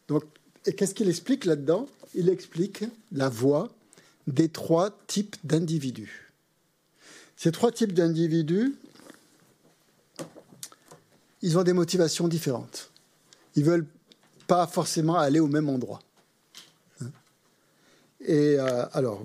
[0.08, 0.24] Donc,
[0.64, 1.86] et qu'est-ce qu'il explique là-dedans?
[2.14, 3.68] Il explique la voie
[4.26, 6.25] des trois types d'individus.
[7.36, 8.74] Ces trois types d'individus,
[11.42, 12.90] ils ont des motivations différentes.
[13.54, 13.86] Ils veulent
[14.46, 16.00] pas forcément aller au même endroit.
[18.20, 19.22] Et euh, alors,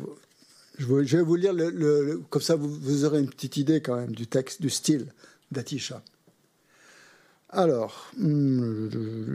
[0.78, 0.86] je
[1.18, 4.62] vais vous lire le, comme ça, vous, aurez une petite idée quand même du texte,
[4.62, 5.08] du style
[5.52, 6.04] d'Atisha.
[7.50, 8.90] Alors, hum,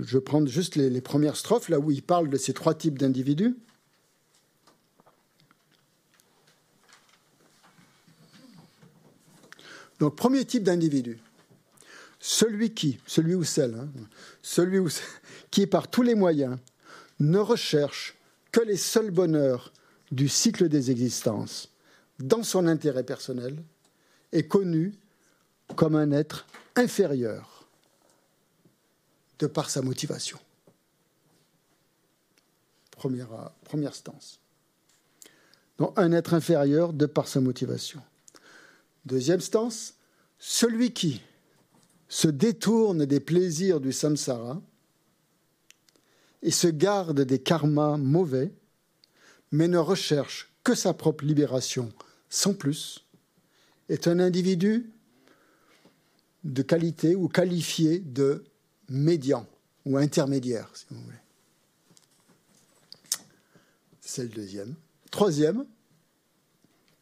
[0.06, 2.98] je vais prendre juste les premières strophes, là où il parle de ces trois types
[2.98, 3.56] d'individus.
[9.98, 11.18] Donc, premier type d'individu,
[12.20, 13.88] celui qui, celui ou celle, hein,
[14.42, 15.04] celui ou celle-
[15.50, 16.58] qui, par tous les moyens,
[17.18, 18.14] ne recherche
[18.52, 19.72] que les seuls bonheurs
[20.12, 21.70] du cycle des existences
[22.18, 23.62] dans son intérêt personnel,
[24.32, 24.94] est connu
[25.74, 27.68] comme un être inférieur
[29.38, 30.38] de par sa motivation.
[32.90, 34.40] Première, euh, première stance.
[35.78, 38.00] Donc, un être inférieur de par sa motivation.
[39.06, 39.94] Deuxième stance,
[40.38, 41.22] celui qui
[42.08, 44.60] se détourne des plaisirs du samsara
[46.42, 48.52] et se garde des karmas mauvais,
[49.52, 51.92] mais ne recherche que sa propre libération
[52.28, 53.04] sans plus,
[53.88, 54.90] est un individu
[56.42, 58.44] de qualité ou qualifié de
[58.88, 59.46] médian
[59.84, 61.16] ou intermédiaire, si vous voulez.
[64.00, 64.74] C'est le deuxième.
[65.12, 65.64] Troisième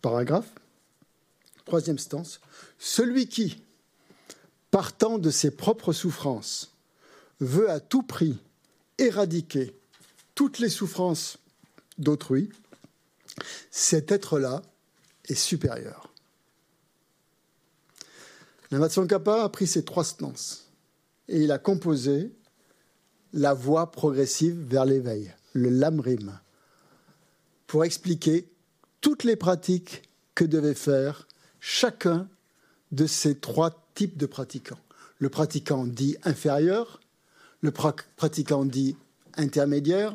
[0.03, 0.53] paragraphe,
[1.65, 2.41] troisième stance,
[2.79, 3.63] celui qui,
[4.71, 6.73] partant de ses propres souffrances,
[7.41, 8.39] veut à tout prix
[8.99, 9.75] éradiquer
[10.35, 11.39] toutes les souffrances
[11.99, 12.51] d'autrui,
[13.71, 14.63] cet être-là
[15.27, 16.13] est supérieur.
[18.71, 20.69] Tsongkhapa a pris ces trois stances
[21.29, 22.33] et il a composé
[23.33, 26.39] la voie progressive vers l'éveil, le lamrim,
[27.67, 28.49] pour expliquer
[29.01, 31.29] toutes les pratiques que devait faire
[31.67, 32.29] chacun
[32.93, 34.79] de ces trois types de pratiquants.
[35.19, 37.01] Le pratiquant dit inférieur,
[37.63, 38.99] le pra- pratiquant dit
[39.39, 40.15] intermédiaire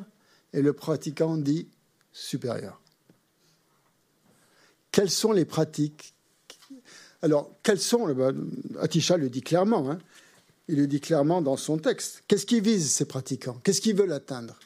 [0.54, 1.68] et le pratiquant dit
[2.12, 2.80] supérieur.
[4.92, 6.14] Quelles sont les pratiques
[7.24, 8.36] Alors, quelles sont ben,
[8.80, 9.90] Atisha le dit clairement.
[9.90, 9.98] hein.
[10.68, 12.24] il le dit clairement dans son texte.
[12.28, 13.60] Qu'est-ce qui vise ces pratiquants?
[13.64, 14.60] Qu'est-ce qu'ils veulent atteindre?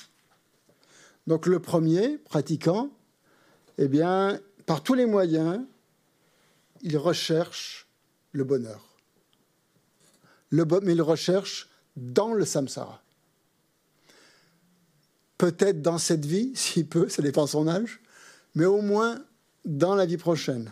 [1.27, 2.89] Donc, le premier pratiquant,
[3.77, 5.61] eh bien, par tous les moyens,
[6.83, 7.87] il recherche
[8.31, 8.81] le bonheur.
[10.51, 13.01] Mais il recherche dans le samsara.
[15.37, 18.01] Peut-être dans cette vie, s'il peut, ça dépend de son âge,
[18.55, 19.23] mais au moins
[19.65, 20.71] dans la vie prochaine,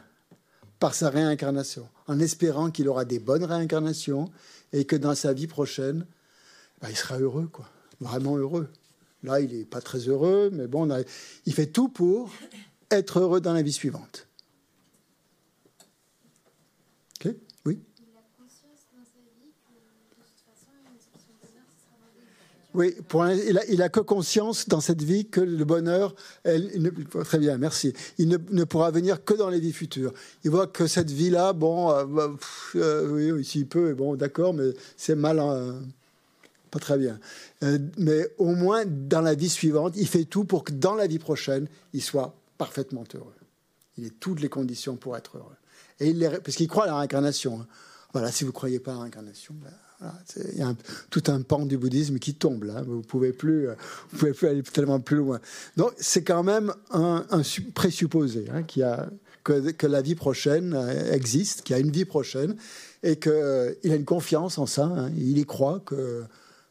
[0.80, 4.32] par sa réincarnation, en espérant qu'il aura des bonnes réincarnations
[4.74, 6.06] et que dans sa vie prochaine,
[6.82, 7.70] bah, il sera heureux, quoi,
[8.00, 8.68] vraiment heureux.
[9.24, 10.90] Là, il n'est pas très heureux, mais bon,
[11.46, 12.34] il fait tout pour
[12.90, 14.28] être heureux dans la vie suivante.
[17.24, 17.36] Ok
[17.66, 17.80] Oui
[22.74, 22.96] Oui,
[23.68, 26.16] il, a, que conscience dans cette vie que le bonheur,
[27.26, 27.94] très bien, merci.
[28.18, 30.14] Il ne, pourra venir que dans les vies futures.
[30.46, 32.32] Il voit que cette vie-là, bon, euh, bah,
[32.76, 35.74] euh, oui, s'il peut, bon, d'accord, mais c'est mal, euh,
[36.72, 37.20] pas très bien.
[37.64, 41.08] Euh, mais au moins dans la vie suivante, il fait tout pour que dans la
[41.08, 43.36] vie prochaine, il soit parfaitement heureux.
[43.98, 45.58] Il a toutes les conditions pour être heureux.
[46.00, 47.62] Et il parce qu'il croit à la réincarnation.
[47.62, 47.68] hein.
[48.14, 49.72] Voilà, si vous ne croyez pas à la réincarnation, ben,
[50.54, 50.74] il y a
[51.10, 52.82] tout un pan du bouddhisme qui tombe là.
[52.82, 53.74] Vous pouvez, plus, euh,
[54.12, 55.40] vous pouvez plus aller tellement plus loin.
[55.78, 59.08] Donc c'est quand même un, un su- présupposé hein, a
[59.44, 62.56] que, que la vie prochaine euh, existe, qu'il y a une vie prochaine,
[63.04, 64.86] et qu'il euh, a une confiance en ça.
[64.86, 65.12] hein.
[65.18, 66.24] il y croit que,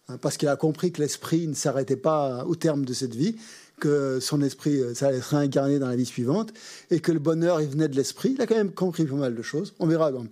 [0.08, 3.36] hein, parce qu'il a compris que l'esprit ne s'arrêtait pas au terme de cette vie,
[3.80, 6.52] que son esprit, euh, ça allait se réincarner dans la vie suivante,
[6.90, 8.34] et que le bonheur, il venait de l'esprit.
[8.36, 9.74] Il a quand même compris pas mal de choses.
[9.80, 10.24] On verra dans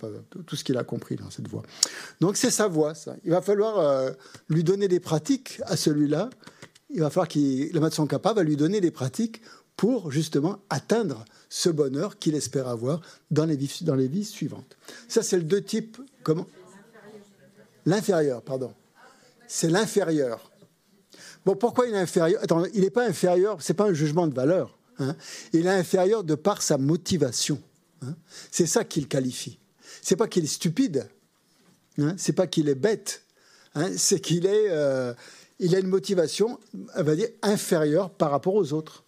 [0.45, 1.63] tout ce qu'il a compris dans cette voie.
[2.21, 3.15] Donc c'est sa voie, ça.
[3.25, 4.11] Il va falloir euh,
[4.47, 6.29] lui donner des pratiques à celui-là.
[6.89, 9.41] Il va falloir qu'il, le maître Kappa va lui donner des pratiques
[9.75, 13.01] pour justement atteindre ce bonheur qu'il espère avoir
[13.31, 14.77] dans les vies, dans les vies suivantes.
[15.07, 15.97] Ça, c'est le deux types.
[16.23, 16.47] Comment?
[17.85, 18.73] L'inférieur, pardon.
[19.47, 20.48] C'est l'inférieur.
[21.45, 22.41] Bon, pourquoi il est inférieur?
[22.43, 24.77] Attends, il n'est pas inférieur, c'est pas un jugement de valeur.
[24.99, 25.15] hein.
[25.53, 27.61] Il est inférieur de par sa motivation.
[28.01, 28.15] hein.
[28.51, 29.59] C'est ça qu'il qualifie.
[30.01, 31.09] C'est pas qu'il est stupide.
[31.97, 33.23] Hein, c'est pas qu'il est bête.
[33.75, 35.13] hein, c'est qu'il est, euh,
[35.59, 36.59] il a une motivation,
[36.95, 39.03] on va dire, inférieure par rapport aux autres,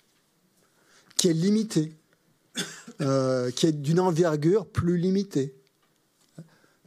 [1.15, 1.93] qui est limitée,
[3.01, 5.55] euh, qui est d'une envergure plus limitée.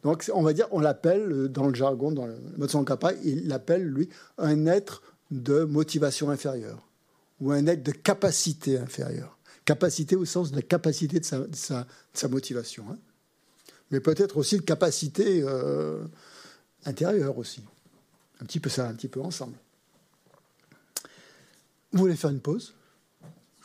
[0.02, 2.70] Donc, on va dire, on l'appelle, dans le jargon, dans le mode
[3.24, 6.86] il l'appelle, lui, un être de motivation inférieure,
[7.40, 9.36] ou un être de capacité inférieure.
[9.64, 12.84] Capacité au sens de la capacité de sa, motivation.
[12.90, 12.98] hein.
[13.90, 16.04] Mais peut-être aussi de capacité euh,
[16.84, 17.62] intérieure aussi.
[18.40, 19.56] Un petit peu ça, un petit peu ensemble.
[21.92, 22.74] Vous voulez faire une pause?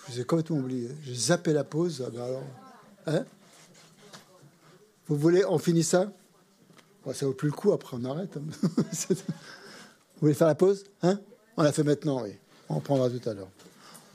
[0.07, 0.90] Je vous ai complètement oublié.
[1.03, 2.03] J'ai zappé la pause.
[2.07, 2.40] ah ben
[3.07, 3.26] hein?
[5.07, 6.11] Vous voulez, on finit ça?
[7.03, 8.38] Bon, Ça vaut plus le coup, après on arrête.
[8.38, 8.41] hein.
[9.10, 9.15] vous
[10.22, 11.19] voulez faire la pause hein?
[11.60, 12.31] On la fait maintenant, oui.
[12.69, 13.49] On reprendra tout à l'heure.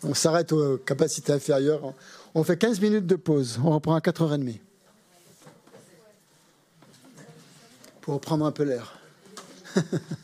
[0.02, 1.92] On s'arrête aux capacités inférieures.
[2.34, 3.60] On fait 15 minutes de pause.
[3.62, 4.60] On reprend à 4h30.
[8.00, 8.98] Pour reprendre un peu l'air.